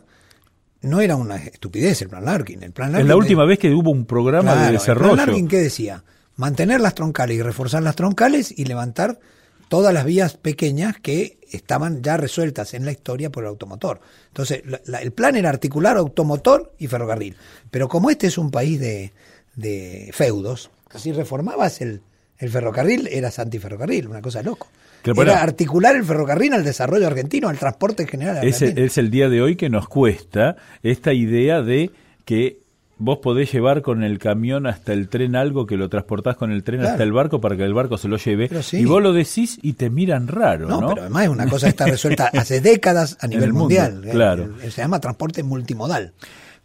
no 0.82 1.02
era 1.02 1.16
una 1.16 1.38
estupidez 1.38 2.02
el 2.02 2.10
plan 2.10 2.26
Larkin. 2.26 2.64
El 2.64 2.72
plan 2.72 2.92
Larkin 2.92 3.06
es 3.06 3.10
la 3.10 3.18
última 3.18 3.46
vez 3.46 3.60
que 3.60 3.70
hubo 3.72 3.92
un 3.92 4.06
programa 4.06 4.56
de 4.66 4.74
desarrollo. 4.74 5.12
El 5.12 5.16
plan 5.16 5.28
Larkin, 5.28 5.48
¿qué 5.48 5.58
decía? 5.60 6.04
Mantener 6.36 6.82
las 6.82 6.96
troncales 6.96 7.38
y 7.38 7.42
reforzar 7.42 7.84
las 7.84 7.96
troncales 7.96 8.54
y 8.58 8.66
levantar 8.66 9.20
todas 9.68 9.94
las 9.94 10.06
vías 10.06 10.36
pequeñas 10.36 10.98
que 11.02 11.40
estaban 11.52 12.02
ya 12.02 12.18
resueltas 12.18 12.74
en 12.74 12.84
la 12.86 12.92
historia 12.92 13.32
por 13.32 13.44
el 13.44 13.50
automotor. 13.50 14.02
Entonces, 14.28 14.64
el 15.02 15.12
plan 15.12 15.36
era 15.36 15.50
articular 15.50 15.98
automotor 15.98 16.74
y 16.78 16.88
ferrocarril. 16.88 17.38
Pero 17.70 17.88
como 17.88 18.10
este 18.10 18.28
es 18.28 18.38
un 18.38 18.52
país 18.52 18.80
de, 18.80 19.14
de 19.56 20.10
feudos, 20.14 20.72
si 20.96 21.12
reformabas 21.12 21.82
el, 21.82 22.02
el 22.38 22.50
ferrocarril, 22.50 23.08
eras 23.08 23.40
antiferrocarril, 23.40 24.08
una 24.08 24.22
cosa 24.22 24.40
de 24.40 24.46
loco. 24.46 24.68
Era 25.04 25.42
articular 25.42 25.96
el 25.96 26.04
ferrocarril 26.04 26.54
al 26.54 26.64
desarrollo 26.64 27.08
argentino, 27.08 27.50
al 27.50 27.58
transporte 27.58 28.04
en 28.04 28.10
general. 28.10 28.46
Es, 28.46 28.62
es 28.62 28.98
el 28.98 29.10
día 29.10 29.30
de 29.30 29.42
hoy 29.42 29.56
que 29.56 29.70
nos 29.70 29.88
cuesta 29.88 30.58
esta 30.84 31.14
idea 31.14 31.62
de 31.62 31.92
que 32.26 32.62
vos 33.02 33.18
podés 33.18 33.52
llevar 33.52 33.82
con 33.82 34.04
el 34.04 34.20
camión 34.20 34.68
hasta 34.68 34.94
el 34.94 35.10
tren 35.10 35.36
algo 35.36 35.66
que 35.66 35.76
lo 35.76 35.90
transportás 35.90 36.38
con 36.38 36.52
el 36.52 36.64
tren 36.64 36.86
hasta 36.86 37.02
el 37.02 37.12
barco 37.12 37.42
para 37.42 37.58
que 37.58 37.64
el 37.64 37.74
barco 37.74 37.98
se 37.98 38.08
lo 38.08 38.18
lleve. 38.18 38.50
y 38.74 38.86
vos 38.86 39.02
lo 39.02 39.12
decís 39.12 39.58
y 39.62 39.74
te 39.74 39.90
miran 39.90 40.28
raro. 40.28 40.68
No, 40.68 40.88
pero 40.88 41.02
además 41.02 41.24
es 41.24 41.30
una 41.30 41.48
cosa 41.48 41.66
que 41.66 41.72
está 41.72 41.86
resuelta 41.88 42.28
hace 42.28 42.62
décadas 42.62 43.18
a 43.20 43.28
nivel 43.28 43.54
mundial. 43.54 44.08
claro. 44.12 44.50
se 44.62 44.82
llama 44.82 45.00
transporte 45.00 45.42
multimodal. 45.42 46.14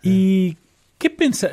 ¿Y 0.02 0.56
qué 0.98 1.08
pensás? 1.08 1.52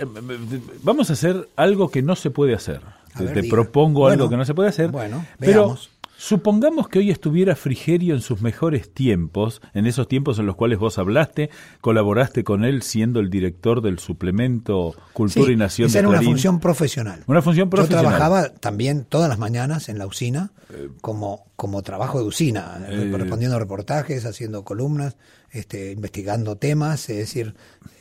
Vamos 0.83 1.09
a 1.09 1.13
hacer 1.13 1.47
algo 1.55 1.89
que 1.89 2.01
no 2.01 2.15
se 2.15 2.29
puede 2.29 2.53
hacer. 2.53 2.81
te, 3.17 3.43
propongo 3.45 4.07
algo 4.07 4.29
que 4.29 4.35
no 4.35 4.43
se 4.43 4.53
puede 4.53 4.69
hacer. 4.69 4.89
Bueno, 4.89 5.25
pero 5.39 5.77
Supongamos 6.25 6.87
que 6.87 6.99
hoy 6.99 7.11
estuviera 7.11 7.53
Frigerio 7.53 8.15
en 8.15 8.21
sus 8.21 8.41
mejores 8.41 8.93
tiempos, 8.93 9.61
en 9.73 9.85
esos 9.85 10.07
tiempos 10.07 10.39
en 10.39 10.45
los 10.45 10.55
cuales 10.55 10.79
vos 10.79 10.97
hablaste, 10.97 11.49
colaboraste 11.81 12.45
con 12.45 12.63
él 12.63 12.81
siendo 12.81 13.19
el 13.19 13.29
director 13.29 13.81
del 13.81 13.99
suplemento 13.99 14.95
Cultura 15.11 15.51
y 15.51 15.57
Nación 15.57 15.89
esa 15.89 15.99
era 15.99 16.07
una 16.07 16.21
función 16.21 16.61
profesional. 16.61 17.25
Una 17.27 17.41
función 17.41 17.69
profesional. 17.69 18.05
Yo 18.05 18.09
trabajaba 18.09 18.53
también 18.53 19.03
todas 19.03 19.27
las 19.27 19.37
mañanas 19.37 19.89
en 19.89 19.97
la 19.97 20.07
usina 20.07 20.53
como, 21.01 21.51
como 21.57 21.81
trabajo 21.81 22.19
de 22.19 22.25
usina, 22.25 22.79
eh, 22.87 23.11
respondiendo 23.13 23.59
reportajes, 23.59 24.25
haciendo 24.25 24.63
columnas, 24.63 25.17
este, 25.51 25.91
investigando 25.91 26.55
temas, 26.55 27.09
es 27.09 27.17
decir, 27.17 27.53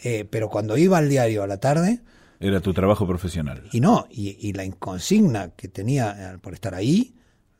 eh, 0.04 0.28
pero 0.30 0.48
cuando 0.48 0.78
iba 0.78 0.96
al 0.96 1.08
diario 1.08 1.42
a 1.42 1.48
la 1.48 1.56
tarde, 1.56 2.02
era 2.38 2.60
tu 2.60 2.72
trabajo 2.72 3.04
profesional. 3.04 3.64
Y 3.72 3.80
no, 3.80 4.06
y, 4.08 4.36
y 4.38 4.52
la 4.52 4.70
consigna 4.78 5.50
que 5.56 5.66
tenía 5.66 6.38
por 6.40 6.54
estar 6.54 6.76
ahí 6.76 7.16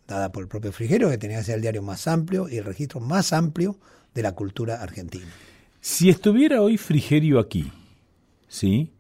dada 0.07 0.33
por 0.33 0.43
el 0.43 0.49
propio 0.49 0.73
Frigerio, 0.73 1.09
que 1.11 1.19
tenía 1.19 1.39
que 1.39 1.45
ser 1.45 1.57
el 1.57 1.63
diario 1.63 1.83
más 1.83 2.07
amplio 2.07 2.49
y 2.49 2.57
el 2.57 2.65
registro 2.65 3.01
más 3.01 3.33
amplio 3.33 3.77
de 4.15 4.23
la 4.23 4.33
cultura 4.33 4.83
argentina. 4.83 5.27
Si 5.81 6.09
estuviera 6.09 6.63
hoy 6.63 6.77
Frigerio 6.77 7.39
aquí, 7.39 7.73
¿sí? 8.49 8.93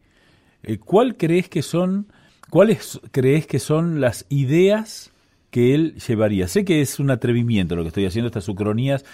Eh, 0.63 0.79
¿Cuál 0.79 1.17
crees 1.17 1.49
que 1.49 1.63
son, 1.63 2.13
cuáles 2.51 3.01
crees 3.11 3.47
que 3.47 3.59
son 3.59 4.01
las 4.01 4.27
ideas 4.29 5.11
que 5.51 5.75
él 5.75 5.97
llevaría? 6.07 6.49
Sé 6.49 6.65
que 6.65 6.81
es 6.81 6.99
un 6.99 7.11
atrevimiento 7.11 7.77
lo 7.77 7.83
que 7.83 7.89
estoy 7.89 8.07
haciendo, 8.07 8.29
estas 8.29 8.49
ucronías, 8.49 9.05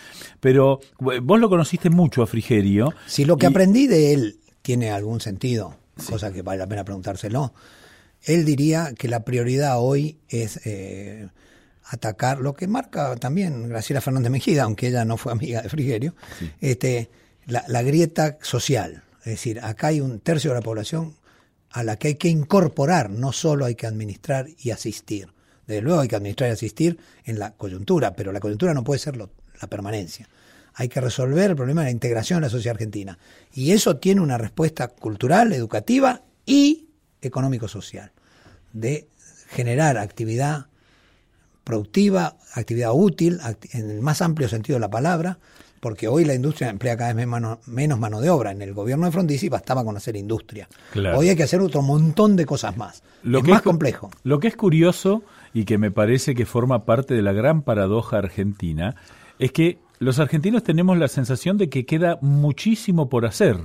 pero 0.40 0.80
eh, 1.12 1.20
vos 1.20 1.40
lo 1.40 1.48
conociste 1.48 1.90
mucho 1.90 2.22
a 2.22 2.26
Frigerio. 2.26 2.94
Si 3.06 3.24
lo 3.24 3.36
que 3.36 3.46
aprendí 3.46 3.86
de 3.86 4.14
él 4.14 4.40
tiene 4.62 4.90
algún 4.90 5.20
sentido, 5.20 5.76
cosa 6.08 6.32
que 6.32 6.42
vale 6.42 6.58
la 6.58 6.68
pena 6.68 6.84
preguntárselo, 6.84 7.52
él 8.22 8.44
diría 8.44 8.94
que 8.96 9.08
la 9.08 9.24
prioridad 9.24 9.74
hoy 9.78 10.18
es... 10.28 10.60
Eh, 10.64 11.28
atacar 11.88 12.38
lo 12.40 12.54
que 12.54 12.66
marca 12.66 13.16
también 13.16 13.68
Graciela 13.68 14.00
Fernández 14.00 14.30
Mejida, 14.30 14.64
aunque 14.64 14.88
ella 14.88 15.04
no 15.04 15.16
fue 15.16 15.32
amiga 15.32 15.62
de 15.62 15.68
Frigerio, 15.68 16.14
este, 16.60 17.10
la, 17.46 17.64
la 17.68 17.82
grieta 17.82 18.38
social. 18.42 19.02
Es 19.20 19.32
decir, 19.32 19.60
acá 19.62 19.88
hay 19.88 20.00
un 20.00 20.20
tercio 20.20 20.50
de 20.50 20.56
la 20.56 20.62
población 20.62 21.14
a 21.70 21.82
la 21.82 21.96
que 21.96 22.08
hay 22.08 22.14
que 22.14 22.28
incorporar, 22.28 23.10
no 23.10 23.32
solo 23.32 23.64
hay 23.64 23.74
que 23.74 23.86
administrar 23.86 24.46
y 24.58 24.70
asistir. 24.70 25.28
Desde 25.66 25.82
luego 25.82 26.00
hay 26.00 26.08
que 26.08 26.16
administrar 26.16 26.50
y 26.50 26.52
asistir 26.54 26.98
en 27.24 27.38
la 27.38 27.52
coyuntura, 27.52 28.14
pero 28.14 28.32
la 28.32 28.40
coyuntura 28.40 28.72
no 28.74 28.84
puede 28.84 28.98
ser 28.98 29.16
lo- 29.16 29.30
la 29.60 29.68
permanencia. 29.68 30.28
Hay 30.74 30.88
que 30.88 31.00
resolver 31.00 31.50
el 31.50 31.56
problema 31.56 31.80
de 31.82 31.86
la 31.86 31.90
integración 31.90 32.38
en 32.38 32.42
la 32.44 32.48
sociedad 32.50 32.74
argentina. 32.76 33.18
Y 33.52 33.72
eso 33.72 33.96
tiene 33.96 34.20
una 34.20 34.38
respuesta 34.38 34.88
cultural, 34.88 35.52
educativa 35.52 36.22
y 36.46 36.86
económico-social, 37.20 38.12
de 38.72 39.08
generar 39.48 39.98
actividad 39.98 40.66
productiva, 41.68 42.34
actividad 42.54 42.92
útil, 42.94 43.38
en 43.72 43.90
el 43.90 44.00
más 44.00 44.22
amplio 44.22 44.48
sentido 44.48 44.76
de 44.76 44.80
la 44.80 44.88
palabra, 44.88 45.38
porque 45.80 46.08
hoy 46.08 46.24
la 46.24 46.32
industria 46.34 46.70
emplea 46.70 46.96
cada 46.96 47.12
vez 47.12 47.26
menos 47.66 47.98
mano 47.98 48.20
de 48.22 48.30
obra. 48.30 48.52
En 48.52 48.62
el 48.62 48.72
gobierno 48.72 49.04
de 49.04 49.12
Frondizi 49.12 49.50
bastaba 49.50 49.84
con 49.84 49.94
hacer 49.94 50.16
industria. 50.16 50.66
Claro. 50.92 51.18
Hoy 51.18 51.28
hay 51.28 51.36
que 51.36 51.42
hacer 51.42 51.60
otro 51.60 51.82
montón 51.82 52.36
de 52.36 52.46
cosas 52.46 52.74
más. 52.78 53.02
es 53.22 53.44
más 53.44 53.60
cu- 53.62 53.68
complejo. 53.68 54.10
Lo 54.24 54.40
que 54.40 54.48
es 54.48 54.56
curioso 54.56 55.22
y 55.52 55.66
que 55.66 55.76
me 55.76 55.90
parece 55.90 56.34
que 56.34 56.46
forma 56.46 56.86
parte 56.86 57.12
de 57.12 57.20
la 57.20 57.32
gran 57.32 57.60
paradoja 57.60 58.16
argentina 58.16 58.96
es 59.38 59.52
que 59.52 59.78
los 59.98 60.18
argentinos 60.18 60.62
tenemos 60.62 60.96
la 60.96 61.06
sensación 61.08 61.58
de 61.58 61.68
que 61.68 61.84
queda 61.84 62.18
muchísimo 62.22 63.10
por 63.10 63.26
hacer. 63.26 63.58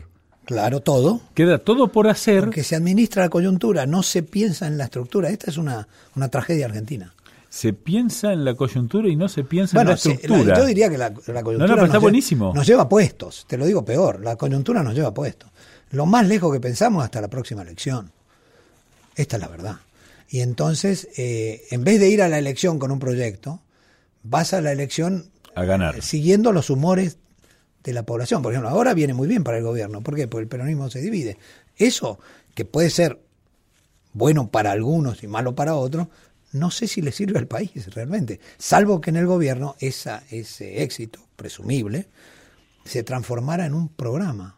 Claro, 0.45 0.81
todo. 0.81 1.21
Queda 1.35 1.59
todo 1.59 1.87
por 1.87 2.09
hacer. 2.09 2.43
Porque 2.43 2.63
se 2.65 2.75
administra 2.75 3.23
la 3.23 3.29
coyuntura, 3.29 3.85
no 3.85 4.03
se 4.03 4.23
piensa 4.23 4.67
en 4.67 4.77
la 4.77 4.83
estructura. 4.83 5.29
Esta 5.29 5.49
es 5.49 5.57
una, 5.57 5.87
una 6.17 6.27
tragedia 6.27 6.65
argentina. 6.65 7.13
Se 7.55 7.71
piensa 7.71 8.33
en 8.33 8.43
la 8.45 8.55
coyuntura 8.55 9.07
y 9.07 9.15
no 9.15 9.29
se 9.29 9.43
piensa 9.43 9.77
Bueno, 9.77 9.91
en 9.91 9.93
la 9.93 9.95
estructura. 9.95 10.43
la- 10.43 10.57
yo 10.57 10.65
diría 10.65 10.89
que 10.89 10.97
la, 10.97 11.09
la 11.09 11.43
coyuntura 11.43 11.43
No, 11.43 11.59
no, 11.59 11.67
pero 11.67 11.75
nos 11.75 11.85
está 11.85 11.97
lle- 11.99 12.01
buenísimo. 12.01 12.51
nos 12.51 12.65
lleva 12.65 12.89
puestos, 12.89 13.45
te 13.47 13.57
lo 13.57 13.67
digo 13.67 13.85
peor, 13.85 14.21
la 14.23 14.35
coyuntura 14.37 14.81
nos 14.81 14.95
lleva 14.95 15.13
puestos. 15.13 15.51
Lo 15.91 16.07
más 16.07 16.27
lejos 16.27 16.51
que 16.51 16.59
pensamos 16.59 17.03
hasta 17.03 17.21
la 17.21 17.27
próxima 17.27 17.61
elección. 17.61 18.11
Esta 19.15 19.35
es 19.35 19.41
la 19.43 19.47
verdad. 19.49 19.75
Y 20.29 20.39
entonces, 20.39 21.07
eh, 21.15 21.61
en 21.69 21.83
vez 21.83 21.99
de 21.99 22.09
ir 22.09 22.23
a 22.23 22.27
la 22.27 22.39
elección 22.39 22.79
con 22.79 22.91
un 22.91 22.97
proyecto, 22.97 23.61
vas 24.23 24.53
a 24.53 24.61
la 24.61 24.71
elección 24.71 25.29
A 25.53 25.63
ganar. 25.63 25.95
eh, 25.97 26.01
siguiendo 26.01 26.53
los 26.53 26.71
humores 26.71 27.17
de 27.83 27.93
la 27.93 28.01
población. 28.01 28.41
Por 28.41 28.53
ejemplo, 28.53 28.69
ahora 28.71 28.95
viene 28.95 29.13
muy 29.13 29.27
bien 29.27 29.43
para 29.43 29.57
el 29.59 29.63
gobierno. 29.63 30.01
¿Por 30.01 30.15
qué? 30.15 30.27
Porque 30.27 30.41
el 30.45 30.49
peronismo 30.49 30.89
se 30.89 31.01
divide. 31.01 31.37
Eso, 31.77 32.17
que 32.55 32.65
puede 32.65 32.89
ser 32.89 33.19
bueno 34.13 34.49
para 34.49 34.71
algunos 34.71 35.21
y 35.23 35.27
malo 35.27 35.53
para 35.53 35.75
otros, 35.75 36.07
no 36.53 36.71
sé 36.71 36.87
si 36.87 37.01
le 37.01 37.11
sirve 37.11 37.37
al 37.39 37.47
país 37.47 37.93
realmente. 37.93 38.39
Salvo 38.57 39.01
que 39.01 39.09
en 39.09 39.17
el 39.17 39.25
gobierno 39.25 39.75
esa, 39.79 40.23
ese 40.31 40.81
éxito, 40.83 41.19
presumible, 41.35 42.07
se 42.85 43.03
transformara 43.03 43.65
en 43.65 43.73
un 43.73 43.89
programa. 43.89 44.57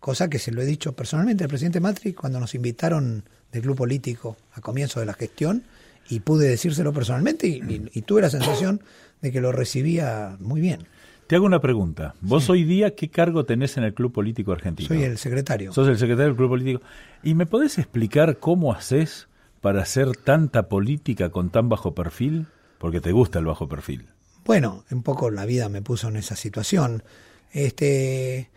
Cosa 0.00 0.28
que 0.30 0.38
se 0.38 0.50
lo 0.50 0.62
he 0.62 0.66
dicho 0.66 0.94
personalmente 0.94 1.44
al 1.44 1.48
presidente 1.48 1.78
Matri 1.80 2.14
cuando 2.14 2.40
nos 2.40 2.54
invitaron 2.54 3.24
del 3.52 3.62
club 3.62 3.76
político 3.76 4.36
a 4.54 4.60
comienzo 4.60 4.98
de 5.00 5.06
la 5.06 5.12
gestión 5.14 5.64
y 6.08 6.20
pude 6.20 6.48
decírselo 6.48 6.92
personalmente 6.92 7.46
y, 7.46 7.56
y- 7.60 7.90
y 7.92 8.02
tuve 8.02 8.22
la 8.22 8.30
sensación 8.30 8.82
de 9.20 9.30
que 9.30 9.40
lo 9.40 9.52
recibía 9.52 10.36
muy 10.40 10.60
bien. 10.60 10.86
Te 11.26 11.36
hago 11.36 11.46
una 11.46 11.60
pregunta. 11.60 12.14
¿Vos 12.22 12.50
hoy 12.50 12.64
día 12.64 12.96
qué 12.96 13.08
cargo 13.10 13.44
tenés 13.44 13.76
en 13.76 13.84
el 13.84 13.94
Club 13.94 14.12
Político 14.12 14.50
Argentino? 14.52 14.88
Soy 14.88 15.04
el 15.04 15.16
secretario. 15.18 15.72
Sos 15.72 15.86
el 15.86 15.96
secretario 15.98 16.28
del 16.28 16.36
Club 16.36 16.48
Político. 16.48 16.80
¿Y 17.22 17.34
me 17.34 17.46
podés 17.46 17.78
explicar 17.78 18.38
cómo 18.38 18.72
haces 18.72 19.28
para 19.60 19.82
hacer 19.82 20.16
tanta 20.16 20.68
política 20.68 21.30
con 21.30 21.50
tan 21.50 21.68
bajo 21.68 21.94
perfil? 21.94 22.46
Porque 22.78 23.00
te 23.00 23.12
gusta 23.12 23.38
el 23.38 23.44
bajo 23.44 23.68
perfil. 23.68 24.06
Bueno, 24.44 24.84
un 24.90 25.02
poco 25.02 25.30
la 25.30 25.44
vida 25.44 25.68
me 25.68 25.82
puso 25.82 26.08
en 26.08 26.16
esa 26.16 26.34
situación. 26.34 27.02
Este, 27.52 28.50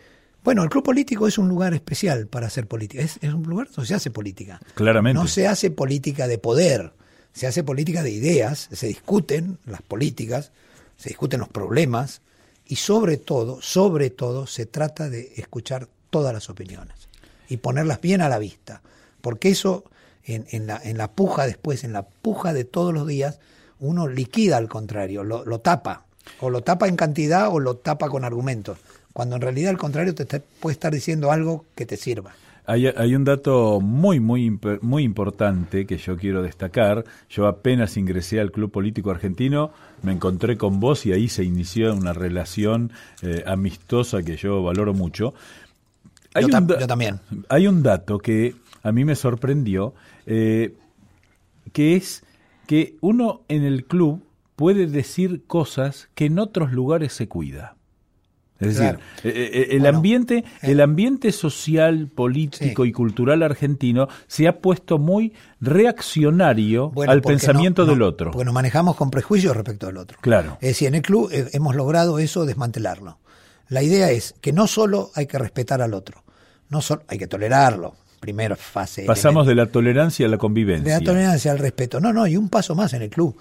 bueno, 0.43 0.63
el 0.63 0.69
club 0.69 0.83
político 0.83 1.27
es 1.27 1.37
un 1.37 1.49
lugar 1.49 1.73
especial 1.73 2.27
para 2.27 2.47
hacer 2.47 2.67
política. 2.67 3.03
Es, 3.03 3.17
es 3.21 3.33
un 3.33 3.43
lugar 3.43 3.67
donde 3.69 3.87
se 3.87 3.95
hace 3.95 4.11
política. 4.11 4.59
Claramente. 4.75 5.19
No 5.19 5.27
se 5.27 5.47
hace 5.47 5.71
política 5.71 6.27
de 6.27 6.37
poder, 6.37 6.93
se 7.33 7.47
hace 7.47 7.63
política 7.63 8.03
de 8.03 8.11
ideas, 8.11 8.69
se 8.71 8.87
discuten 8.87 9.57
las 9.65 9.81
políticas, 9.81 10.51
se 10.97 11.09
discuten 11.09 11.39
los 11.39 11.49
problemas 11.49 12.21
y 12.65 12.77
sobre 12.77 13.17
todo, 13.17 13.61
sobre 13.61 14.09
todo, 14.09 14.47
se 14.47 14.65
trata 14.65 15.09
de 15.09 15.33
escuchar 15.35 15.89
todas 16.09 16.33
las 16.33 16.49
opiniones 16.49 17.09
y 17.49 17.57
ponerlas 17.57 17.99
bien 17.99 18.21
a 18.21 18.29
la 18.29 18.39
vista. 18.39 18.81
Porque 19.21 19.49
eso, 19.49 19.83
en, 20.25 20.45
en 20.51 20.67
la, 20.67 20.79
en 20.83 20.97
la 20.97 21.11
puja 21.11 21.45
después, 21.45 21.83
en 21.83 21.93
la 21.93 22.03
puja 22.03 22.53
de 22.53 22.63
todos 22.63 22.93
los 22.93 23.07
días, 23.07 23.39
uno 23.79 24.07
liquida 24.07 24.57
al 24.57 24.69
contrario, 24.69 25.23
lo, 25.23 25.43
lo 25.45 25.59
tapa. 25.59 26.05
O 26.39 26.49
lo 26.49 26.61
tapa 26.61 26.87
en 26.87 26.95
cantidad 26.95 27.49
o 27.51 27.59
lo 27.59 27.75
tapa 27.75 28.07
con 28.09 28.23
argumentos. 28.23 28.77
Cuando 29.11 29.35
en 29.35 29.41
realidad 29.41 29.71
al 29.71 29.77
contrario 29.77 30.15
te 30.15 30.23
está- 30.23 30.41
puede 30.61 30.73
estar 30.73 30.93
diciendo 30.93 31.31
algo 31.31 31.65
que 31.75 31.85
te 31.85 31.97
sirva. 31.97 32.31
Hay, 32.65 32.87
hay 32.87 33.13
un 33.13 33.25
dato 33.25 33.81
muy, 33.81 34.21
muy, 34.21 34.57
muy 34.81 35.03
importante 35.03 35.85
que 35.85 35.97
yo 35.97 36.15
quiero 36.15 36.41
destacar. 36.41 37.03
Yo 37.29 37.45
apenas 37.47 37.97
ingresé 37.97 38.39
al 38.39 38.53
Club 38.53 38.71
Político 38.71 39.11
Argentino, 39.11 39.71
me 40.01 40.13
encontré 40.13 40.57
con 40.57 40.79
vos 40.79 41.05
y 41.05 41.11
ahí 41.11 41.27
se 41.27 41.43
inició 41.43 41.93
una 41.93 42.13
relación 42.13 42.93
eh, 43.21 43.43
amistosa 43.45 44.23
que 44.23 44.37
yo 44.37 44.63
valoro 44.63 44.93
mucho. 44.93 45.33
Yo 46.39 46.45
un 46.45 46.51
da- 46.67 46.79
yo 46.79 46.87
también. 46.87 47.19
Hay 47.49 47.67
un 47.67 47.83
dato 47.83 48.17
que 48.17 48.55
a 48.83 48.91
mí 48.91 49.05
me 49.05 49.15
sorprendió, 49.15 49.95
eh, 50.25 50.75
que 51.71 51.95
es 51.95 52.23
que 52.67 52.95
uno 53.01 53.41
en 53.47 53.63
el 53.63 53.85
club 53.85 54.23
puede 54.55 54.85
decir 54.87 55.43
cosas 55.47 56.09
que 56.15 56.25
en 56.25 56.37
otros 56.39 56.71
lugares 56.71 57.13
se 57.13 57.27
cuida. 57.27 57.75
Es 58.59 58.77
decir, 58.77 58.81
Claro. 58.95 58.99
eh, 59.23 59.31
eh, 59.53 59.67
el 59.71 59.79
Bueno, 59.81 59.97
ambiente, 59.97 60.43
el 60.61 60.79
ambiente 60.79 61.31
social, 61.33 62.07
político 62.07 62.83
Sí. 62.83 62.89
y 62.89 62.91
cultural 62.93 63.43
argentino 63.43 64.07
se 64.27 64.47
ha 64.47 64.59
puesto 64.61 64.99
muy 64.99 65.33
reaccionario 65.59 66.89
Bueno, 66.91 67.11
al 67.11 67.21
pensamiento 67.21 67.83
no- 67.83 67.89
del 67.91 67.99
no, 67.99 68.07
otro. 68.07 68.31
Porque 68.31 68.45
nos 68.45 68.53
manejamos 68.53 68.95
con 68.95 69.09
prejuicios 69.11 69.55
respecto 69.55 69.87
del 69.87 69.97
otro. 69.97 70.17
Claro. 70.21 70.53
Es 70.61 70.69
decir, 70.69 70.87
en 70.87 70.95
el 70.95 71.01
club 71.01 71.29
hemos 71.31 71.75
logrado 71.75 72.19
eso, 72.19 72.45
desmantelarlo. 72.45 73.19
La 73.69 73.83
idea 73.83 74.11
es 74.11 74.33
que 74.39 74.53
no 74.53 74.67
solo 74.67 75.11
hay 75.15 75.25
que 75.27 75.37
respetar 75.39 75.81
al 75.81 75.93
otro, 75.93 76.23
no 76.69 76.81
solo 76.81 77.03
hay 77.07 77.17
que 77.17 77.27
tolerarlo. 77.27 77.95
Primera 78.23 78.55
fase. 78.55 79.03
Pasamos 79.03 79.45
de 79.45 79.53
la 79.53 79.65
tolerancia 79.65 80.25
a 80.25 80.29
la 80.29 80.37
convivencia. 80.37 80.93
de 80.93 80.97
la 81.01 81.05
tolerancia 81.05 81.51
al 81.51 81.59
respeto. 81.59 81.99
No, 81.99 82.13
no, 82.13 82.25
y 82.25 82.37
un 82.37 82.47
paso 82.47 82.73
más 82.73 82.93
en 82.93 83.01
el 83.01 83.09
club, 83.09 83.35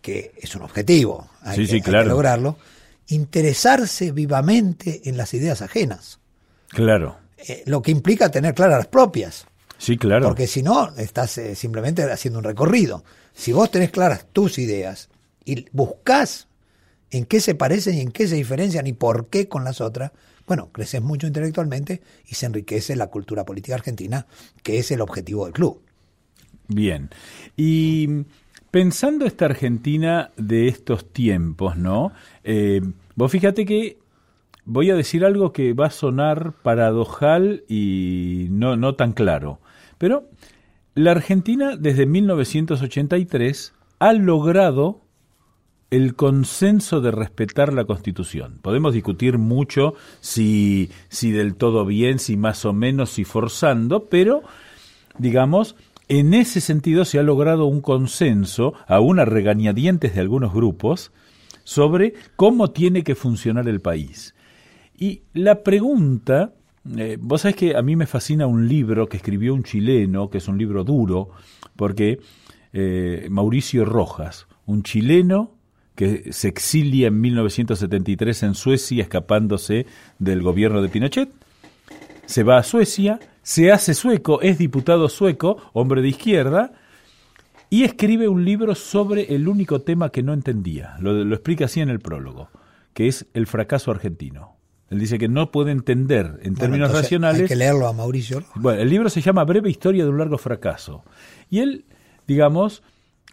que 0.00 0.32
es 0.40 0.54
un 0.56 0.62
objetivo, 0.62 1.28
hay, 1.42 1.56
Sí, 1.56 1.62
que, 1.64 1.68
sí, 1.68 1.74
hay 1.74 1.80
que 1.82 1.90
claro. 1.90 2.08
lograrlo, 2.08 2.56
interesarse 3.08 4.10
vivamente 4.12 5.02
en 5.04 5.16
las 5.16 5.34
ideas 5.34 5.60
ajenas, 5.62 6.18
Claro, 6.68 7.18
eh, 7.36 7.62
lo 7.66 7.82
que 7.82 7.90
implica 7.90 8.30
tener 8.30 8.54
claras 8.54 8.78
las 8.78 8.86
propias. 8.86 9.44
sí, 9.76 9.98
claro. 9.98 10.28
Porque 10.28 10.46
si 10.46 10.62
no, 10.62 10.94
estás 10.96 11.36
eh, 11.38 11.54
simplemente 11.54 12.02
haciendo 12.10 12.38
un 12.38 12.44
recorrido. 12.44 13.04
Si 13.34 13.52
vos 13.52 13.70
tenés 13.70 13.90
claras 13.90 14.26
tus 14.32 14.58
ideas 14.58 15.10
y 15.44 15.66
buscás 15.72 16.48
en 17.10 17.26
qué 17.26 17.40
se 17.40 17.54
parecen 17.54 17.96
y 17.96 18.00
en 18.00 18.12
qué 18.12 18.26
se 18.26 18.36
diferencian 18.36 18.86
y 18.86 18.94
por 18.94 19.26
qué 19.28 19.46
con 19.48 19.64
las 19.64 19.82
otras, 19.82 20.12
bueno, 20.46 20.70
creces 20.72 21.02
mucho 21.02 21.26
intelectualmente 21.26 22.02
y 22.26 22.34
se 22.34 22.46
enriquece 22.46 22.96
la 22.96 23.08
cultura 23.08 23.44
política 23.44 23.74
argentina, 23.74 24.26
que 24.62 24.78
es 24.78 24.90
el 24.90 25.00
objetivo 25.00 25.44
del 25.44 25.54
club. 25.54 25.80
Bien. 26.68 27.10
Y 27.56 28.24
pensando 28.70 29.26
esta 29.26 29.44
Argentina 29.46 30.30
de 30.36 30.68
estos 30.68 31.12
tiempos, 31.12 31.76
¿no? 31.76 32.12
Eh, 32.44 32.80
vos 33.14 33.30
fíjate 33.30 33.64
que 33.64 33.98
voy 34.64 34.90
a 34.90 34.96
decir 34.96 35.24
algo 35.24 35.52
que 35.52 35.72
va 35.72 35.86
a 35.86 35.90
sonar 35.90 36.52
paradojal 36.62 37.64
y 37.68 38.46
no, 38.50 38.76
no 38.76 38.94
tan 38.94 39.12
claro. 39.12 39.60
Pero 39.98 40.28
la 40.94 41.12
Argentina 41.12 41.76
desde 41.76 42.06
1983 42.06 43.72
ha 43.98 44.12
logrado 44.12 45.00
el 45.92 46.16
consenso 46.16 47.02
de 47.02 47.10
respetar 47.10 47.74
la 47.74 47.84
Constitución. 47.84 48.58
Podemos 48.62 48.94
discutir 48.94 49.36
mucho 49.36 49.92
si, 50.20 50.88
si 51.10 51.32
del 51.32 51.54
todo 51.54 51.84
bien, 51.84 52.18
si 52.18 52.38
más 52.38 52.64
o 52.64 52.72
menos, 52.72 53.10
si 53.10 53.24
forzando, 53.24 54.08
pero, 54.08 54.42
digamos, 55.18 55.76
en 56.08 56.32
ese 56.32 56.62
sentido 56.62 57.04
se 57.04 57.18
ha 57.18 57.22
logrado 57.22 57.66
un 57.66 57.82
consenso, 57.82 58.72
aún 58.88 59.20
a 59.20 59.26
regañadientes 59.26 60.14
de 60.14 60.22
algunos 60.22 60.54
grupos, 60.54 61.12
sobre 61.62 62.14
cómo 62.36 62.70
tiene 62.70 63.04
que 63.04 63.14
funcionar 63.14 63.68
el 63.68 63.82
país. 63.82 64.34
Y 64.96 65.24
la 65.34 65.62
pregunta, 65.62 66.54
eh, 66.96 67.18
vos 67.20 67.42
sabés 67.42 67.56
que 67.56 67.76
a 67.76 67.82
mí 67.82 67.96
me 67.96 68.06
fascina 68.06 68.46
un 68.46 68.66
libro 68.66 69.10
que 69.10 69.18
escribió 69.18 69.52
un 69.52 69.62
chileno, 69.62 70.30
que 70.30 70.38
es 70.38 70.48
un 70.48 70.56
libro 70.56 70.84
duro, 70.84 71.32
porque 71.76 72.18
eh, 72.72 73.26
Mauricio 73.30 73.84
Rojas, 73.84 74.46
un 74.64 74.84
chileno 74.84 75.51
que 75.94 76.32
se 76.32 76.48
exilia 76.48 77.08
en 77.08 77.20
1973 77.20 78.42
en 78.44 78.54
Suecia 78.54 79.02
escapándose 79.02 79.86
del 80.18 80.42
gobierno 80.42 80.82
de 80.82 80.88
Pinochet, 80.88 81.30
se 82.26 82.42
va 82.42 82.58
a 82.58 82.62
Suecia, 82.62 83.20
se 83.42 83.72
hace 83.72 83.94
sueco, 83.94 84.40
es 84.40 84.58
diputado 84.58 85.08
sueco, 85.08 85.58
hombre 85.72 86.02
de 86.02 86.08
izquierda, 86.08 86.72
y 87.68 87.84
escribe 87.84 88.28
un 88.28 88.44
libro 88.44 88.74
sobre 88.74 89.34
el 89.34 89.48
único 89.48 89.80
tema 89.80 90.10
que 90.10 90.22
no 90.22 90.32
entendía. 90.32 90.96
Lo, 91.00 91.12
lo 91.12 91.34
explica 91.34 91.64
así 91.66 91.80
en 91.80 91.88
el 91.88 92.00
prólogo, 92.00 92.48
que 92.94 93.08
es 93.08 93.26
el 93.34 93.46
fracaso 93.46 93.90
argentino. 93.90 94.56
Él 94.92 94.98
dice 94.98 95.18
que 95.18 95.26
no 95.26 95.50
puede 95.50 95.72
entender 95.72 96.38
en 96.42 96.54
términos 96.54 96.92
racionales. 96.92 97.42
Hay 97.42 97.48
que 97.48 97.56
leerlo 97.56 97.88
a 97.88 97.94
Mauricio. 97.94 98.44
Bueno, 98.56 98.82
el 98.82 98.90
libro 98.90 99.08
se 99.08 99.22
llama 99.22 99.42
Breve 99.42 99.70
Historia 99.70 100.04
de 100.04 100.10
un 100.10 100.18
largo 100.18 100.36
fracaso. 100.36 101.02
Y 101.48 101.60
él, 101.60 101.86
digamos, 102.26 102.82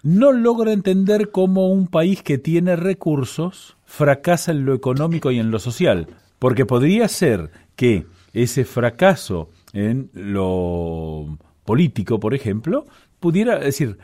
no 0.04 0.32
logra 0.32 0.72
entender 0.72 1.32
cómo 1.32 1.70
un 1.70 1.88
país 1.88 2.24
que 2.24 2.38
tiene 2.38 2.76
recursos 2.76 3.78
fracasa 3.86 4.52
en 4.52 4.66
lo 4.66 4.74
económico 4.74 5.32
y 5.32 5.39
en 5.39 5.52
lo 5.52 5.60
social. 5.60 6.08
Porque 6.39 6.66
podría 6.66 7.08
ser 7.08 7.52
que 7.76 8.06
ese 8.34 8.64
fracaso 8.66 9.50
en 9.74 10.10
lo 10.14 11.38
político, 11.66 12.20
por 12.20 12.34
ejemplo, 12.34 12.88
pudiera 13.20 13.60
decir, 13.60 13.97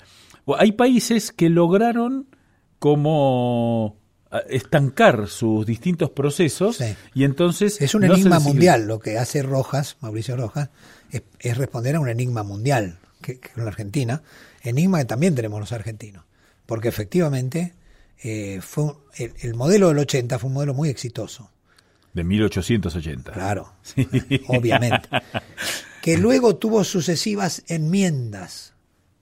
hay 0.58 0.74
países 0.74 1.32
que 1.32 1.50
lograron 1.50 2.28
como 2.80 3.98
estancar 4.50 5.28
sus 5.28 5.66
distintos 5.66 6.10
procesos 6.10 6.78
Sí. 6.78 6.96
y 7.14 7.24
entonces 7.24 7.82
Es 7.82 7.96
un 7.96 8.02
no 8.02 8.14
enigma 8.14 8.40
mundial. 8.40 8.86
Lo 8.88 9.00
que 9.00 9.18
hace 9.18 9.42
Rojas, 9.44 9.98
Mauricio 10.02 10.36
Rojas, 10.36 10.70
es, 11.10 11.24
es 11.40 11.58
responder 11.58 11.96
a 11.96 12.00
un 12.00 12.10
enigma 12.10 12.44
mundial 12.44 13.00
que, 13.22 13.40
que 13.40 13.50
con 13.50 13.64
la 13.64 13.70
Argentina. 13.70 14.22
Enigma 14.70 15.00
que 15.00 15.06
también 15.06 15.36
tenemos 15.36 15.60
los 15.60 15.72
argentinos. 15.72 16.24
Porque 16.66 16.88
efectivamente 16.88 17.74
eh, 18.24 18.60
fue 18.62 18.84
un- 18.86 18.98
el, 19.18 19.34
el 19.42 19.54
modelo 19.56 19.90
del 19.90 20.00
80 20.00 20.40
fue 20.40 20.48
un 20.48 20.54
modelo 20.54 20.74
muy 20.74 20.90
exitoso. 20.90 21.50
de 22.14 22.24
1880. 22.24 23.32
Claro, 23.34 23.74
Sí. 23.84 24.08
obviamente. 24.48 25.08
Que 26.02 26.18
luego 26.18 26.56
tuvo 26.56 26.84
sucesivas 26.84 27.64
enmiendas, 27.68 28.74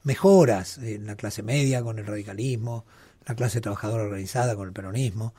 mejoras 0.03 0.77
en 0.79 1.05
la 1.07 1.15
clase 1.15 1.43
media 1.43 1.81
con 1.81 1.97
el 1.99 2.05
radicalismo, 2.05 2.85
la 3.25 3.35
clase 3.35 3.61
trabajadora 3.61 4.03
organizada 4.03 4.55
con 4.55 4.67
el 4.67 4.73
peronismo, 4.73 5.33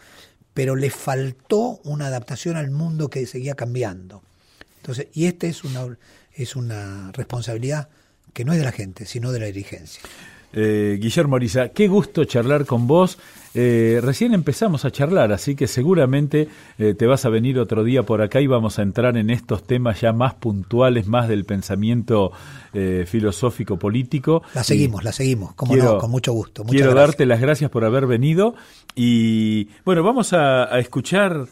pero 0.54 0.74
le 0.76 0.90
faltó 0.90 1.80
una 1.84 2.06
adaptación 2.06 2.56
al 2.56 2.70
mundo 2.70 3.08
que 3.10 3.26
seguía 3.26 3.54
cambiando. 3.54 4.22
Entonces, 4.78 5.08
y 5.12 5.26
esta 5.26 5.46
es 5.46 5.64
una, 5.64 5.96
es 6.32 6.56
una 6.56 7.12
responsabilidad 7.12 7.88
que 8.34 8.44
no 8.44 8.52
es 8.52 8.58
de 8.58 8.64
la 8.64 8.72
gente, 8.72 9.06
sino 9.06 9.32
de 9.32 9.40
la 9.40 9.46
dirigencia. 9.46 10.02
Eh, 10.56 10.98
Guillermo 11.00 11.34
Ariza, 11.36 11.70
qué 11.70 11.88
gusto 11.88 12.24
charlar 12.26 12.64
con 12.66 12.86
vos. 12.86 13.18
Eh, 13.56 14.00
recién 14.02 14.34
empezamos 14.34 14.84
a 14.84 14.90
charlar, 14.90 15.32
así 15.32 15.54
que 15.56 15.66
seguramente 15.68 16.48
eh, 16.78 16.94
te 16.94 17.06
vas 17.06 17.24
a 17.24 17.28
venir 17.28 17.58
otro 17.58 17.82
día 17.84 18.02
por 18.02 18.20
acá 18.22 18.40
y 18.40 18.46
vamos 18.48 18.78
a 18.78 18.82
entrar 18.82 19.16
en 19.16 19.30
estos 19.30 19.64
temas 19.64 20.00
ya 20.00 20.12
más 20.12 20.34
puntuales, 20.34 21.06
más 21.06 21.28
del 21.28 21.44
pensamiento 21.44 22.32
eh, 22.72 23.04
filosófico 23.06 23.78
político. 23.78 24.42
La 24.54 24.64
seguimos, 24.64 25.04
la 25.04 25.12
seguimos, 25.12 25.54
como 25.54 25.72
Quiero- 25.72 25.94
no, 25.94 25.98
con 25.98 26.10
mucho 26.10 26.32
gusto. 26.32 26.62
Muchas 26.64 26.72
quiero 26.76 26.90
gracias. 26.90 27.08
darte 27.10 27.26
las 27.26 27.40
gracias 27.40 27.70
por 27.70 27.84
haber 27.84 28.06
venido 28.08 28.54
y 28.96 29.68
bueno, 29.84 30.02
vamos 30.02 30.32
a, 30.32 30.72
a 30.74 30.78
escuchar 30.80 31.46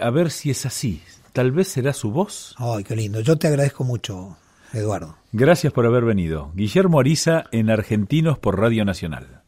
a 0.00 0.10
ver 0.10 0.30
si 0.30 0.50
es 0.50 0.64
así. 0.64 1.02
Tal 1.34 1.52
vez 1.52 1.68
será 1.68 1.92
su 1.92 2.10
voz. 2.10 2.54
Ay, 2.58 2.84
qué 2.84 2.96
lindo. 2.96 3.20
Yo 3.20 3.36
te 3.36 3.48
agradezco 3.48 3.84
mucho, 3.84 4.36
Eduardo. 4.72 5.17
Gracias 5.32 5.74
por 5.74 5.84
haber 5.84 6.04
venido. 6.04 6.50
Guillermo 6.54 7.00
Ariza 7.00 7.44
en 7.52 7.68
Argentinos 7.68 8.38
por 8.38 8.58
Radio 8.58 8.86
Nacional. 8.86 9.42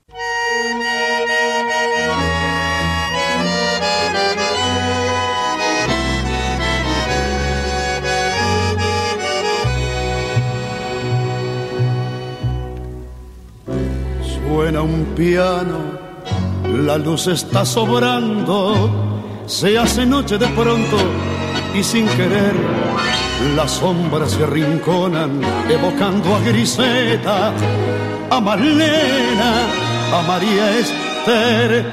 Suena 14.22 14.82
un 14.82 15.04
piano, 15.16 15.78
la 16.68 16.98
luz 16.98 17.26
está 17.28 17.64
sobrando, 17.64 18.92
se 19.46 19.78
hace 19.78 20.04
noche 20.04 20.36
de 20.36 20.48
pronto 20.48 21.29
y 21.74 21.82
sin 21.82 22.06
querer 22.08 22.54
las 23.56 23.70
sombras 23.72 24.32
se 24.32 24.44
arrinconan, 24.44 25.40
evocando 25.68 26.34
a 26.36 26.40
Griseta, 26.40 27.52
a 28.30 28.40
Marlena, 28.40 29.52
a 30.12 30.22
María 30.28 30.78
Esther. 30.78 31.90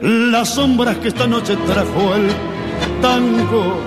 Las 0.00 0.54
sombras 0.54 0.96
que 0.98 1.08
esta 1.08 1.26
noche 1.26 1.56
trajo 1.66 2.14
el 2.14 2.30
tango 3.02 3.80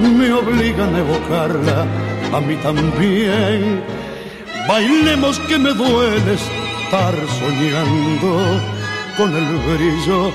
me 0.00 0.32
obligan 0.32 0.94
a 0.94 0.98
evocarla, 0.98 1.86
a 2.32 2.40
mí 2.40 2.56
también. 2.56 3.82
Bailemos 4.68 5.38
que 5.40 5.58
me 5.58 5.72
duele 5.72 6.34
estar 6.34 7.14
soñando 7.40 8.60
con 9.16 9.34
el 9.34 9.46
brillo 9.76 10.30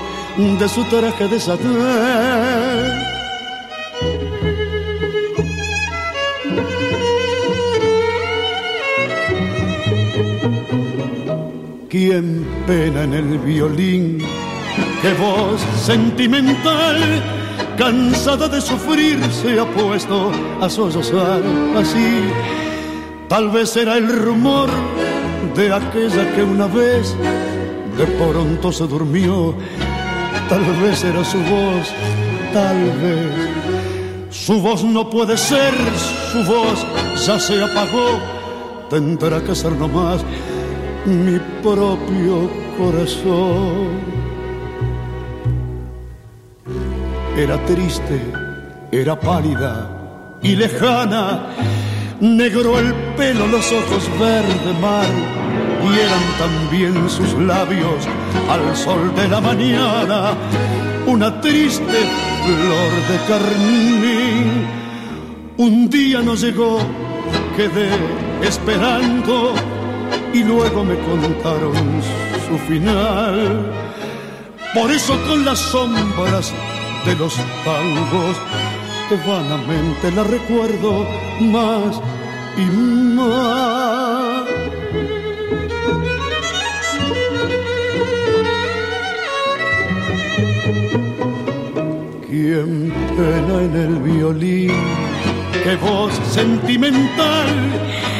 de 0.58 0.68
su 0.68 0.82
traje 0.84 1.28
de 1.28 1.40
satén. 1.40 3.13
¿Quién 11.94 12.44
pena 12.66 13.04
en 13.04 13.14
el 13.14 13.38
violín? 13.38 14.18
¡Qué 15.00 15.14
voz 15.14 15.60
sentimental! 15.80 17.22
Cansada 17.78 18.48
de 18.48 18.60
sufrir 18.60 19.16
se 19.30 19.60
ha 19.60 19.64
puesto 19.64 20.32
a 20.60 20.68
sollozar 20.68 21.40
así. 21.76 22.18
Tal 23.28 23.48
vez 23.48 23.76
era 23.76 23.96
el 23.96 24.08
rumor 24.08 24.68
de 25.54 25.72
aquella 25.72 26.34
que 26.34 26.42
una 26.42 26.66
vez 26.66 27.14
de 27.96 28.06
pronto 28.06 28.72
se 28.72 28.88
durmió. 28.88 29.54
Tal 30.48 30.64
vez 30.82 31.04
era 31.04 31.24
su 31.24 31.38
voz, 31.38 31.94
tal 32.52 32.90
vez. 33.02 34.34
Su 34.34 34.60
voz 34.60 34.82
no 34.82 35.08
puede 35.08 35.36
ser, 35.36 35.72
su 36.32 36.42
voz 36.42 36.84
ya 37.24 37.38
se 37.38 37.62
apagó. 37.62 38.18
Tendrá 38.90 39.40
que 39.44 39.54
ser 39.54 39.70
nomás 39.76 40.24
mi 41.06 41.38
propio 41.62 42.50
corazón. 42.78 44.24
Era 47.36 47.58
triste, 47.66 48.20
era 48.92 49.18
pálida 49.18 50.38
y 50.42 50.56
lejana, 50.56 51.46
negro 52.20 52.78
el 52.78 52.94
pelo, 53.16 53.46
los 53.48 53.72
ojos 53.72 54.08
verde 54.18 54.72
mar, 54.80 55.06
y 55.82 55.98
eran 55.98 56.22
también 56.38 57.10
sus 57.10 57.32
labios 57.34 58.06
al 58.48 58.76
sol 58.76 59.14
de 59.14 59.28
la 59.28 59.40
mañana, 59.40 60.32
una 61.06 61.40
triste 61.40 61.98
flor 62.44 62.92
de 63.10 63.18
carmín. 63.28 64.84
Un 65.56 65.88
día 65.90 66.20
no 66.22 66.34
llegó, 66.34 66.78
quedé 67.56 67.90
esperando 68.42 69.54
y 70.34 70.42
luego 70.42 70.84
me 70.84 70.96
contaron 70.98 71.74
su 72.46 72.58
final. 72.66 73.72
Por 74.74 74.90
eso 74.90 75.16
con 75.28 75.44
las 75.44 75.58
sombras 75.58 76.52
de 77.06 77.14
los 77.16 77.34
tangos 77.64 78.36
vanamente 79.26 80.10
la 80.10 80.24
recuerdo 80.24 81.06
más 81.40 82.00
y 82.56 82.64
más. 83.16 84.44
¿Quién 92.26 92.92
pena 93.16 93.62
en 93.62 93.76
el 93.76 93.94
violín? 94.02 94.72
¡Qué 95.62 95.76
voz 95.76 96.12
sentimental! 96.30 98.13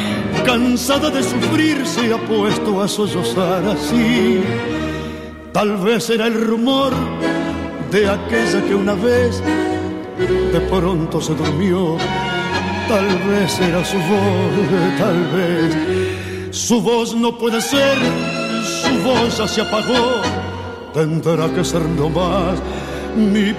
Cansada 0.45 1.09
de 1.09 1.23
sufrir 1.23 1.85
se 1.85 2.13
ha 2.13 2.17
puesto 2.17 2.81
a 2.81 2.87
sollozar 2.87 3.65
así. 3.65 4.43
Tal 5.51 5.77
vez 5.77 6.09
era 6.09 6.27
el 6.27 6.35
rumor 6.35 6.93
de 7.91 8.09
aquella 8.09 8.61
que 8.65 8.75
una 8.75 8.93
vez 8.93 9.41
de 10.53 10.59
pronto 10.61 11.19
se 11.19 11.33
durmió. 11.33 11.97
Tal 12.87 13.07
vez 13.27 13.59
era 13.59 13.83
su 13.83 13.97
voz, 13.97 14.97
tal 14.99 15.23
vez. 15.35 16.55
Su 16.55 16.81
voz 16.81 17.15
no 17.15 17.37
puede 17.37 17.59
ser, 17.59 17.97
su 18.63 19.03
voz 19.03 19.37
ya 19.37 19.47
se 19.47 19.61
apagó. 19.61 20.21
Tendrá 20.93 21.49
que 21.49 21.63
ser 21.65 21.81
nomás 21.81 22.59
mi 23.15 23.53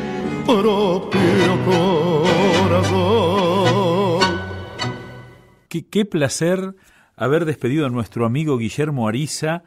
propio 0.47 1.59
corazón. 2.69 3.56
Qué, 5.69 6.05
placer 6.05 6.75
haber 7.17 7.45
despedido 7.45 7.87
a 7.87 7.91
nuestro 7.91 8.25
amigo 8.25 8.59
Guillermo 8.59 9.09
Ariza, 9.09 9.65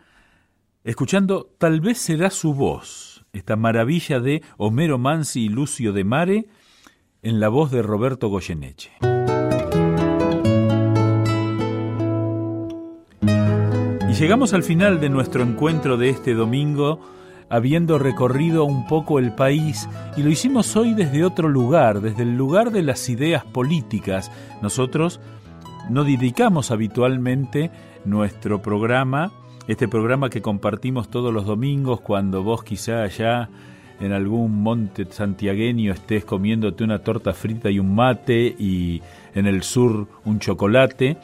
escuchando 0.84 1.50
Tal 1.58 1.82
vez 1.82 1.98
será 1.98 2.30
su 2.30 2.54
voz, 2.54 3.26
esta 3.34 3.56
maravilla 3.56 4.20
de 4.20 4.42
Homero 4.58 4.98
Mansi 4.98 5.46
y 5.46 5.50
Lucio 5.50 5.92
de 5.92 6.04
Mare, 6.04 6.48
en 7.22 7.40
la 7.40 7.50
voz 7.50 7.72
de 7.72 7.82
Roberto 7.82 8.30
Goyeneche. 8.30 8.92
Y 14.10 14.14
llegamos 14.14 14.54
al 14.54 14.64
final 14.64 15.02
de 15.02 15.10
nuestro 15.10 15.44
encuentro 15.44 15.98
de 15.98 16.10
este 16.10 16.34
domingo, 16.34 17.02
habiendo 17.50 18.00
recorrido 18.00 18.64
un 18.64 18.88
poco 18.88 19.20
el 19.20 19.34
país, 19.34 19.90
y 20.16 20.24
lo 20.24 20.30
hicimos 20.30 20.76
hoy 20.78 20.94
desde 20.94 21.26
otro 21.26 21.50
lugar, 21.50 22.00
desde 22.00 22.24
el 22.24 22.38
lugar 22.38 22.72
de 22.72 22.84
las 22.84 23.10
ideas 23.10 23.44
políticas. 23.44 24.32
Nosotros 24.62 25.20
no 25.90 26.04
dedicamos 26.04 26.72
habitualmente 26.72 27.72
nuestro 28.06 28.62
programa, 28.62 29.32
este 29.68 29.88
programa 29.88 30.30
que 30.30 30.42
compartimos 30.42 31.10
todos 31.10 31.34
los 31.34 31.46
domingos 31.46 32.02
cuando 32.02 32.44
vos 32.44 32.64
quizá 32.64 33.04
allá 33.04 33.50
en 34.00 34.14
algún 34.14 34.64
monte 34.64 35.06
santiagueño 35.10 35.92
estés 35.92 36.24
comiéndote 36.24 36.84
una 36.84 37.00
torta 37.00 37.34
frita 37.34 37.70
y 37.70 37.80
un 37.80 37.94
mate 37.94 38.56
y 38.58 39.02
en 39.36 39.46
el 39.46 39.64
sur 39.64 40.08
un 40.26 40.40
chocolate. 40.40 41.18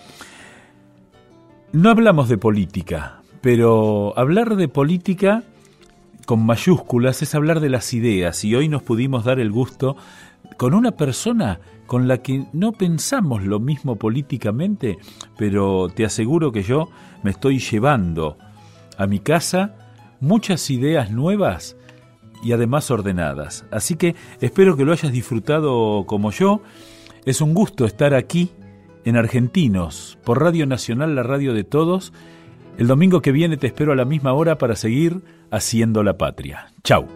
No 1.72 1.90
hablamos 1.90 2.28
de 2.28 2.38
política, 2.38 3.22
pero 3.42 4.18
hablar 4.18 4.56
de 4.56 4.68
política 4.68 5.44
con 6.26 6.46
mayúsculas 6.46 7.22
es 7.22 7.36
hablar 7.36 7.60
de 7.60 7.70
las 7.70 7.94
ideas 7.94 8.44
y 8.44 8.56
hoy 8.56 8.68
nos 8.68 8.84
pudimos 8.84 9.24
dar 9.24 9.40
el 9.40 9.52
gusto 9.52 9.96
con 10.58 10.74
una 10.74 10.92
persona 10.92 11.60
con 11.88 12.08
la 12.08 12.20
que 12.20 12.46
no 12.54 12.72
pensamos 12.72 13.44
lo 13.44 13.60
mismo 13.60 13.96
políticamente, 13.96 14.98
pero 15.38 15.88
te 15.90 16.06
aseguro 16.06 16.52
que 16.52 16.64
yo 16.64 16.90
me 17.24 17.32
estoy 17.32 17.60
llevando 17.60 18.38
a 18.98 19.08
mi 19.08 19.20
casa 19.20 19.76
muchas 20.20 20.70
ideas 20.70 21.12
nuevas 21.12 21.76
y 22.44 22.52
además 22.52 22.90
ordenadas. 22.92 23.66
Así 23.72 23.96
que 23.96 24.16
espero 24.42 24.78
que 24.78 24.86
lo 24.86 24.92
hayas 24.92 25.12
disfrutado 25.12 26.06
como 26.06 26.32
yo. 26.32 26.62
Es 27.26 27.42
un 27.42 27.54
gusto 27.54 27.86
estar 27.86 28.14
aquí 28.14 28.52
en 29.04 29.18
Argentinos, 29.18 30.18
por 30.24 30.42
Radio 30.42 30.66
Nacional, 30.66 31.16
la 31.16 31.24
radio 31.24 31.54
de 31.54 31.64
todos. 31.64 32.14
El 32.78 32.88
domingo 32.88 33.22
que 33.22 33.32
viene 33.32 33.58
te 33.58 33.68
espero 33.68 33.94
a 33.94 33.96
la 33.96 34.06
misma 34.06 34.34
hora 34.34 34.58
para 34.58 34.76
seguir 34.76 35.22
haciendo 35.50 36.04
la 36.04 36.18
patria. 36.18 36.74
Chau. 36.84 37.08